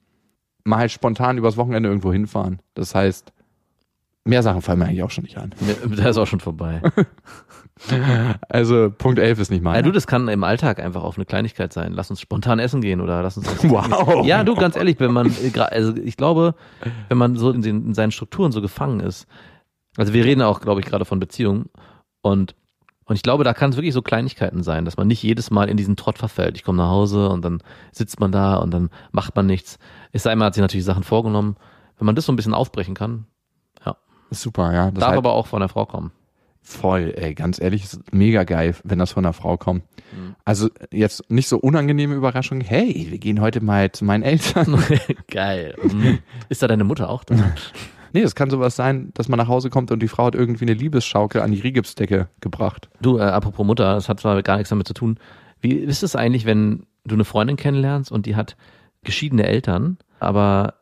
mal 0.65 0.89
spontan 0.89 1.39
übers 1.39 1.57
Wochenende 1.57 1.89
irgendwo 1.89 2.13
hinfahren. 2.13 2.61
Das 2.75 2.95
heißt, 2.95 3.33
mehr 4.25 4.43
Sachen 4.43 4.63
fallen 4.63 4.79
mir 4.79 4.87
eigentlich 4.87 5.03
auch 5.03 5.11
schon 5.11 5.25
nicht 5.25 5.39
an. 5.39 5.55
Der 5.85 6.11
ist 6.11 6.19
auch 6.19 6.27
schon 6.27 6.41
vorbei. 6.41 6.83
Also 8.49 8.93
Punkt 8.97 9.19
11 9.19 9.39
ist 9.41 9.51
nicht 9.51 9.65
Ja, 9.65 9.71
mein. 9.71 9.83
du, 9.85 9.91
das 9.91 10.07
kann 10.07 10.29
im 10.29 10.45
Alltag 10.45 10.79
einfach 10.79 11.03
auf 11.03 11.17
eine 11.17 11.25
Kleinigkeit 11.25 11.73
sein. 11.73 11.93
Lass 11.93 12.11
uns 12.11 12.21
spontan 12.21 12.59
essen 12.59 12.81
gehen 12.81 13.01
oder 13.01 13.23
lass 13.23 13.37
uns. 13.37 13.49
Wow. 13.65 14.25
Ja, 14.27 14.45
du, 14.45 14.55
ganz 14.55 14.77
ehrlich, 14.77 15.01
wenn 15.01 15.13
man, 15.13 15.29
äh, 15.43 15.59
also 15.59 15.97
ich 15.97 16.17
glaube, 16.17 16.55
wenn 17.09 17.19
man 17.19 17.35
so 17.37 17.51
in, 17.51 17.63
den, 17.63 17.87
in 17.87 17.95
seinen 17.95 18.13
Strukturen 18.13 18.53
so 18.53 18.61
gefangen 18.61 19.01
ist, 19.01 19.27
also 19.97 20.13
wir 20.13 20.25
reden 20.25 20.43
auch, 20.43 20.61
glaube 20.61 20.81
ich, 20.81 20.87
gerade 20.87 21.05
von 21.05 21.19
Beziehungen 21.19 21.71
und 22.21 22.55
und 23.05 23.17
ich 23.17 23.23
glaube, 23.23 23.45
da 23.45 23.55
kann 23.55 23.71
es 23.71 23.77
wirklich 23.77 23.95
so 23.95 24.03
Kleinigkeiten 24.03 24.63
sein, 24.63 24.85
dass 24.85 24.97
man 24.97 25.09
nicht 25.09 25.23
jedes 25.23 25.51
Mal 25.51 25.69
in 25.69 25.77
diesen 25.77 25.97
Trott 25.97 26.19
verfällt. 26.19 26.57
Ich 26.57 26.65
komme 26.65 26.79
nach 26.79 26.91
Hause 26.91 27.29
und 27.29 27.45
dann 27.45 27.63
sitzt 27.91 28.21
man 28.21 28.33
da 28.33 28.57
und 28.57 28.73
dann 28.73 28.91
macht 29.11 29.35
man 29.37 29.47
nichts. 29.47 29.79
Es 30.13 30.23
sei 30.23 30.35
mal, 30.35 30.47
hat 30.47 30.55
sich 30.55 30.63
natürlich 30.63 30.85
Sachen 30.87 31.03
vorgenommen. 31.03 31.57
Wenn 31.99 32.07
man 32.07 32.15
das 32.15 32.27
so 32.27 32.33
ein 32.33 32.37
bisschen 32.37 32.55
aufbrechen 32.55 32.95
kann, 32.95 33.27
Super, 34.35 34.73
ja. 34.73 34.91
Das 34.91 35.01
darf 35.01 35.11
heißt, 35.11 35.19
aber 35.19 35.33
auch 35.33 35.47
von 35.47 35.61
der 35.61 35.69
Frau 35.69 35.87
kommen. 35.87 36.13
voll, 36.63 37.13
ey, 37.17 37.35
ganz 37.35 37.61
ehrlich, 37.61 37.85
ist 37.85 38.13
mega 38.13 38.45
geil, 38.45 38.75
wenn 38.85 38.99
das 38.99 39.13
von 39.13 39.25
einer 39.25 39.33
Frau 39.33 39.57
kommt. 39.57 39.85
Also 40.45 40.69
jetzt 40.91 41.31
nicht 41.31 41.49
so 41.49 41.59
unangenehme 41.59 42.15
Überraschung, 42.15 42.61
hey, 42.61 43.07
wir 43.11 43.19
gehen 43.19 43.41
heute 43.41 43.63
mal 43.63 43.93
zu 43.93 44.05
meinen 44.05 44.23
Eltern. 44.23 44.83
Geil. 45.31 45.75
Mhm. 45.83 46.19
Ist 46.49 46.63
da 46.63 46.69
deine 46.69 46.85
Mutter 46.85 47.09
auch 47.09 47.25
da? 47.25 47.35
nee, 48.13 48.23
es 48.23 48.35
kann 48.35 48.51
sowas 48.51 48.77
sein, 48.77 49.11
dass 49.15 49.29
man 49.29 49.39
nach 49.39 49.49
Hause 49.49 49.71
kommt 49.71 49.91
und 49.91 50.01
die 50.03 50.09
Frau 50.09 50.27
hat 50.27 50.35
irgendwie 50.35 50.65
eine 50.65 50.75
Liebesschaukel 50.75 51.41
an 51.41 51.51
die 51.53 51.61
Rigipsdecke 51.61 52.29
gebracht. 52.41 52.89
Du, 53.01 53.19
äh, 53.19 53.23
apropos 53.23 53.67
Mutter, 53.67 53.95
das 53.95 54.09
hat 54.09 54.21
zwar 54.21 54.43
gar 54.43 54.57
nichts 54.57 54.71
damit 54.71 54.87
zu 54.87 54.95
tun. 54.95 55.19
Wie 55.61 55.73
ist 55.75 56.03
es 56.03 56.17
eigentlich, 56.17 56.45
wenn 56.45 56.87
du 57.05 57.15
eine 57.15 57.25
Freundin 57.25 57.57
kennenlernst 57.57 58.11
und 58.13 58.27
die 58.27 58.37
hat 58.37 58.57
geschiedene 59.05 59.45
Eltern, 59.47 59.99
aber 60.21 60.75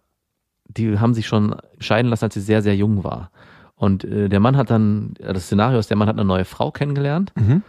die 0.69 0.99
haben 0.99 1.15
sich 1.15 1.27
schon 1.27 1.57
scheiden 1.79 2.11
lassen, 2.11 2.25
als 2.25 2.35
sie 2.35 2.41
sehr, 2.41 2.63
sehr 2.63 2.77
jung 2.77 3.03
war. 3.05 3.31
Und 3.75 4.05
äh, 4.05 4.29
der 4.29 4.41
Mann 4.41 4.57
hat 4.57 4.71
dann, 4.71 5.15
äh, 5.19 5.33
das 5.33 5.45
Szenario 5.47 5.79
ist, 5.79 5.89
der 5.91 5.97
Mann 5.97 6.09
hat 6.09 6.17
eine 6.17 6.25
neue 6.27 6.45
Frau 6.45 6.71
kennengelernt 6.71 7.33
Mhm. 7.37 7.63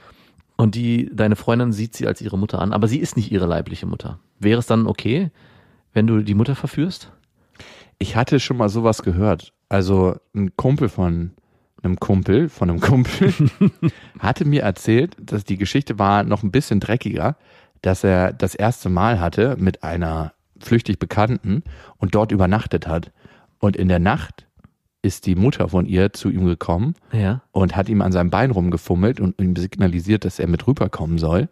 und 0.57 0.75
die, 0.75 1.09
deine 1.13 1.35
Freundin 1.37 1.71
sieht 1.71 1.95
sie 1.95 2.05
als 2.07 2.21
ihre 2.21 2.37
Mutter 2.37 2.59
an, 2.61 2.73
aber 2.73 2.87
sie 2.87 2.99
ist 2.99 3.15
nicht 3.15 3.31
ihre 3.31 3.45
leibliche 3.45 3.85
Mutter. 3.85 4.19
Wäre 4.39 4.59
es 4.59 4.67
dann 4.67 4.87
okay, 4.87 5.31
wenn 5.93 6.07
du 6.07 6.21
die 6.21 6.35
Mutter 6.35 6.55
verführst? 6.55 7.11
Ich 8.01 8.15
hatte 8.15 8.39
schon 8.39 8.57
mal 8.57 8.67
sowas 8.69 9.03
gehört. 9.03 9.53
Also 9.69 10.15
ein 10.35 10.55
Kumpel 10.55 10.89
von 10.89 11.31
einem 11.83 11.99
Kumpel, 11.99 12.49
von 12.49 12.69
einem 12.69 12.79
Kumpel, 12.79 13.31
hatte 14.19 14.43
mir 14.45 14.63
erzählt, 14.63 15.15
dass 15.21 15.43
die 15.43 15.57
Geschichte 15.57 15.99
war 15.99 16.23
noch 16.23 16.41
ein 16.41 16.51
bisschen 16.51 16.79
dreckiger, 16.79 17.35
dass 17.83 18.03
er 18.03 18.33
das 18.33 18.55
erste 18.55 18.89
Mal 18.89 19.19
hatte 19.19 19.55
mit 19.59 19.83
einer 19.83 20.33
flüchtig 20.59 20.97
Bekannten 20.99 21.63
und 21.97 22.15
dort 22.15 22.31
übernachtet 22.31 22.87
hat. 22.87 23.11
Und 23.59 23.75
in 23.75 23.87
der 23.87 23.99
Nacht 23.99 24.47
ist 25.03 25.27
die 25.27 25.35
Mutter 25.35 25.69
von 25.69 25.85
ihr 25.85 26.11
zu 26.13 26.29
ihm 26.29 26.45
gekommen 26.45 26.95
Ja. 27.11 27.41
und 27.51 27.75
hat 27.75 27.87
ihm 27.87 28.01
an 28.01 28.11
seinem 28.11 28.29
Bein 28.31 28.49
rumgefummelt 28.51 29.19
und 29.19 29.39
ihm 29.39 29.55
signalisiert, 29.55 30.25
dass 30.25 30.39
er 30.39 30.47
mit 30.47 30.65
rüberkommen 30.67 31.17
soll. 31.19 31.49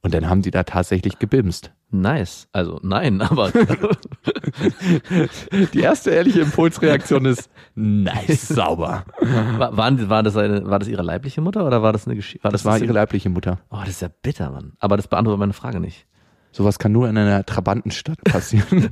Und 0.00 0.14
dann 0.14 0.28
haben 0.28 0.42
die 0.42 0.50
da 0.50 0.62
tatsächlich 0.62 1.18
gebimst. 1.18 1.72
Nice. 1.90 2.48
Also 2.52 2.78
nein, 2.82 3.20
aber 3.28 3.50
Die 5.72 5.80
erste 5.80 6.10
ehrliche 6.10 6.40
Impulsreaktion 6.40 7.24
ist 7.24 7.50
nice, 7.74 8.48
sauber. 8.48 9.04
war, 9.20 9.76
waren, 9.76 10.08
war, 10.08 10.22
das 10.22 10.36
eine, 10.36 10.68
war 10.68 10.78
das 10.78 10.88
ihre 10.88 11.02
leibliche 11.02 11.40
Mutter 11.40 11.66
oder 11.66 11.82
war 11.82 11.92
das 11.92 12.06
eine 12.06 12.16
Geschichte? 12.16 12.48
Das 12.48 12.64
war 12.64 12.78
ihre 12.78 12.92
leibliche 12.92 13.30
Mutter. 13.30 13.58
Oh, 13.70 13.78
das 13.80 13.90
ist 13.90 14.02
ja 14.02 14.08
bitter, 14.22 14.50
Mann. 14.50 14.72
Aber 14.78 14.96
das 14.96 15.08
beantwortet 15.08 15.40
meine 15.40 15.52
Frage 15.52 15.80
nicht. 15.80 16.06
Sowas 16.52 16.78
kann 16.78 16.92
nur 16.92 17.08
in 17.08 17.18
einer 17.18 17.44
Trabantenstadt 17.44 18.22
passieren, 18.24 18.90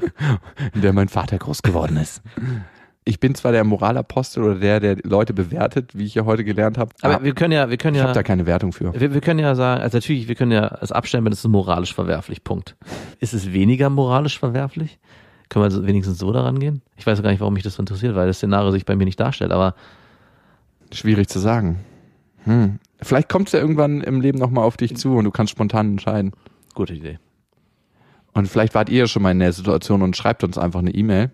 in 0.74 0.82
der 0.82 0.92
mein 0.92 1.08
Vater 1.08 1.38
groß 1.38 1.62
geworden 1.62 1.96
ist. 1.96 2.22
Ich 3.08 3.20
bin 3.20 3.36
zwar 3.36 3.52
der 3.52 3.62
Moralapostel 3.62 4.42
oder 4.42 4.56
der, 4.56 4.80
der 4.80 4.96
Leute 5.04 5.32
bewertet, 5.32 5.96
wie 5.96 6.04
ich 6.04 6.16
ja 6.16 6.24
heute 6.24 6.42
gelernt 6.42 6.76
habe, 6.76 6.90
Aber 7.02 7.22
wir 7.22 7.34
können 7.34 7.52
ja, 7.52 7.70
wir 7.70 7.76
können 7.76 7.94
ich 7.94 8.00
ja, 8.00 8.08
habe 8.08 8.14
da 8.14 8.24
keine 8.24 8.46
Wertung 8.46 8.72
für. 8.72 8.92
wir, 9.00 9.14
wir 9.14 9.20
können 9.20 9.38
ja 9.38 9.54
sagen, 9.54 9.80
also 9.80 9.96
natürlich, 9.96 10.26
wir 10.26 10.34
können 10.34 10.50
ja 10.50 10.76
es 10.80 10.90
abstellen, 10.90 11.24
wenn 11.24 11.32
es 11.32 11.38
ist 11.38 11.48
moralisch 11.48 11.94
verwerflich. 11.94 12.42
Punkt. 12.42 12.74
Ist 13.20 13.32
es 13.32 13.52
weniger 13.52 13.90
moralisch 13.90 14.40
verwerflich? 14.40 14.98
Können 15.48 15.64
wir 15.64 15.70
so, 15.70 15.86
wenigstens 15.86 16.18
so 16.18 16.32
daran 16.32 16.58
gehen? 16.58 16.82
Ich 16.96 17.06
weiß 17.06 17.22
gar 17.22 17.30
nicht, 17.30 17.38
warum 17.38 17.54
mich 17.54 17.62
das 17.62 17.74
so 17.74 17.82
interessiert, 17.82 18.16
weil 18.16 18.26
das 18.26 18.38
Szenario 18.38 18.72
sich 18.72 18.84
bei 18.84 18.96
mir 18.96 19.04
nicht 19.04 19.20
darstellt, 19.20 19.52
aber 19.52 19.76
Schwierig 20.92 21.28
zu 21.28 21.38
sagen. 21.38 21.80
Hm. 22.44 22.80
Vielleicht 23.02 23.28
kommt 23.28 23.48
es 23.48 23.52
ja 23.52 23.60
irgendwann 23.60 24.00
im 24.00 24.20
Leben 24.20 24.38
nochmal 24.38 24.64
auf 24.64 24.76
dich 24.76 24.96
zu 24.96 25.14
und 25.16 25.24
du 25.24 25.30
kannst 25.30 25.52
spontan 25.52 25.92
entscheiden. 25.92 26.32
gute 26.74 26.94
Idee. 26.94 27.18
Und 28.32 28.48
vielleicht 28.48 28.74
wart 28.74 28.88
ihr 28.88 28.98
ja 28.98 29.06
schon 29.06 29.22
mal 29.22 29.30
in 29.30 29.38
der 29.38 29.52
Situation 29.52 30.02
und 30.02 30.16
schreibt 30.16 30.44
uns 30.44 30.58
einfach 30.58 30.80
eine 30.80 30.90
E-Mail 30.90 31.30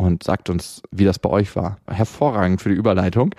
und 0.00 0.22
sagt 0.22 0.50
uns, 0.50 0.82
wie 0.90 1.04
das 1.04 1.18
bei 1.18 1.30
euch 1.30 1.54
war. 1.56 1.78
Hervorragend 1.88 2.60
für 2.60 2.70
die 2.70 2.74
Überleitung. 2.74 3.34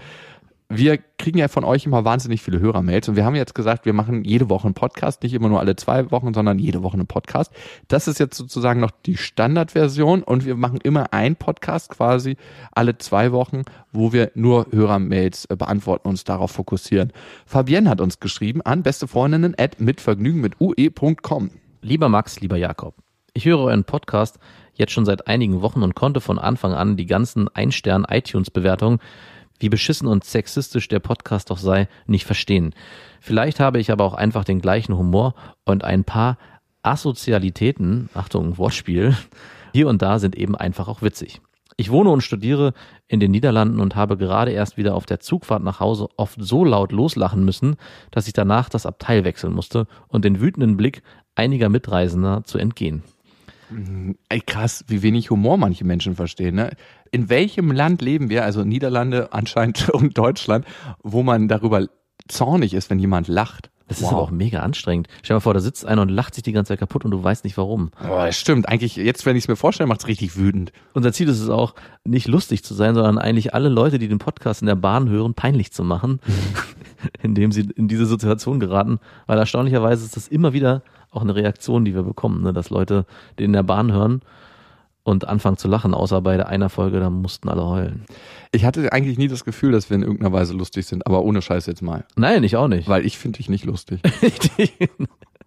Wir 0.73 0.99
kriegen 1.17 1.37
ja 1.37 1.49
von 1.49 1.65
euch 1.65 1.85
immer 1.85 2.05
wahnsinnig 2.05 2.41
viele 2.41 2.61
Hörermails 2.61 3.09
und 3.09 3.17
wir 3.17 3.25
haben 3.25 3.35
jetzt 3.35 3.53
gesagt, 3.53 3.85
wir 3.85 3.91
machen 3.91 4.23
jede 4.23 4.49
Woche 4.49 4.67
einen 4.67 4.73
Podcast, 4.73 5.21
nicht 5.21 5.33
immer 5.33 5.49
nur 5.49 5.59
alle 5.59 5.75
zwei 5.75 6.11
Wochen, 6.11 6.33
sondern 6.33 6.59
jede 6.59 6.81
Woche 6.81 6.93
einen 6.93 7.07
Podcast. 7.07 7.51
Das 7.89 8.07
ist 8.07 8.19
jetzt 8.19 8.37
sozusagen 8.37 8.79
noch 8.79 8.91
die 9.05 9.17
Standardversion 9.17 10.23
und 10.23 10.45
wir 10.45 10.55
machen 10.55 10.79
immer 10.81 11.11
einen 11.11 11.35
Podcast 11.35 11.89
quasi 11.89 12.37
alle 12.71 12.97
zwei 12.97 13.33
Wochen, 13.33 13.63
wo 13.91 14.13
wir 14.13 14.31
nur 14.33 14.67
Hörermails 14.71 15.43
äh, 15.45 15.57
beantworten 15.57 16.07
und 16.07 16.11
uns 16.11 16.23
darauf 16.23 16.51
fokussieren. 16.51 17.11
Fabienne 17.45 17.89
hat 17.89 17.99
uns 17.99 18.21
geschrieben 18.21 18.61
an 18.61 18.81
bestefreundinnen 18.81 19.55
at 19.57 19.81
mitvergnügen 19.81 20.39
mit 20.39 20.61
ue.com. 20.61 21.51
Lieber 21.81 22.07
Max, 22.07 22.39
lieber 22.39 22.55
Jakob, 22.55 22.95
ich 23.33 23.43
höre 23.43 23.59
euren 23.59 23.83
Podcast 23.83 24.39
jetzt 24.81 24.91
schon 24.91 25.05
seit 25.05 25.27
einigen 25.27 25.61
Wochen 25.61 25.83
und 25.83 25.95
konnte 25.95 26.19
von 26.19 26.37
Anfang 26.37 26.73
an 26.73 26.97
die 26.97 27.05
ganzen 27.05 27.47
Ein-Stern-iTunes-Bewertungen 27.47 28.99
wie 29.59 29.69
beschissen 29.69 30.07
und 30.07 30.23
sexistisch 30.25 30.87
der 30.87 30.99
Podcast 30.99 31.51
doch 31.51 31.57
sei, 31.57 31.87
nicht 32.07 32.25
verstehen. 32.25 32.73
Vielleicht 33.21 33.59
habe 33.59 33.79
ich 33.79 33.91
aber 33.91 34.03
auch 34.03 34.15
einfach 34.15 34.43
den 34.43 34.59
gleichen 34.59 34.97
Humor 34.97 35.35
und 35.63 35.83
ein 35.83 36.03
paar 36.03 36.37
Asozialitäten, 36.83 38.09
Achtung, 38.13 38.57
Wortspiel, 38.57 39.15
hier 39.71 39.87
und 39.87 40.01
da 40.01 40.19
sind 40.19 40.35
eben 40.35 40.55
einfach 40.55 40.87
auch 40.87 41.01
witzig. 41.01 41.41
Ich 41.77 41.91
wohne 41.91 42.09
und 42.09 42.21
studiere 42.21 42.73
in 43.07 43.19
den 43.19 43.31
Niederlanden 43.31 43.79
und 43.79 43.95
habe 43.95 44.17
gerade 44.17 44.51
erst 44.51 44.77
wieder 44.77 44.95
auf 44.95 45.05
der 45.05 45.19
Zugfahrt 45.19 45.63
nach 45.63 45.79
Hause 45.79 46.09
oft 46.17 46.37
so 46.39 46.65
laut 46.65 46.91
loslachen 46.91 47.45
müssen, 47.45 47.75
dass 48.11 48.27
ich 48.27 48.33
danach 48.33 48.67
das 48.67 48.85
Abteil 48.85 49.23
wechseln 49.23 49.53
musste 49.53 49.87
und 50.07 50.25
den 50.25 50.41
wütenden 50.41 50.75
Blick 50.75 51.01
einiger 51.35 51.69
Mitreisender 51.69 52.43
zu 52.43 52.57
entgehen. 52.57 53.03
Ey, 54.29 54.41
krass, 54.41 54.83
wie 54.87 55.01
wenig 55.01 55.29
Humor 55.29 55.57
manche 55.57 55.85
Menschen 55.85 56.15
verstehen. 56.15 56.55
Ne? 56.55 56.71
In 57.11 57.29
welchem 57.29 57.71
Land 57.71 58.01
leben 58.01 58.29
wir, 58.29 58.43
also 58.43 58.63
Niederlande 58.63 59.33
anscheinend 59.33 59.89
und 59.93 60.17
Deutschland, 60.17 60.65
wo 61.03 61.23
man 61.23 61.47
darüber 61.47 61.87
zornig 62.27 62.73
ist, 62.73 62.89
wenn 62.89 62.99
jemand 62.99 63.27
lacht? 63.27 63.71
Das 63.91 64.01
wow. 64.01 64.07
ist 64.07 64.13
aber 64.13 64.21
auch 64.21 64.31
mega 64.31 64.61
anstrengend. 64.61 65.09
Stell 65.21 65.33
dir 65.33 65.39
mal 65.39 65.41
vor, 65.41 65.53
da 65.53 65.59
sitzt 65.59 65.85
einer 65.85 66.01
und 66.01 66.07
lacht 66.07 66.33
sich 66.33 66.43
die 66.43 66.53
ganze 66.53 66.69
Zeit 66.69 66.79
kaputt 66.79 67.03
und 67.03 67.11
du 67.11 67.21
weißt 67.21 67.43
nicht 67.43 67.57
warum. 67.57 67.91
Oh, 68.09 68.31
stimmt. 68.31 68.69
Eigentlich, 68.69 68.95
jetzt, 68.95 69.25
wenn 69.25 69.35
ich 69.35 69.43
es 69.43 69.47
mir 69.49 69.57
vorstelle, 69.57 69.87
macht 69.87 69.99
es 69.99 70.07
richtig 70.07 70.37
wütend. 70.37 70.71
Unser 70.93 71.11
Ziel 71.11 71.27
ist 71.27 71.41
es 71.41 71.49
auch, 71.49 71.75
nicht 72.05 72.29
lustig 72.29 72.63
zu 72.63 72.73
sein, 72.73 72.95
sondern 72.95 73.17
eigentlich 73.17 73.53
alle 73.53 73.67
Leute, 73.67 73.99
die 73.99 74.07
den 74.07 74.17
Podcast 74.17 74.61
in 74.61 74.67
der 74.67 74.75
Bahn 74.75 75.09
hören, 75.09 75.33
peinlich 75.33 75.73
zu 75.73 75.83
machen, 75.83 76.21
indem 77.21 77.51
sie 77.51 77.67
in 77.75 77.89
diese 77.89 78.05
Situation 78.05 78.61
geraten. 78.61 78.99
Weil 79.27 79.37
erstaunlicherweise 79.37 80.05
ist 80.05 80.15
das 80.15 80.29
immer 80.29 80.53
wieder 80.53 80.83
auch 81.11 81.21
eine 81.21 81.35
Reaktion, 81.35 81.85
die 81.85 81.93
wir 81.93 82.03
bekommen, 82.03 82.41
ne? 82.41 82.53
dass 82.53 82.69
Leute 82.69 83.05
den 83.37 83.45
in 83.47 83.53
der 83.53 83.63
Bahn 83.63 83.91
hören 83.91 84.21
und 85.03 85.27
anfangen 85.27 85.57
zu 85.57 85.67
lachen, 85.67 85.93
außer 85.93 86.21
bei 86.21 86.37
der 86.37 86.47
einer 86.47 86.69
Folge, 86.69 86.99
da 86.99 87.09
mussten 87.09 87.49
alle 87.49 87.65
heulen. 87.65 88.05
Ich 88.51 88.65
hatte 88.65 88.91
eigentlich 88.93 89.17
nie 89.17 89.27
das 89.27 89.45
Gefühl, 89.45 89.71
dass 89.71 89.89
wir 89.89 89.95
in 89.95 90.03
irgendeiner 90.03 90.31
Weise 90.31 90.53
lustig 90.53 90.85
sind, 90.85 91.05
aber 91.05 91.23
ohne 91.23 91.41
Scheiß 91.41 91.65
jetzt 91.65 91.81
mal. 91.81 92.05
Nein, 92.15 92.43
ich 92.43 92.55
auch 92.55 92.67
nicht. 92.67 92.87
Weil 92.87 93.05
ich 93.05 93.17
finde 93.17 93.37
dich 93.37 93.49
nicht 93.49 93.65
lustig. 93.65 94.01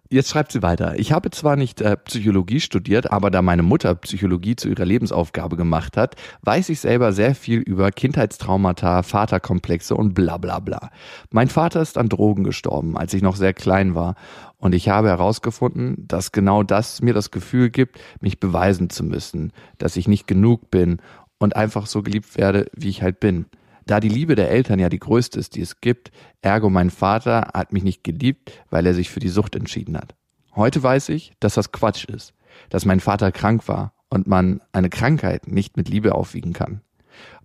Jetzt 0.09 0.29
schreibt 0.29 0.51
sie 0.51 0.61
weiter. 0.61 0.99
Ich 0.99 1.11
habe 1.11 1.31
zwar 1.31 1.55
nicht 1.55 1.81
äh, 1.81 1.97
Psychologie 1.97 2.59
studiert, 2.59 3.11
aber 3.11 3.31
da 3.31 3.41
meine 3.41 3.63
Mutter 3.63 3.95
Psychologie 3.95 4.55
zu 4.55 4.69
ihrer 4.69 4.85
Lebensaufgabe 4.85 5.55
gemacht 5.55 5.97
hat, 5.97 6.15
weiß 6.43 6.69
ich 6.69 6.79
selber 6.79 7.11
sehr 7.11 7.33
viel 7.33 7.59
über 7.59 7.91
Kindheitstraumata, 7.91 9.01
Vaterkomplexe 9.01 9.95
und 9.95 10.13
bla 10.13 10.37
bla 10.37 10.59
bla. 10.59 10.91
Mein 11.31 11.47
Vater 11.47 11.81
ist 11.81 11.97
an 11.97 12.09
Drogen 12.09 12.43
gestorben, 12.43 12.95
als 12.97 13.15
ich 13.15 13.23
noch 13.23 13.35
sehr 13.35 13.53
klein 13.53 13.95
war. 13.95 14.13
Und 14.57 14.75
ich 14.75 14.89
habe 14.89 15.07
herausgefunden, 15.07 16.07
dass 16.07 16.31
genau 16.31 16.61
das 16.61 17.01
mir 17.01 17.15
das 17.15 17.31
Gefühl 17.31 17.71
gibt, 17.71 17.99
mich 18.21 18.39
beweisen 18.39 18.91
zu 18.91 19.03
müssen, 19.03 19.53
dass 19.79 19.97
ich 19.97 20.07
nicht 20.07 20.27
genug 20.27 20.69
bin 20.69 20.97
und 21.39 21.55
einfach 21.55 21.87
so 21.87 22.03
geliebt 22.03 22.37
werde, 22.37 22.67
wie 22.75 22.89
ich 22.89 23.01
halt 23.01 23.19
bin. 23.19 23.47
Da 23.85 23.99
die 23.99 24.09
Liebe 24.09 24.35
der 24.35 24.49
Eltern 24.49 24.79
ja 24.79 24.89
die 24.89 24.99
größte 24.99 25.39
ist, 25.39 25.55
die 25.55 25.61
es 25.61 25.79
gibt, 25.79 26.11
ergo 26.41 26.69
mein 26.69 26.89
Vater 26.89 27.49
hat 27.53 27.71
mich 27.71 27.83
nicht 27.83 28.03
geliebt, 28.03 28.51
weil 28.69 28.85
er 28.85 28.95
sich 28.95 29.09
für 29.09 29.19
die 29.19 29.29
Sucht 29.29 29.55
entschieden 29.55 29.95
hat. 29.95 30.15
Heute 30.55 30.81
weiß 30.81 31.09
ich, 31.09 31.33
dass 31.39 31.53
das 31.53 31.71
Quatsch 31.71 32.05
ist, 32.05 32.33
dass 32.69 32.85
mein 32.85 32.99
Vater 32.99 33.31
krank 33.31 33.67
war 33.67 33.93
und 34.09 34.25
man 34.25 34.61
eine 34.71 34.89
Krankheit 34.89 35.47
nicht 35.47 35.77
mit 35.77 35.89
Liebe 35.89 36.15
aufwiegen 36.15 36.53
kann. 36.53 36.81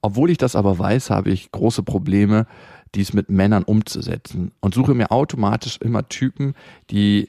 Obwohl 0.00 0.30
ich 0.30 0.38
das 0.38 0.56
aber 0.56 0.78
weiß, 0.78 1.10
habe 1.10 1.30
ich 1.30 1.52
große 1.52 1.82
Probleme, 1.82 2.46
dies 2.94 3.12
mit 3.12 3.28
Männern 3.28 3.62
umzusetzen 3.62 4.52
und 4.60 4.74
suche 4.74 4.94
mir 4.94 5.10
automatisch 5.10 5.78
immer 5.78 6.08
Typen, 6.08 6.54
die 6.90 7.28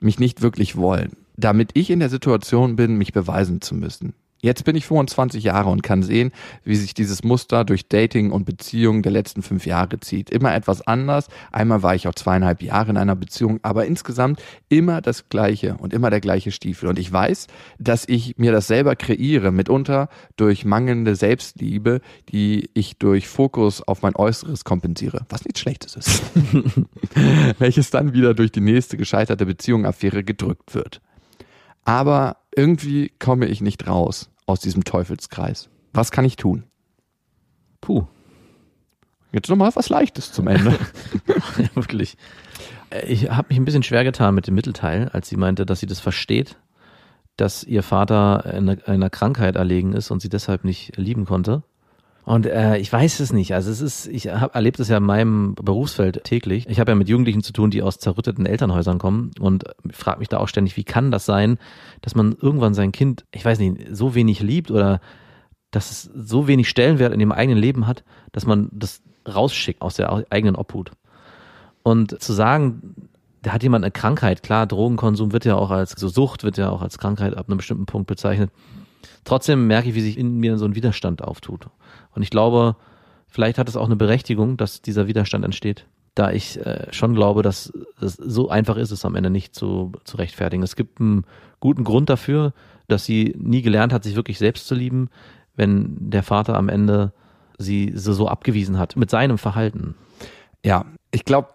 mich 0.00 0.18
nicht 0.18 0.42
wirklich 0.42 0.76
wollen, 0.76 1.16
damit 1.36 1.70
ich 1.74 1.90
in 1.90 2.00
der 2.00 2.10
Situation 2.10 2.76
bin, 2.76 2.96
mich 2.96 3.12
beweisen 3.12 3.60
zu 3.60 3.74
müssen. 3.74 4.14
Jetzt 4.42 4.64
bin 4.64 4.74
ich 4.74 4.86
25 4.86 5.44
Jahre 5.44 5.68
und 5.68 5.82
kann 5.82 6.02
sehen, 6.02 6.32
wie 6.64 6.76
sich 6.76 6.94
dieses 6.94 7.22
Muster 7.22 7.64
durch 7.64 7.88
Dating 7.88 8.30
und 8.30 8.44
Beziehungen 8.44 9.02
der 9.02 9.12
letzten 9.12 9.42
fünf 9.42 9.66
Jahre 9.66 10.00
zieht. 10.00 10.30
Immer 10.30 10.54
etwas 10.54 10.80
anders. 10.86 11.28
Einmal 11.52 11.82
war 11.82 11.94
ich 11.94 12.08
auch 12.08 12.14
zweieinhalb 12.14 12.62
Jahre 12.62 12.90
in 12.90 12.96
einer 12.96 13.16
Beziehung, 13.16 13.60
aber 13.62 13.84
insgesamt 13.84 14.42
immer 14.70 15.02
das 15.02 15.28
Gleiche 15.28 15.76
und 15.78 15.92
immer 15.92 16.08
der 16.08 16.20
gleiche 16.20 16.52
Stiefel. 16.52 16.88
Und 16.88 16.98
ich 16.98 17.12
weiß, 17.12 17.48
dass 17.78 18.08
ich 18.08 18.38
mir 18.38 18.52
das 18.52 18.66
selber 18.66 18.96
kreiere, 18.96 19.52
mitunter 19.52 20.08
durch 20.36 20.64
mangelnde 20.64 21.16
Selbstliebe, 21.16 22.00
die 22.30 22.70
ich 22.72 22.96
durch 22.96 23.28
Fokus 23.28 23.82
auf 23.82 24.00
mein 24.00 24.16
Äußeres 24.16 24.64
kompensiere, 24.64 25.26
was 25.28 25.44
nichts 25.44 25.60
Schlechtes 25.60 25.96
ist. 25.96 26.22
Welches 27.58 27.90
dann 27.90 28.14
wieder 28.14 28.32
durch 28.32 28.52
die 28.52 28.60
nächste 28.60 28.96
gescheiterte 28.96 29.44
Beziehung, 29.44 29.84
Affäre 29.84 30.24
gedrückt 30.24 30.74
wird. 30.74 31.02
Aber 31.84 32.36
irgendwie 32.54 33.12
komme 33.18 33.46
ich 33.46 33.60
nicht 33.60 33.86
raus 33.86 34.30
aus 34.46 34.60
diesem 34.60 34.84
Teufelskreis. 34.84 35.68
Was 35.92 36.10
kann 36.10 36.24
ich 36.24 36.36
tun? 36.36 36.64
Puh. 37.80 38.06
Jetzt 39.32 39.48
nochmal 39.48 39.70
was 39.74 39.88
Leichtes 39.88 40.32
zum 40.32 40.48
Ende. 40.48 40.72
ja, 41.58 41.68
wirklich. 41.74 42.16
Ich 43.06 43.30
habe 43.30 43.48
mich 43.48 43.58
ein 43.58 43.64
bisschen 43.64 43.84
schwer 43.84 44.02
getan 44.02 44.34
mit 44.34 44.48
dem 44.48 44.54
Mittelteil, 44.54 45.08
als 45.10 45.28
sie 45.28 45.36
meinte, 45.36 45.64
dass 45.64 45.80
sie 45.80 45.86
das 45.86 46.00
versteht, 46.00 46.56
dass 47.36 47.62
ihr 47.62 47.84
Vater 47.84 48.44
einer, 48.44 48.76
einer 48.86 49.10
Krankheit 49.10 49.54
erlegen 49.54 49.92
ist 49.92 50.10
und 50.10 50.20
sie 50.20 50.28
deshalb 50.28 50.64
nicht 50.64 50.96
lieben 50.96 51.26
konnte. 51.26 51.62
Und 52.30 52.46
äh, 52.46 52.76
ich 52.76 52.92
weiß 52.92 53.18
es 53.18 53.32
nicht. 53.32 53.54
Also 53.54 53.72
es 53.72 53.80
ist, 53.80 54.06
ich 54.06 54.26
erlebt 54.26 54.78
es 54.78 54.86
ja 54.86 54.98
in 54.98 55.02
meinem 55.02 55.56
Berufsfeld 55.56 56.22
täglich. 56.22 56.68
Ich 56.68 56.78
habe 56.78 56.92
ja 56.92 56.94
mit 56.94 57.08
Jugendlichen 57.08 57.42
zu 57.42 57.52
tun, 57.52 57.72
die 57.72 57.82
aus 57.82 57.98
zerrütteten 57.98 58.46
Elternhäusern 58.46 59.00
kommen 59.00 59.32
und 59.40 59.64
frage 59.90 60.20
mich 60.20 60.28
da 60.28 60.38
auch 60.38 60.46
ständig, 60.46 60.76
wie 60.76 60.84
kann 60.84 61.10
das 61.10 61.26
sein, 61.26 61.58
dass 62.02 62.14
man 62.14 62.36
irgendwann 62.40 62.72
sein 62.72 62.92
Kind, 62.92 63.24
ich 63.32 63.44
weiß 63.44 63.58
nicht, 63.58 63.80
so 63.90 64.14
wenig 64.14 64.38
liebt 64.42 64.70
oder 64.70 65.00
dass 65.72 65.90
es 65.90 66.02
so 66.02 66.46
wenig 66.46 66.68
Stellenwert 66.68 67.12
in 67.12 67.18
dem 67.18 67.32
eigenen 67.32 67.58
Leben 67.58 67.88
hat, 67.88 68.04
dass 68.30 68.46
man 68.46 68.68
das 68.70 69.02
rausschickt 69.26 69.82
aus 69.82 69.96
der 69.96 70.24
eigenen 70.30 70.54
Obhut. 70.54 70.92
Und 71.82 72.22
zu 72.22 72.32
sagen, 72.32 73.10
da 73.42 73.50
hat 73.50 73.64
jemand 73.64 73.84
eine 73.84 73.90
Krankheit, 73.90 74.44
klar, 74.44 74.68
Drogenkonsum 74.68 75.32
wird 75.32 75.46
ja 75.46 75.56
auch 75.56 75.72
als 75.72 75.96
so 75.98 76.06
Sucht 76.06 76.44
wird 76.44 76.58
ja 76.58 76.70
auch 76.70 76.82
als 76.82 76.96
Krankheit 76.96 77.36
ab 77.36 77.48
einem 77.48 77.56
bestimmten 77.56 77.86
Punkt 77.86 78.06
bezeichnet. 78.06 78.52
Trotzdem 79.24 79.66
merke 79.66 79.88
ich, 79.88 79.96
wie 79.96 80.00
sich 80.00 80.16
in 80.16 80.36
mir 80.36 80.58
so 80.58 80.64
ein 80.64 80.76
Widerstand 80.76 81.24
auftut. 81.24 81.66
Und 82.14 82.22
ich 82.22 82.30
glaube, 82.30 82.76
vielleicht 83.28 83.58
hat 83.58 83.68
es 83.68 83.76
auch 83.76 83.86
eine 83.86 83.96
Berechtigung, 83.96 84.56
dass 84.56 84.82
dieser 84.82 85.06
Widerstand 85.06 85.44
entsteht. 85.44 85.86
Da 86.14 86.32
ich 86.32 86.58
äh, 86.64 86.92
schon 86.92 87.14
glaube, 87.14 87.42
dass 87.42 87.72
es 88.00 88.14
so 88.14 88.48
einfach 88.48 88.76
ist 88.76 88.90
es 88.90 89.04
am 89.04 89.14
Ende 89.14 89.30
nicht 89.30 89.54
zu, 89.54 89.92
zu 90.04 90.16
rechtfertigen. 90.16 90.62
Es 90.62 90.76
gibt 90.76 91.00
einen 91.00 91.24
guten 91.60 91.84
Grund 91.84 92.10
dafür, 92.10 92.52
dass 92.88 93.04
sie 93.04 93.34
nie 93.38 93.62
gelernt 93.62 93.92
hat, 93.92 94.04
sich 94.04 94.16
wirklich 94.16 94.38
selbst 94.38 94.66
zu 94.66 94.74
lieben, 94.74 95.08
wenn 95.54 96.10
der 96.10 96.22
Vater 96.22 96.56
am 96.56 96.68
Ende 96.68 97.12
sie 97.58 97.92
so, 97.94 98.12
so 98.12 98.26
abgewiesen 98.26 98.78
hat 98.78 98.96
mit 98.96 99.10
seinem 99.10 99.38
Verhalten. 99.38 99.94
Ja, 100.64 100.86
ich 101.10 101.24
glaube, 101.24 101.48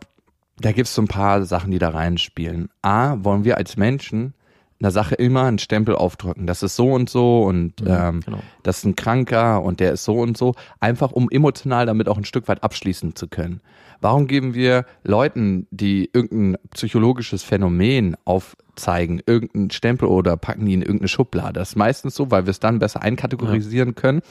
da 0.57 0.71
gibt 0.71 0.87
es 0.87 0.95
so 0.95 1.01
ein 1.01 1.07
paar 1.07 1.43
Sachen, 1.43 1.71
die 1.71 1.79
da 1.79 1.89
reinspielen. 1.89 2.69
A, 2.81 3.17
wollen 3.23 3.43
wir 3.43 3.57
als 3.57 3.75
Menschen 3.75 4.33
einer 4.79 4.91
Sache 4.91 5.15
immer 5.15 5.43
einen 5.43 5.59
Stempel 5.59 5.95
aufdrücken. 5.95 6.47
Das 6.47 6.61
ist 6.61 6.75
so 6.75 6.91
und 6.91 7.09
so 7.09 7.43
und 7.43 7.81
mhm, 7.81 7.87
ähm, 7.87 8.19
genau. 8.21 8.39
das 8.63 8.79
ist 8.79 8.85
ein 8.85 8.95
Kranker 8.95 9.63
und 9.63 9.79
der 9.79 9.93
ist 9.93 10.03
so 10.03 10.19
und 10.19 10.37
so, 10.37 10.53
einfach 10.79 11.11
um 11.11 11.29
emotional 11.29 11.85
damit 11.85 12.09
auch 12.09 12.17
ein 12.17 12.25
Stück 12.25 12.47
weit 12.47 12.63
abschließen 12.63 13.15
zu 13.15 13.27
können. 13.27 13.61
Warum 14.01 14.27
geben 14.27 14.53
wir 14.53 14.85
Leuten, 15.03 15.67
die 15.71 16.09
irgendein 16.11 16.57
psychologisches 16.71 17.43
Phänomen 17.43 18.17
aufzeigen, 18.25 19.21
irgendeinen 19.25 19.71
Stempel 19.71 20.09
oder 20.09 20.35
packen 20.35 20.65
die 20.65 20.73
in 20.73 20.81
irgendeine 20.81 21.07
Schublade? 21.07 21.53
Das 21.53 21.69
ist 21.69 21.75
meistens 21.75 22.13
so, 22.13 22.29
weil 22.29 22.45
wir 22.45 22.51
es 22.51 22.59
dann 22.59 22.79
besser 22.79 23.01
einkategorisieren 23.01 23.89
ja. 23.89 23.93
können 23.93 24.21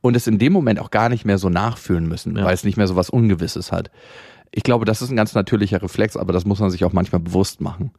und 0.00 0.16
es 0.16 0.28
in 0.28 0.38
dem 0.38 0.52
Moment 0.52 0.78
auch 0.78 0.90
gar 0.90 1.08
nicht 1.08 1.24
mehr 1.24 1.38
so 1.38 1.48
nachfühlen 1.48 2.06
müssen, 2.06 2.36
ja. 2.36 2.44
weil 2.44 2.54
es 2.54 2.62
nicht 2.62 2.76
mehr 2.76 2.86
so 2.86 2.94
was 2.94 3.10
Ungewisses 3.10 3.72
hat. 3.72 3.90
Ich 4.52 4.62
glaube, 4.62 4.84
das 4.84 5.02
ist 5.02 5.10
ein 5.10 5.16
ganz 5.16 5.34
natürlicher 5.34 5.82
Reflex, 5.82 6.16
aber 6.16 6.32
das 6.32 6.46
muss 6.46 6.60
man 6.60 6.70
sich 6.70 6.84
auch 6.84 6.92
manchmal 6.92 7.20
bewusst 7.20 7.60
machen 7.60 7.90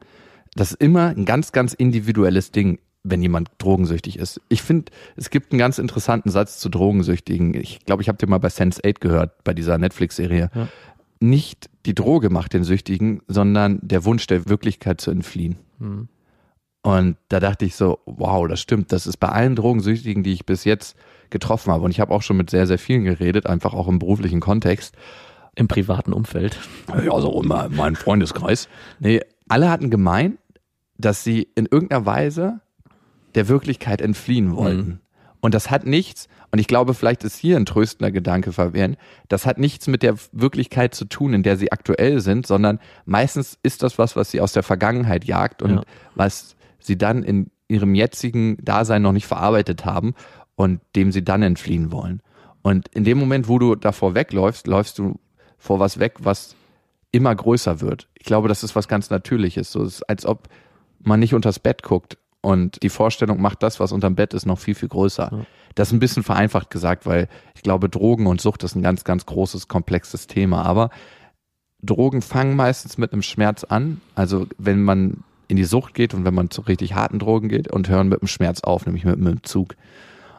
das 0.56 0.72
ist 0.72 0.82
immer 0.82 1.08
ein 1.10 1.26
ganz, 1.26 1.52
ganz 1.52 1.74
individuelles 1.74 2.52
Ding, 2.52 2.80
wenn 3.04 3.22
jemand 3.22 3.50
drogensüchtig 3.60 4.20
ist. 4.20 4.42
Ich 4.50 4.62
finde, 4.62 4.92
es 5.16 5.30
gibt 5.30 5.52
einen 5.52 5.60
ganz 5.60 5.78
interessanten 5.78 6.30
Satz 6.30 6.60
zu 6.60 6.70
Drogensüchtigen. 6.70 7.54
Ich 7.54 7.86
glaube, 7.86 8.02
ich 8.02 8.10
habe 8.10 8.18
den 8.18 8.30
mal 8.30 8.40
bei 8.40 8.50
Sense8 8.50 9.00
gehört, 9.00 9.44
bei 9.44 9.54
dieser 9.54 9.78
Netflix-Serie. 9.78 10.50
Ja. 10.54 10.68
Nicht 11.22 11.70
die 11.86 11.96
Droge 11.96 12.30
macht 12.30 12.54
den 12.54 12.64
Süchtigen, 12.64 13.22
sondern 13.28 13.80
der 13.82 14.06
Wunsch 14.06 14.28
der 14.28 14.48
Wirklichkeit 14.50 15.02
zu 15.02 15.12
entfliehen. 15.12 15.58
Mhm. 15.80 16.10
Und 16.82 17.18
da 17.28 17.40
dachte 17.40 17.66
ich 17.66 17.76
so, 17.76 18.00
wow, 18.06 18.48
das 18.48 18.62
stimmt. 18.62 18.92
Das 18.92 19.06
ist 19.06 19.18
bei 19.18 19.30
allen 19.30 19.56
Drogensüchtigen, 19.56 20.24
die 20.24 20.32
ich 20.32 20.46
bis 20.46 20.64
jetzt 20.64 20.96
getroffen 21.30 21.72
habe. 21.74 21.84
Und 21.84 21.92
ich 21.92 22.00
habe 22.00 22.14
auch 22.14 22.22
schon 22.22 22.38
mit 22.38 22.50
sehr, 22.50 22.68
sehr 22.68 22.80
vielen 22.80 23.04
geredet, 23.04 23.48
einfach 23.48 23.74
auch 23.74 23.88
im 23.88 24.00
beruflichen 24.00 24.40
Kontext. 24.40 24.96
Im 25.56 25.68
privaten 25.68 26.14
Umfeld. 26.14 26.58
Ja, 26.88 27.12
also 27.12 27.42
in 27.42 27.50
meinem 27.50 27.96
Freundeskreis. 27.96 28.70
Nee, 29.00 29.20
alle 29.50 29.70
hatten 29.70 29.90
gemeint, 29.90 30.40
dass 30.98 31.24
sie 31.24 31.50
in 31.56 31.66
irgendeiner 31.66 32.06
Weise 32.06 32.62
der 33.36 33.48
Wirklichkeit 33.48 34.02
entfliehen 34.02 34.56
wollten. 34.56 34.88
Mhm. 34.88 35.00
Und 35.42 35.54
das 35.54 35.72
hat 35.72 35.86
nichts, 35.86 36.28
und 36.52 36.60
ich 36.60 36.68
glaube, 36.68 36.94
vielleicht 36.94 37.24
ist 37.24 37.38
hier 37.38 37.56
ein 37.56 37.66
tröstender 37.66 38.12
Gedanke 38.12 38.52
verwehren, 38.52 38.98
das 39.30 39.46
hat 39.46 39.58
nichts 39.58 39.88
mit 39.88 40.04
der 40.04 40.16
Wirklichkeit 40.32 40.94
zu 40.94 41.06
tun, 41.06 41.34
in 41.34 41.44
der 41.44 41.56
sie 41.56 41.72
aktuell 41.72 42.20
sind, 42.20 42.46
sondern 42.46 42.80
meistens 43.06 43.58
ist 43.64 43.84
das 43.84 43.98
was, 43.98 44.16
was 44.16 44.32
sie 44.32 44.42
aus 44.42 44.52
der 44.52 44.64
Vergangenheit 44.64 45.26
jagt 45.26 45.62
und 45.62 45.72
ja. 45.72 45.84
was 46.16 46.56
sie 46.80 46.98
dann 46.98 47.24
in 47.24 47.52
ihrem 47.70 47.96
jetzigen 47.96 48.58
Dasein 48.64 49.02
noch 49.02 49.14
nicht 49.14 49.28
verarbeitet 49.28 49.86
haben 49.86 50.14
und 50.56 50.82
dem 50.96 51.12
sie 51.12 51.24
dann 51.24 51.42
entfliehen 51.42 51.92
wollen. 51.92 52.22
Und 52.62 52.90
in 52.90 53.06
dem 53.06 53.18
Moment, 53.18 53.48
wo 53.48 53.60
du 53.60 53.76
davor 53.76 54.16
wegläufst, 54.16 54.68
läufst 54.68 55.00
du 55.00 55.20
vor 55.58 55.80
was 55.80 56.00
weg, 56.00 56.16
was 56.20 56.56
immer 57.12 57.34
größer 57.34 57.82
wird. 57.82 58.08
Ich 58.16 58.26
glaube, 58.26 58.48
das 58.48 58.64
ist 58.64 58.76
was 58.76 58.88
ganz 58.88 59.10
Natürliches. 59.10 59.72
So, 59.72 59.82
es 59.82 59.96
ist, 59.96 60.10
als 60.10 60.26
ob 60.26 60.48
man 61.00 61.20
nicht 61.20 61.34
unters 61.34 61.60
Bett 61.60 61.84
guckt 61.84 62.18
und 62.42 62.82
die 62.84 62.90
Vorstellung 62.90 63.42
macht 63.42 63.64
das, 63.64 63.80
was 63.80 63.92
unterm 63.92 64.16
Bett 64.16 64.34
ist, 64.34 64.46
noch 64.46 64.60
viel, 64.60 64.76
viel 64.76 64.90
größer. 64.90 65.30
Ja. 65.32 65.46
Das 65.76 65.90
ist 65.90 65.94
ein 65.94 66.00
bisschen 66.00 66.24
vereinfacht 66.24 66.70
gesagt, 66.70 67.06
weil 67.06 67.28
ich 67.56 67.64
glaube, 67.64 67.90
Drogen 67.90 68.28
und 68.28 68.42
Sucht 68.42 68.64
ist 68.64 68.76
ein 68.76 68.82
ganz, 68.82 69.04
ganz 69.04 69.26
großes, 69.26 69.68
komplexes 69.68 70.28
Thema. 70.28 70.64
Aber 70.64 70.90
Drogen 71.82 72.22
fangen 72.22 72.56
meistens 72.56 72.98
mit 72.98 73.14
einem 73.14 73.22
Schmerz 73.22 73.64
an. 73.64 74.02
Also 74.16 74.48
wenn 74.58 74.84
man 74.84 75.24
in 75.48 75.58
die 75.58 75.66
Sucht 75.66 75.94
geht 75.94 76.14
und 76.14 76.26
wenn 76.26 76.34
man 76.34 76.50
zu 76.50 76.62
richtig 76.62 76.94
harten 76.94 77.20
Drogen 77.20 77.50
geht 77.50 77.72
und 77.72 77.90
hören 77.90 78.08
mit 78.08 78.22
dem 78.22 78.28
Schmerz 78.28 78.62
auf, 78.62 78.86
nämlich 78.86 79.04
mit, 79.04 79.18
mit 79.18 79.34
dem 79.34 79.44
Zug. 79.44 79.76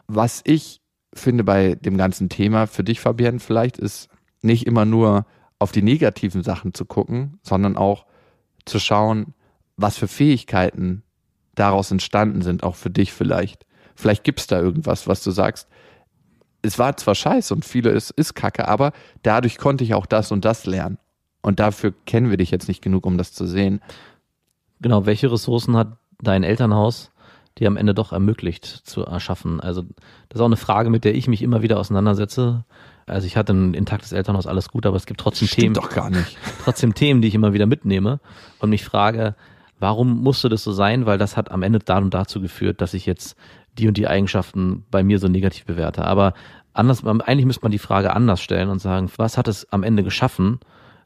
Was 0.07 0.41
ich 0.45 0.81
finde 1.13 1.43
bei 1.43 1.75
dem 1.75 1.97
ganzen 1.97 2.29
Thema 2.29 2.65
für 2.65 2.83
dich, 2.83 3.01
Fabian, 3.01 3.39
vielleicht 3.39 3.77
ist 3.77 4.07
nicht 4.41 4.65
immer 4.65 4.85
nur 4.85 5.25
auf 5.61 5.71
die 5.71 5.83
negativen 5.83 6.41
Sachen 6.41 6.73
zu 6.73 6.85
gucken, 6.85 7.39
sondern 7.43 7.77
auch 7.77 8.05
zu 8.65 8.79
schauen, 8.79 9.35
was 9.77 9.95
für 9.95 10.07
Fähigkeiten 10.07 11.03
daraus 11.53 11.91
entstanden 11.91 12.41
sind, 12.41 12.63
auch 12.63 12.75
für 12.75 12.89
dich 12.89 13.13
vielleicht. 13.13 13.65
Vielleicht 13.95 14.23
gibt's 14.23 14.47
da 14.47 14.59
irgendwas, 14.59 15.07
was 15.07 15.23
du 15.23 15.29
sagst. 15.29 15.67
Es 16.63 16.79
war 16.79 16.97
zwar 16.97 17.13
scheiße 17.13 17.53
und 17.53 17.63
viele 17.63 17.91
ist, 17.91 18.09
ist 18.09 18.33
kacke, 18.33 18.67
aber 18.67 18.91
dadurch 19.21 19.59
konnte 19.59 19.83
ich 19.83 19.93
auch 19.93 20.07
das 20.07 20.31
und 20.31 20.45
das 20.45 20.65
lernen. 20.65 20.97
Und 21.43 21.59
dafür 21.59 21.93
kennen 22.05 22.31
wir 22.31 22.37
dich 22.37 22.49
jetzt 22.49 22.67
nicht 22.67 22.81
genug, 22.81 23.05
um 23.05 23.19
das 23.19 23.33
zu 23.33 23.45
sehen. 23.45 23.81
Genau, 24.79 25.05
welche 25.05 25.31
Ressourcen 25.31 25.77
hat 25.77 25.97
dein 26.21 26.43
Elternhaus, 26.43 27.11
die 27.59 27.67
am 27.67 27.77
Ende 27.77 27.93
doch 27.93 28.13
ermöglicht 28.13 28.65
zu 28.65 29.05
erschaffen? 29.05 29.59
Also, 29.59 29.83
das 30.29 30.35
ist 30.35 30.41
auch 30.41 30.45
eine 30.45 30.57
Frage, 30.57 30.89
mit 30.89 31.03
der 31.03 31.13
ich 31.13 31.27
mich 31.27 31.43
immer 31.43 31.61
wieder 31.61 31.79
auseinandersetze. 31.79 32.65
Also 33.05 33.27
ich 33.27 33.37
hatte 33.37 33.53
ein 33.53 33.73
intaktes 33.73 34.11
Elternhaus, 34.11 34.47
alles 34.47 34.69
gut, 34.69 34.85
aber 34.85 34.95
es 34.95 35.05
gibt 35.05 35.19
trotzdem 35.19 35.47
Stimmt 35.47 35.61
Themen. 35.61 35.73
doch 35.75 35.89
gar 35.89 36.09
nicht. 36.09 36.37
Trotzdem 36.63 36.93
Themen, 36.93 37.21
die 37.21 37.27
ich 37.27 37.35
immer 37.35 37.53
wieder 37.53 37.65
mitnehme 37.65 38.19
und 38.59 38.69
mich 38.69 38.83
frage, 38.83 39.35
warum 39.79 40.21
musste 40.21 40.49
das 40.49 40.63
so 40.63 40.71
sein? 40.71 41.05
Weil 41.05 41.17
das 41.17 41.35
hat 41.35 41.51
am 41.51 41.63
Ende 41.63 41.79
da 41.79 41.97
und 41.97 42.13
dazu 42.13 42.41
geführt, 42.41 42.81
dass 42.81 42.93
ich 42.93 43.05
jetzt 43.05 43.35
die 43.77 43.87
und 43.87 43.97
die 43.97 44.07
Eigenschaften 44.07 44.85
bei 44.91 45.03
mir 45.03 45.19
so 45.19 45.27
negativ 45.27 45.65
bewerte. 45.65 46.05
Aber 46.05 46.33
anders, 46.73 47.05
eigentlich 47.05 47.45
müsste 47.45 47.63
man 47.63 47.71
die 47.71 47.79
Frage 47.79 48.13
anders 48.13 48.41
stellen 48.41 48.69
und 48.69 48.79
sagen, 48.79 49.09
was 49.17 49.37
hat 49.37 49.47
es 49.47 49.71
am 49.71 49.83
Ende 49.83 50.03
geschaffen, 50.03 50.59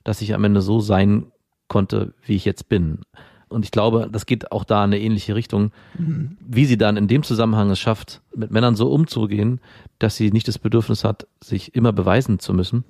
dass 0.03 0.21
ich 0.21 0.33
am 0.33 0.43
Ende 0.43 0.61
so 0.61 0.79
sein 0.79 1.31
konnte, 1.67 2.13
wie 2.25 2.35
ich 2.35 2.45
jetzt 2.45 2.69
bin? 2.69 3.01
Und 3.49 3.63
ich 3.63 3.71
glaube, 3.71 4.09
das 4.11 4.25
geht 4.25 4.51
auch 4.51 4.63
da 4.63 4.83
in 4.83 4.93
eine 4.93 4.99
ähnliche 4.99 5.35
Richtung, 5.35 5.71
mhm. 5.97 6.37
wie 6.39 6.65
sie 6.65 6.77
dann 6.77 6.97
in 6.97 7.07
dem 7.07 7.23
Zusammenhang 7.23 7.69
es 7.69 7.79
schafft, 7.79 8.21
mit 8.35 8.51
Männern 8.51 8.75
so 8.75 8.91
umzugehen, 8.91 9.59
dass 9.99 10.15
sie 10.15 10.31
nicht 10.31 10.47
das 10.47 10.59
Bedürfnis 10.59 11.03
hat, 11.03 11.27
sich 11.41 11.75
immer 11.75 11.93
beweisen 11.93 12.39
zu 12.39 12.53
müssen. 12.53 12.83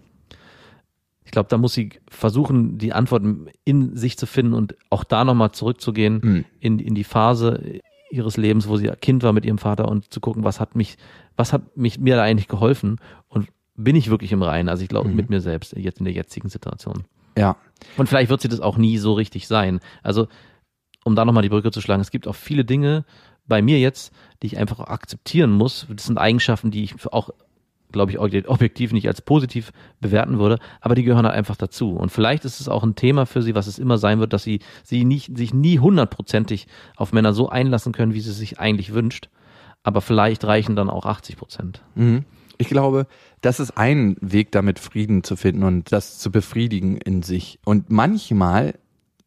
Ich 1.25 1.31
glaube, 1.31 1.49
da 1.49 1.57
muss 1.57 1.73
sie 1.73 1.89
versuchen, 2.07 2.77
die 2.77 2.93
Antworten 2.93 3.47
in 3.63 3.95
sich 3.97 4.17
zu 4.17 4.27
finden 4.27 4.53
und 4.53 4.75
auch 4.89 5.03
da 5.03 5.25
nochmal 5.25 5.51
zurückzugehen 5.51 6.21
mhm. 6.23 6.45
in, 6.59 6.79
in 6.79 6.95
die 6.95 7.03
Phase 7.03 7.81
ihres 8.11 8.37
Lebens, 8.37 8.67
wo 8.67 8.77
sie 8.77 8.87
Kind 9.01 9.23
war 9.23 9.33
mit 9.33 9.45
ihrem 9.45 9.57
Vater 9.57 9.87
und 9.89 10.13
zu 10.13 10.19
gucken, 10.19 10.43
was 10.43 10.59
hat 10.59 10.75
mich, 10.75 10.97
was 11.35 11.51
hat 11.51 11.75
mich 11.75 11.99
mir 11.99 12.15
da 12.15 12.23
eigentlich 12.23 12.47
geholfen 12.47 12.99
und 13.27 13.47
bin 13.75 13.95
ich 13.95 14.09
wirklich 14.09 14.31
im 14.31 14.41
Reinen? 14.41 14.69
Also 14.69 14.83
ich 14.83 14.89
glaube 14.89 15.09
mhm. 15.09 15.15
mit 15.15 15.29
mir 15.29 15.41
selbst 15.41 15.75
jetzt 15.75 15.99
in 15.99 16.05
der 16.05 16.13
jetzigen 16.13 16.49
Situation. 16.49 17.03
Ja. 17.37 17.57
Und 17.97 18.07
vielleicht 18.07 18.29
wird 18.29 18.41
sie 18.41 18.47
das 18.47 18.61
auch 18.61 18.77
nie 18.77 18.97
so 18.97 19.13
richtig 19.13 19.47
sein. 19.47 19.79
Also, 20.03 20.27
um 21.03 21.15
da 21.15 21.25
nochmal 21.25 21.43
die 21.43 21.49
Brücke 21.49 21.71
zu 21.71 21.81
schlagen, 21.81 22.01
es 22.01 22.11
gibt 22.11 22.27
auch 22.27 22.35
viele 22.35 22.65
Dinge 22.65 23.05
bei 23.47 23.61
mir 23.61 23.79
jetzt, 23.79 24.13
die 24.41 24.47
ich 24.47 24.57
einfach 24.57 24.79
akzeptieren 24.79 25.51
muss. 25.51 25.85
Das 25.89 26.05
sind 26.05 26.17
Eigenschaften, 26.17 26.71
die 26.71 26.83
ich 26.83 26.95
auch, 27.11 27.29
glaube 27.91 28.11
ich, 28.11 28.19
objektiv 28.19 28.91
nicht 28.91 29.07
als 29.07 29.21
positiv 29.21 29.71
bewerten 29.99 30.39
würde, 30.39 30.59
aber 30.81 30.95
die 30.95 31.03
gehören 31.03 31.25
halt 31.25 31.35
einfach 31.35 31.55
dazu. 31.55 31.91
Und 31.91 32.11
vielleicht 32.11 32.43
ist 32.45 32.59
es 32.59 32.67
auch 32.67 32.83
ein 32.83 32.95
Thema 32.95 33.25
für 33.25 33.41
sie, 33.41 33.55
was 33.55 33.67
es 33.67 33.79
immer 33.79 33.97
sein 33.97 34.19
wird, 34.19 34.33
dass 34.33 34.43
sie, 34.43 34.59
sie 34.83 35.05
nicht, 35.05 35.37
sich 35.37 35.53
nie 35.53 35.79
hundertprozentig 35.79 36.67
auf 36.95 37.13
Männer 37.13 37.33
so 37.33 37.49
einlassen 37.49 37.93
können, 37.93 38.13
wie 38.13 38.21
sie 38.21 38.33
sich 38.33 38.59
eigentlich 38.59 38.93
wünscht. 38.93 39.29
Aber 39.83 40.01
vielleicht 40.01 40.43
reichen 40.43 40.75
dann 40.75 40.89
auch 40.89 41.05
80 41.05 41.37
Prozent. 41.37 41.83
Mhm. 41.93 42.25
Ich 42.57 42.67
glaube, 42.67 43.07
das 43.41 43.59
ist 43.59 43.77
ein 43.77 44.15
Weg, 44.21 44.51
damit 44.51 44.79
Frieden 44.79 45.23
zu 45.23 45.35
finden 45.35 45.63
und 45.63 45.91
das 45.91 46.19
zu 46.19 46.31
befriedigen 46.31 46.97
in 46.97 47.23
sich. 47.23 47.59
Und 47.65 47.89
manchmal, 47.89 48.75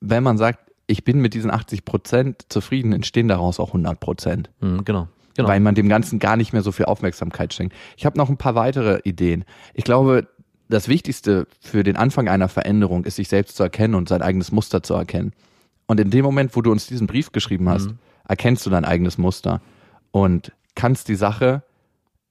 wenn 0.01 0.23
man 0.23 0.39
sagt, 0.39 0.61
ich 0.87 1.05
bin 1.05 1.21
mit 1.21 1.35
diesen 1.35 1.51
80 1.51 1.85
Prozent 1.85 2.47
zufrieden, 2.49 2.93
entstehen 2.93 3.29
daraus 3.29 3.61
auch 3.61 3.69
100 3.69 4.01
Prozent. 4.01 4.51
Mhm, 4.61 4.85
genau. 4.85 5.09
Genau. 5.37 5.49
Weil 5.49 5.61
man 5.61 5.77
dem 5.77 5.89
Ganzen 5.89 6.19
gar 6.19 6.37
nicht 6.37 6.53
mehr 6.53 6.63
so 6.63 6.73
viel 6.73 6.87
Aufmerksamkeit 6.87 7.55
schenkt. 7.55 7.77
Ich 7.97 8.05
habe 8.05 8.19
noch 8.19 8.29
ein 8.29 8.39
paar 8.39 8.57
weitere 8.57 8.99
Ideen. 9.05 9.45
Ich 9.73 9.85
glaube, 9.85 10.27
das 10.69 10.89
Wichtigste 10.89 11.47
für 11.61 11.85
den 11.85 11.97
Anfang 11.97 12.29
einer 12.29 12.49
Veränderung 12.49 13.05
ist, 13.05 13.17
sich 13.17 13.29
selbst 13.29 13.57
zu 13.57 13.63
erkennen 13.63 13.95
und 13.95 14.09
sein 14.09 14.21
eigenes 14.21 14.51
Muster 14.51 14.83
zu 14.83 14.95
erkennen. 14.95 15.33
Und 15.87 16.01
in 16.01 16.11
dem 16.11 16.25
Moment, 16.25 16.57
wo 16.57 16.63
du 16.63 16.73
uns 16.73 16.87
diesen 16.87 17.07
Brief 17.07 17.31
geschrieben 17.31 17.69
hast, 17.69 17.87
mhm. 17.87 17.99
erkennst 18.27 18.67
du 18.67 18.71
dein 18.71 18.85
eigenes 18.85 19.17
Muster 19.17 19.61
und 20.11 20.53
kannst 20.75 21.09
die 21.09 21.15
Sache 21.15 21.63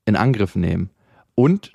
in 0.08 0.16
Angriff 0.16 0.56
nehmen. 0.56 0.90
Und, 1.36 1.74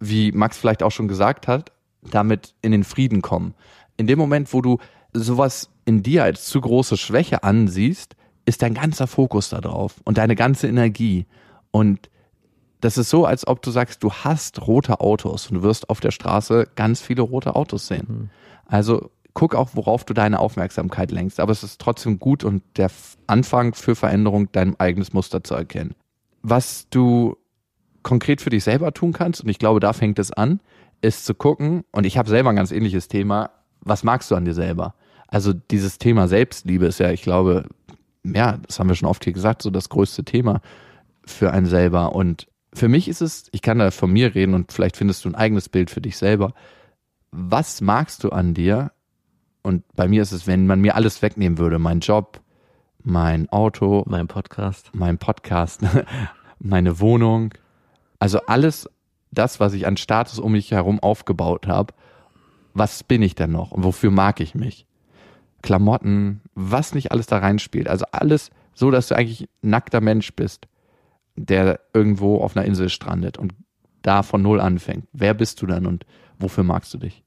wie 0.00 0.32
Max 0.32 0.56
vielleicht 0.56 0.82
auch 0.82 0.90
schon 0.90 1.08
gesagt 1.08 1.48
hat, 1.48 1.72
damit 2.02 2.54
in 2.62 2.72
den 2.72 2.84
Frieden 2.84 3.20
kommen. 3.20 3.54
In 3.96 4.06
dem 4.06 4.18
Moment, 4.18 4.52
wo 4.54 4.62
du 4.62 4.78
sowas 5.12 5.70
in 5.84 6.02
dir 6.02 6.24
als 6.24 6.46
zu 6.46 6.60
große 6.60 6.96
Schwäche 6.96 7.42
ansiehst, 7.42 8.16
ist 8.44 8.62
dein 8.62 8.74
ganzer 8.74 9.06
Fokus 9.06 9.50
da 9.50 9.60
drauf 9.60 9.96
und 10.04 10.18
deine 10.18 10.36
ganze 10.36 10.68
Energie. 10.68 11.26
Und 11.70 12.08
das 12.80 12.98
ist 12.98 13.10
so, 13.10 13.26
als 13.26 13.46
ob 13.46 13.62
du 13.62 13.70
sagst, 13.70 14.02
du 14.02 14.12
hast 14.12 14.66
rote 14.66 15.00
Autos 15.00 15.50
und 15.50 15.56
du 15.56 15.62
wirst 15.62 15.90
auf 15.90 16.00
der 16.00 16.12
Straße 16.12 16.68
ganz 16.76 17.00
viele 17.00 17.22
rote 17.22 17.56
Autos 17.56 17.88
sehen. 17.88 18.06
Mhm. 18.08 18.30
Also 18.66 19.10
guck 19.34 19.54
auch, 19.54 19.70
worauf 19.74 20.04
du 20.04 20.14
deine 20.14 20.38
Aufmerksamkeit 20.38 21.10
lenkst. 21.10 21.40
Aber 21.40 21.52
es 21.52 21.62
ist 21.62 21.80
trotzdem 21.80 22.18
gut 22.18 22.44
und 22.44 22.62
der 22.76 22.90
Anfang 23.26 23.74
für 23.74 23.96
Veränderung, 23.96 24.50
dein 24.52 24.78
eigenes 24.78 25.12
Muster 25.12 25.42
zu 25.42 25.54
erkennen. 25.54 25.94
Was 26.42 26.88
du 26.90 27.36
konkret 28.06 28.40
für 28.40 28.50
dich 28.50 28.62
selber 28.62 28.94
tun 28.94 29.12
kannst, 29.12 29.42
und 29.42 29.48
ich 29.48 29.58
glaube, 29.58 29.80
da 29.80 29.92
fängt 29.92 30.20
es 30.20 30.30
an, 30.30 30.60
ist 31.02 31.26
zu 31.26 31.34
gucken, 31.34 31.84
und 31.90 32.06
ich 32.06 32.16
habe 32.16 32.30
selber 32.30 32.50
ein 32.50 32.56
ganz 32.56 32.70
ähnliches 32.70 33.08
Thema, 33.08 33.50
was 33.80 34.04
magst 34.04 34.30
du 34.30 34.36
an 34.36 34.44
dir 34.44 34.54
selber? 34.54 34.94
Also 35.26 35.52
dieses 35.52 35.98
Thema 35.98 36.28
Selbstliebe 36.28 36.86
ist 36.86 37.00
ja, 37.00 37.10
ich 37.10 37.22
glaube, 37.22 37.64
ja, 38.22 38.58
das 38.64 38.78
haben 38.78 38.88
wir 38.88 38.94
schon 38.94 39.08
oft 39.08 39.24
hier 39.24 39.32
gesagt, 39.32 39.60
so 39.60 39.70
das 39.70 39.88
größte 39.88 40.24
Thema 40.24 40.60
für 41.24 41.52
einen 41.52 41.66
selber. 41.66 42.14
Und 42.14 42.46
für 42.72 42.88
mich 42.88 43.08
ist 43.08 43.22
es, 43.22 43.48
ich 43.50 43.60
kann 43.60 43.80
da 43.80 43.90
von 43.90 44.12
mir 44.12 44.36
reden 44.36 44.54
und 44.54 44.70
vielleicht 44.70 44.96
findest 44.96 45.24
du 45.24 45.28
ein 45.28 45.34
eigenes 45.34 45.68
Bild 45.68 45.90
für 45.90 46.00
dich 46.00 46.16
selber. 46.16 46.54
Was 47.32 47.80
magst 47.80 48.22
du 48.22 48.30
an 48.30 48.54
dir? 48.54 48.92
Und 49.62 49.82
bei 49.96 50.06
mir 50.06 50.22
ist 50.22 50.30
es, 50.30 50.46
wenn 50.46 50.68
man 50.68 50.80
mir 50.80 50.94
alles 50.94 51.22
wegnehmen 51.22 51.58
würde, 51.58 51.80
mein 51.80 51.98
Job, 51.98 52.40
mein 53.02 53.48
Auto, 53.48 54.04
mein 54.06 54.28
Podcast, 54.28 54.90
mein 54.94 55.18
Podcast, 55.18 55.80
meine 56.60 57.00
Wohnung, 57.00 57.52
also 58.18 58.40
alles 58.46 58.88
das, 59.30 59.60
was 59.60 59.74
ich 59.74 59.86
an 59.86 59.96
Status 59.96 60.38
um 60.38 60.52
mich 60.52 60.70
herum 60.70 61.00
aufgebaut 61.00 61.66
habe, 61.66 61.94
was 62.74 63.02
bin 63.02 63.22
ich 63.22 63.34
denn 63.34 63.52
noch 63.52 63.72
und 63.72 63.84
wofür 63.84 64.10
mag 64.10 64.40
ich 64.40 64.54
mich? 64.54 64.86
Klamotten, 65.62 66.42
was 66.54 66.94
nicht 66.94 67.10
alles 67.10 67.26
da 67.26 67.38
reinspielt. 67.38 67.88
Also 67.88 68.04
alles 68.12 68.50
so, 68.74 68.90
dass 68.90 69.08
du 69.08 69.16
eigentlich 69.16 69.48
nackter 69.62 70.00
Mensch 70.00 70.34
bist, 70.34 70.68
der 71.34 71.80
irgendwo 71.92 72.38
auf 72.40 72.56
einer 72.56 72.66
Insel 72.66 72.88
strandet 72.88 73.38
und 73.38 73.54
da 74.02 74.22
von 74.22 74.42
Null 74.42 74.60
anfängt. 74.60 75.08
Wer 75.12 75.34
bist 75.34 75.60
du 75.60 75.66
dann 75.66 75.86
und 75.86 76.06
wofür 76.38 76.62
magst 76.62 76.94
du 76.94 76.98
dich? 76.98 77.24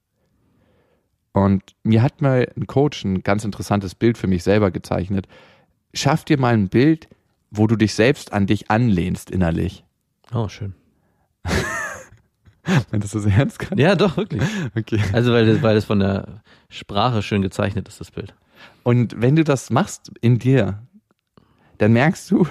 Und 1.34 1.76
mir 1.84 2.02
hat 2.02 2.22
mal 2.22 2.52
ein 2.56 2.68
Coach 2.68 3.04
ein 3.04 3.24
ganz 3.24 3.44
interessantes 3.44 3.96
Bild 3.96 4.18
für 4.18 4.28
mich 4.28 4.44
selber 4.44 4.72
gezeichnet. 4.72 5.28
Schaff 5.94 6.24
dir 6.24 6.40
mal 6.40 6.54
ein 6.54 6.70
Bild, 6.70 7.08
wo 7.52 7.68
du 7.68 7.76
dich 7.76 7.94
selbst 7.94 8.34
an 8.34 8.48
dich 8.48 8.72
anlehnst 8.72 9.30
innerlich. 9.32 9.84
Oh, 10.34 10.48
schön. 10.48 10.76
Wenn 12.92 13.02
das 13.02 13.12
so 13.12 13.28
ernst 13.28 13.60
kann? 13.60 13.78
Ja, 13.78 13.96
doch, 13.96 14.18
wirklich. 14.18 14.44
Okay. 14.76 15.02
Also, 15.14 15.32
weil 15.32 15.46
das, 15.46 15.62
weil 15.62 15.76
das 15.76 15.86
von 15.86 16.00
der 16.00 16.42
Sprache 16.70 17.22
schön 17.22 17.42
gezeichnet 17.42 17.88
ist, 17.88 18.00
das 18.00 18.12
Bild. 18.12 18.34
Und 18.84 19.20
wenn 19.20 19.36
du 19.36 19.44
das 19.44 19.70
machst 19.70 20.12
in 20.22 20.40
dir, 20.40 20.82
dann 21.78 21.94
merkst 21.94 22.30
du, 22.32 22.48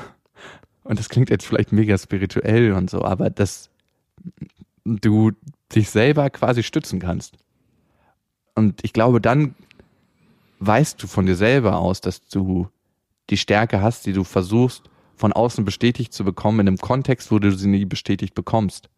und 0.84 0.98
das 0.98 1.08
klingt 1.08 1.30
jetzt 1.30 1.46
vielleicht 1.46 1.72
mega 1.72 1.96
spirituell 1.98 2.72
und 2.72 2.90
so, 2.90 3.04
aber 3.04 3.30
dass 3.30 3.70
du 4.84 5.32
dich 5.74 5.90
selber 5.90 6.30
quasi 6.30 6.62
stützen 6.62 6.98
kannst. 6.98 7.36
Und 8.54 8.82
ich 8.82 8.92
glaube, 8.92 9.20
dann 9.20 9.54
weißt 10.60 11.02
du 11.02 11.06
von 11.06 11.26
dir 11.26 11.36
selber 11.36 11.78
aus, 11.78 12.00
dass 12.00 12.26
du 12.26 12.68
die 13.30 13.36
Stärke 13.36 13.82
hast, 13.82 14.06
die 14.06 14.12
du 14.12 14.24
versuchst 14.24 14.88
von 15.18 15.32
außen 15.32 15.64
bestätigt 15.64 16.12
zu 16.12 16.24
bekommen 16.24 16.60
in 16.60 16.68
einem 16.68 16.78
Kontext, 16.78 17.30
wo 17.30 17.38
du 17.38 17.52
sie 17.52 17.68
nie 17.68 17.84
bestätigt 17.84 18.34
bekommst. 18.34 18.88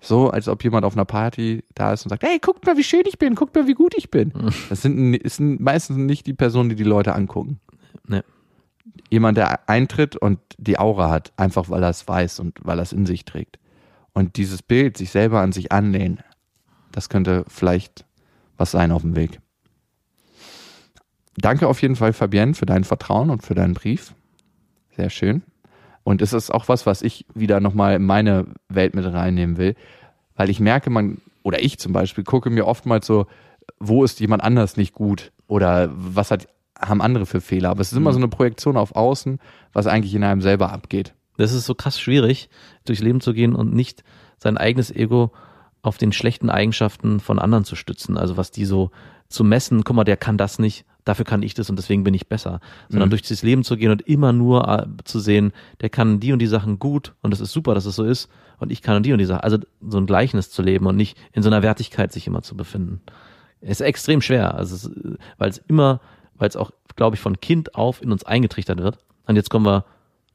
So, 0.00 0.30
als 0.30 0.48
ob 0.48 0.64
jemand 0.64 0.84
auf 0.84 0.94
einer 0.94 1.04
Party 1.04 1.62
da 1.74 1.92
ist 1.92 2.04
und 2.04 2.10
sagt, 2.10 2.24
hey, 2.24 2.40
guckt 2.40 2.66
mal, 2.66 2.76
wie 2.76 2.82
schön 2.82 3.04
ich 3.06 3.18
bin, 3.18 3.36
guckt 3.36 3.54
mal, 3.54 3.68
wie 3.68 3.74
gut 3.74 3.94
ich 3.96 4.10
bin. 4.10 4.32
Das 4.68 4.82
sind, 4.82 5.20
sind 5.30 5.60
meistens 5.60 5.96
nicht 5.96 6.26
die 6.26 6.34
Personen, 6.34 6.70
die 6.70 6.74
die 6.74 6.82
Leute 6.82 7.14
angucken. 7.14 7.60
Nee. 8.08 8.22
Jemand, 9.10 9.38
der 9.38 9.68
eintritt 9.68 10.16
und 10.16 10.40
die 10.58 10.78
Aura 10.78 11.08
hat, 11.08 11.32
einfach 11.36 11.70
weil 11.70 11.84
er 11.84 11.90
es 11.90 12.08
weiß 12.08 12.40
und 12.40 12.58
weil 12.62 12.80
er 12.80 12.82
es 12.82 12.92
in 12.92 13.06
sich 13.06 13.24
trägt. 13.24 13.60
Und 14.12 14.36
dieses 14.36 14.60
Bild, 14.62 14.96
sich 14.96 15.10
selber 15.10 15.40
an 15.40 15.52
sich 15.52 15.70
anlehnen, 15.70 16.18
das 16.90 17.08
könnte 17.08 17.44
vielleicht 17.46 18.04
was 18.56 18.72
sein 18.72 18.90
auf 18.90 19.02
dem 19.02 19.14
Weg. 19.14 19.40
Danke 21.36 21.68
auf 21.68 21.80
jeden 21.80 21.96
Fall, 21.96 22.12
Fabienne, 22.12 22.54
für 22.54 22.66
dein 22.66 22.84
Vertrauen 22.84 23.30
und 23.30 23.42
für 23.42 23.54
deinen 23.54 23.74
Brief. 23.74 24.14
Sehr 24.96 25.10
schön. 25.10 25.42
Und 26.04 26.20
es 26.22 26.32
ist 26.32 26.50
auch 26.50 26.68
was, 26.68 26.86
was 26.86 27.02
ich 27.02 27.26
wieder 27.34 27.60
nochmal 27.60 27.94
in 27.96 28.04
meine 28.04 28.46
Welt 28.68 28.94
mit 28.94 29.04
reinnehmen 29.04 29.56
will, 29.56 29.74
weil 30.36 30.50
ich 30.50 30.58
merke, 30.60 30.90
man, 30.90 31.18
oder 31.42 31.62
ich 31.62 31.78
zum 31.78 31.92
Beispiel, 31.92 32.24
gucke 32.24 32.50
mir 32.50 32.66
oftmals 32.66 33.06
so, 33.06 33.26
wo 33.78 34.02
ist 34.04 34.20
jemand 34.20 34.42
anders 34.42 34.76
nicht 34.76 34.92
gut 34.94 35.32
oder 35.46 35.90
was 35.92 36.30
hat, 36.30 36.48
haben 36.80 37.00
andere 37.00 37.26
für 37.26 37.40
Fehler. 37.40 37.70
Aber 37.70 37.80
es 37.80 37.92
ist 37.92 37.98
immer 37.98 38.10
Mhm. 38.10 38.14
so 38.14 38.20
eine 38.20 38.28
Projektion 38.28 38.76
auf 38.76 38.96
außen, 38.96 39.38
was 39.72 39.86
eigentlich 39.86 40.14
in 40.14 40.24
einem 40.24 40.40
selber 40.40 40.72
abgeht. 40.72 41.14
Das 41.36 41.52
ist 41.52 41.66
so 41.66 41.74
krass 41.74 42.00
schwierig, 42.00 42.48
durchs 42.84 43.02
Leben 43.02 43.20
zu 43.20 43.32
gehen 43.32 43.54
und 43.54 43.72
nicht 43.72 44.02
sein 44.38 44.58
eigenes 44.58 44.90
Ego 44.90 45.30
auf 45.82 45.98
den 45.98 46.12
schlechten 46.12 46.50
Eigenschaften 46.50 47.20
von 47.20 47.38
anderen 47.38 47.64
zu 47.64 47.76
stützen. 47.76 48.16
Also 48.18 48.36
was 48.36 48.50
die 48.50 48.64
so 48.64 48.90
zu 49.28 49.44
messen, 49.44 49.84
guck 49.84 49.96
mal, 49.96 50.04
der 50.04 50.16
kann 50.16 50.36
das 50.36 50.58
nicht, 50.58 50.84
dafür 51.04 51.24
kann 51.24 51.42
ich 51.42 51.54
das 51.54 51.68
und 51.70 51.76
deswegen 51.76 52.04
bin 52.04 52.14
ich 52.14 52.28
besser. 52.28 52.60
Sondern 52.88 53.08
Mhm. 53.08 53.10
durch 53.10 53.22
das 53.22 53.42
Leben 53.42 53.64
zu 53.64 53.76
gehen 53.76 53.90
und 53.90 54.02
immer 54.02 54.32
nur 54.32 54.68
äh, 54.68 54.86
zu 55.04 55.18
sehen, 55.20 55.52
der 55.80 55.88
kann 55.90 56.20
die 56.20 56.32
und 56.32 56.38
die 56.38 56.46
Sachen 56.46 56.78
gut 56.78 57.14
und 57.22 57.32
es 57.34 57.40
ist 57.40 57.52
super, 57.52 57.74
dass 57.74 57.86
es 57.86 57.96
so 57.96 58.04
ist 58.04 58.28
und 58.58 58.70
ich 58.72 58.82
kann 58.82 59.02
die 59.02 59.12
und 59.12 59.18
die 59.18 59.24
Sachen. 59.24 59.40
Also 59.42 59.58
so 59.86 59.98
ein 59.98 60.06
Gleichnis 60.06 60.50
zu 60.50 60.62
leben 60.62 60.86
und 60.86 60.96
nicht 60.96 61.16
in 61.32 61.42
so 61.42 61.48
einer 61.48 61.62
Wertigkeit 61.62 62.12
sich 62.12 62.26
immer 62.26 62.42
zu 62.42 62.56
befinden. 62.56 63.00
Ist 63.60 63.80
extrem 63.80 64.20
schwer, 64.20 64.54
also 64.54 64.90
weil 65.38 65.50
es 65.50 65.58
immer, 65.68 66.00
weil 66.34 66.48
es 66.48 66.56
auch, 66.56 66.70
glaube 66.96 67.16
ich, 67.16 67.20
von 67.20 67.40
Kind 67.40 67.74
auf 67.74 68.02
in 68.02 68.10
uns 68.10 68.24
eingetrichtert 68.24 68.78
wird. 68.78 68.98
Und 69.26 69.36
jetzt 69.36 69.50
kommen 69.50 69.66
wir 69.66 69.84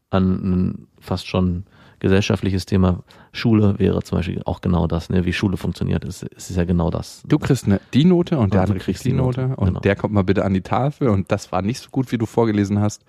an 0.10 0.32
ein 0.32 0.88
fast 1.00 1.28
schon 1.28 1.66
gesellschaftliches 2.00 2.66
Thema. 2.66 3.04
Schule 3.38 3.80
wäre 3.80 4.02
zum 4.04 4.18
Beispiel 4.18 4.42
auch 4.46 4.62
genau 4.62 4.88
das, 4.88 5.10
ne? 5.10 5.26
wie 5.26 5.34
Schule 5.34 5.58
funktioniert. 5.58 6.04
Es, 6.04 6.24
es 6.24 6.50
ist 6.50 6.56
ja 6.56 6.66
genau 6.66 6.90
das. 6.90 7.24
Du 7.26 7.40
kriegst 7.40 7.66
eine, 7.66 7.80
die 7.94 8.06
Note 8.06 8.38
und 8.38 8.54
der 8.54 8.62
du 8.62 8.64
andere 8.64 8.80
kriegt 8.80 9.04
die 9.06 9.14
Note 9.14 9.56
und 9.56 9.68
genau. 9.68 9.80
der 9.80 9.96
kommt 9.96 10.14
mal 10.14 10.24
bitte 10.24 10.44
an 10.44 10.54
die 10.54 10.62
Tafel 10.62 11.10
und 11.10 11.32
das 11.32 11.52
war 11.52 11.62
nicht 11.62 11.80
so 11.80 11.90
gut, 11.90 12.12
wie 12.12 12.18
du 12.18 12.26
vorgelesen 12.26 12.80
hast. 12.80 13.04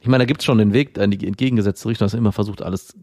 Ich 0.00 0.08
meine, 0.08 0.22
da 0.22 0.26
gibt 0.26 0.40
es 0.40 0.44
schon 0.44 0.58
den 0.58 0.72
Weg 0.72 0.96
in 0.96 1.10
die 1.10 1.26
entgegengesetzte 1.26 1.88
Richtung, 1.88 2.04
dass 2.06 2.12
man 2.12 2.20
immer 2.20 2.32
versucht, 2.32 2.62
alles 2.62 2.96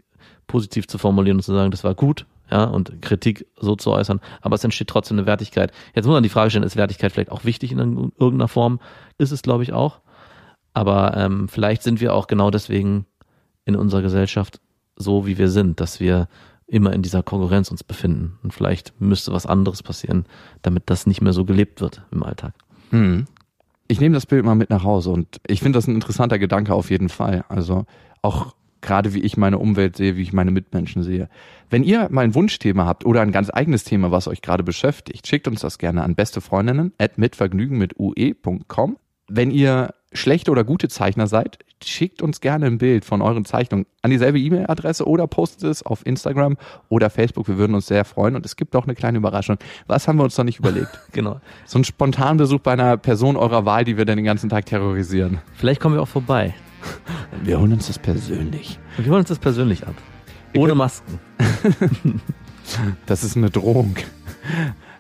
positiv 0.48 0.88
zu 0.88 0.98
formulieren 0.98 1.38
und 1.38 1.44
zu 1.44 1.54
sagen, 1.54 1.72
das 1.72 1.84
war 1.84 1.96
gut, 1.96 2.26
ja, 2.50 2.64
und 2.64 3.02
Kritik 3.02 3.48
so 3.60 3.76
zu 3.76 3.92
äußern, 3.92 4.22
aber 4.42 4.56
es 4.56 4.64
entsteht 4.64 4.88
trotzdem 4.88 5.18
eine 5.18 5.28
Wertigkeit. 5.28 5.72
Jetzt 5.94 6.06
muss 6.06 6.14
man 6.14 6.24
die 6.24 6.30
Frage 6.30 6.50
stellen, 6.52 6.64
ist 6.64 6.76
Wertigkeit 6.76 7.12
vielleicht 7.12 7.32
auch 7.32 7.44
wichtig 7.44 7.72
in 7.72 7.80
irgendeiner 7.80 8.48
Form? 8.48 8.80
Ist 9.18 9.32
es, 9.32 9.42
glaube 9.42 9.64
ich, 9.64 9.74
auch. 9.74 10.00
Aber 10.74 11.16
ähm, 11.18 11.48
vielleicht 11.48 11.84
sind 11.84 12.02
wir 12.02 12.14
auch 12.14 12.28
genau 12.28 12.52
deswegen 12.52 13.06
in 13.66 13.76
unserer 13.76 14.02
Gesellschaft 14.02 14.60
so, 14.96 15.26
wie 15.26 15.38
wir 15.38 15.50
sind, 15.50 15.80
dass 15.80 16.00
wir 16.00 16.28
immer 16.68 16.94
in 16.94 17.02
dieser 17.02 17.24
Konkurrenz 17.24 17.70
uns 17.70 17.84
befinden. 17.84 18.40
Und 18.44 18.54
vielleicht 18.54 19.00
müsste 19.00 19.32
was 19.32 19.46
anderes 19.46 19.84
passieren, 19.84 20.26
damit 20.62 20.84
das 20.88 21.06
nicht 21.06 21.22
mehr 21.22 21.34
so 21.34 21.46
gelebt 21.46 21.82
wird 21.82 22.04
im 22.12 22.24
Alltag. 22.24 22.54
Mhm. 22.92 23.26
Ich 23.88 24.00
nehme 24.00 24.16
das 24.16 24.26
Bild 24.26 24.44
mal 24.46 24.56
mit 24.56 24.72
nach 24.72 24.84
Hause 24.84 25.12
und 25.12 25.40
ich 25.46 25.60
finde 25.60 25.78
das 25.78 25.88
ein 25.88 25.94
interessanter 25.94 26.40
Gedanke 26.40 26.74
auf 26.74 26.90
jeden 26.90 27.10
Fall. 27.10 27.46
Also 27.50 27.86
auch 28.24 28.56
gerade 28.82 29.14
wie 29.14 29.20
ich 29.20 29.38
meine 29.38 29.60
Umwelt 29.60 29.96
sehe, 29.96 30.16
wie 30.16 30.22
ich 30.22 30.34
meine 30.34 30.52
Mitmenschen 30.52 31.04
sehe. 31.04 31.30
Wenn 31.70 31.84
ihr 31.84 32.08
mal 32.12 32.24
ein 32.24 32.36
Wunschthema 32.36 32.86
habt 32.86 33.06
oder 33.06 33.22
ein 33.22 33.32
ganz 33.32 33.50
eigenes 33.52 33.84
Thema, 33.84 34.12
was 34.12 34.28
euch 34.28 34.42
gerade 34.42 34.64
beschäftigt, 34.64 35.28
schickt 35.28 35.48
uns 35.48 35.62
das 35.62 35.78
gerne 35.78 36.04
an 36.04 36.16
bestefreundinnen 36.16 36.94
at 36.98 37.18
mitvergnügen 37.18 37.78
mit 37.78 38.00
ue.com. 38.00 38.98
Wenn 39.28 39.52
ihr 39.52 39.94
schlechte 40.16 40.52
oder 40.52 40.64
gute 40.64 40.88
Zeichner 40.88 41.28
seid, 41.28 41.60
schickt 41.84 42.22
uns 42.22 42.42
gerne 42.42 42.66
ein 42.66 42.78
Bild 42.78 43.06
von 43.06 43.22
euren 43.22 43.46
Zeichnungen 43.46 43.86
an 44.02 44.12
dieselbe 44.12 44.40
E-Mail-Adresse 44.40 45.08
oder 45.08 45.28
postet 45.28 45.70
es 45.70 45.84
auf 45.84 46.06
Instagram 46.06 46.58
oder 46.90 47.10
Facebook. 47.10 47.48
Wir 47.48 47.58
würden 47.58 47.76
uns 47.76 47.88
sehr 47.88 48.06
freuen. 48.06 48.36
Und 48.36 48.46
es 48.46 48.56
gibt 48.56 48.76
auch 48.76 48.86
eine 48.86 48.96
kleine 48.96 49.18
Überraschung. 49.18 49.58
Was 49.88 50.08
haben 50.08 50.18
wir 50.18 50.24
uns 50.24 50.38
noch 50.38 50.46
nicht 50.46 50.60
überlegt? 50.60 51.00
Genau. 51.12 51.40
So 51.66 51.80
ein 51.80 51.86
Spontanbesuch 51.86 52.60
bei 52.60 52.74
einer 52.74 52.98
Person 52.98 53.38
eurer 53.38 53.66
Wahl, 53.66 53.86
die 53.86 53.98
wir 53.98 54.04
dann 54.04 54.18
den 54.18 54.26
ganzen 54.26 54.50
Tag 54.50 54.66
terrorisieren. 54.66 55.40
Vielleicht 55.54 55.80
kommen 55.80 55.96
wir 55.96 56.02
auch 56.02 56.08
vorbei. 56.08 56.54
Wir 57.44 57.60
holen 57.60 57.74
uns 57.74 57.88
das 57.88 57.98
persönlich. 57.98 58.80
Wir 58.98 59.12
holen 59.12 59.22
uns 59.22 59.30
das 59.30 59.40
persönlich 59.40 59.88
ab. 59.88 59.96
Ohne 60.56 60.76
Masken. 60.76 61.20
Das 63.06 63.24
ist 63.24 63.38
eine 63.38 63.52
Drohung. 63.52 63.96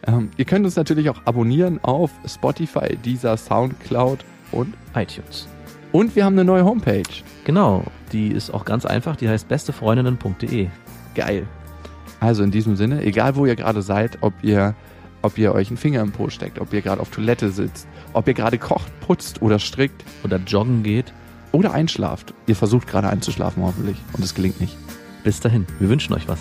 Ähm, 0.06 0.30
ihr 0.38 0.46
könnt 0.46 0.66
uns 0.66 0.76
natürlich 0.76 1.10
auch 1.10 1.22
abonnieren 1.26 1.80
auf 1.84 2.12
Spotify, 2.26 2.96
dieser 2.96 3.38
Soundcloud 3.38 4.20
und 4.56 4.74
iTunes. 4.96 5.48
und 5.92 6.16
wir 6.16 6.26
haben 6.26 6.34
eine 6.34 6.44
neue 6.46 6.66
Homepage. 6.66 7.04
Genau, 7.44 7.84
die 8.12 8.30
ist 8.30 8.50
auch 8.50 8.66
ganz 8.66 8.86
einfach, 8.86 9.16
die 9.16 9.30
heißt 9.30 9.48
bestefreundinnen.de. 9.48 10.68
Geil. 11.14 11.48
Also 12.20 12.44
in 12.44 12.52
diesem 12.52 12.76
Sinne, 12.76 13.04
egal 13.04 13.36
wo 13.36 13.46
ihr 13.46 13.56
gerade 13.56 13.82
seid, 13.82 14.18
ob 14.22 14.34
ihr 14.42 14.74
ob 15.22 15.38
ihr 15.40 15.54
euch 15.56 15.70
einen 15.70 15.78
Finger 15.78 16.02
im 16.02 16.12
Po 16.12 16.30
steckt, 16.30 16.60
ob 16.60 16.72
ihr 16.72 16.82
gerade 16.82 17.02
auf 17.02 17.10
Toilette 17.10 17.50
sitzt, 17.50 17.88
ob 18.14 18.28
ihr 18.28 18.36
gerade 18.36 18.60
kocht, 18.60 18.92
putzt 19.00 19.42
oder 19.42 19.58
strickt 19.58 20.04
Oder 20.24 20.38
joggen 20.38 20.84
geht. 20.84 21.14
oder 21.52 21.74
einschlaft. 21.74 22.34
Ihr 22.46 22.56
versucht 22.56 22.88
gerade 22.88 23.10
einzuschlafen 23.10 23.64
hoffentlich 23.64 23.98
und 24.14 24.24
es 24.24 24.36
gelingt 24.36 24.62
nicht. 24.62 24.78
Bis 25.24 25.40
dahin, 25.40 25.66
wir 25.80 25.90
wünschen 25.90 26.14
euch 26.14 26.28
was. 26.28 26.40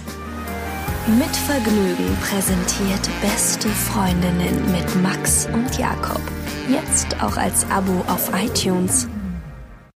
Mit 1.07 1.37
Vergnügen 1.37 2.17
präsentiert 2.23 3.11
Beste 3.21 3.69
Freundinnen 3.69 4.73
mit 4.73 5.03
Max 5.03 5.47
und 5.53 5.79
Jakob. 5.79 6.23
Jetzt 6.67 7.23
auch 7.23 7.37
als 7.37 7.71
Abo 7.71 8.03
auf 8.09 8.31
iTunes. 8.35 9.07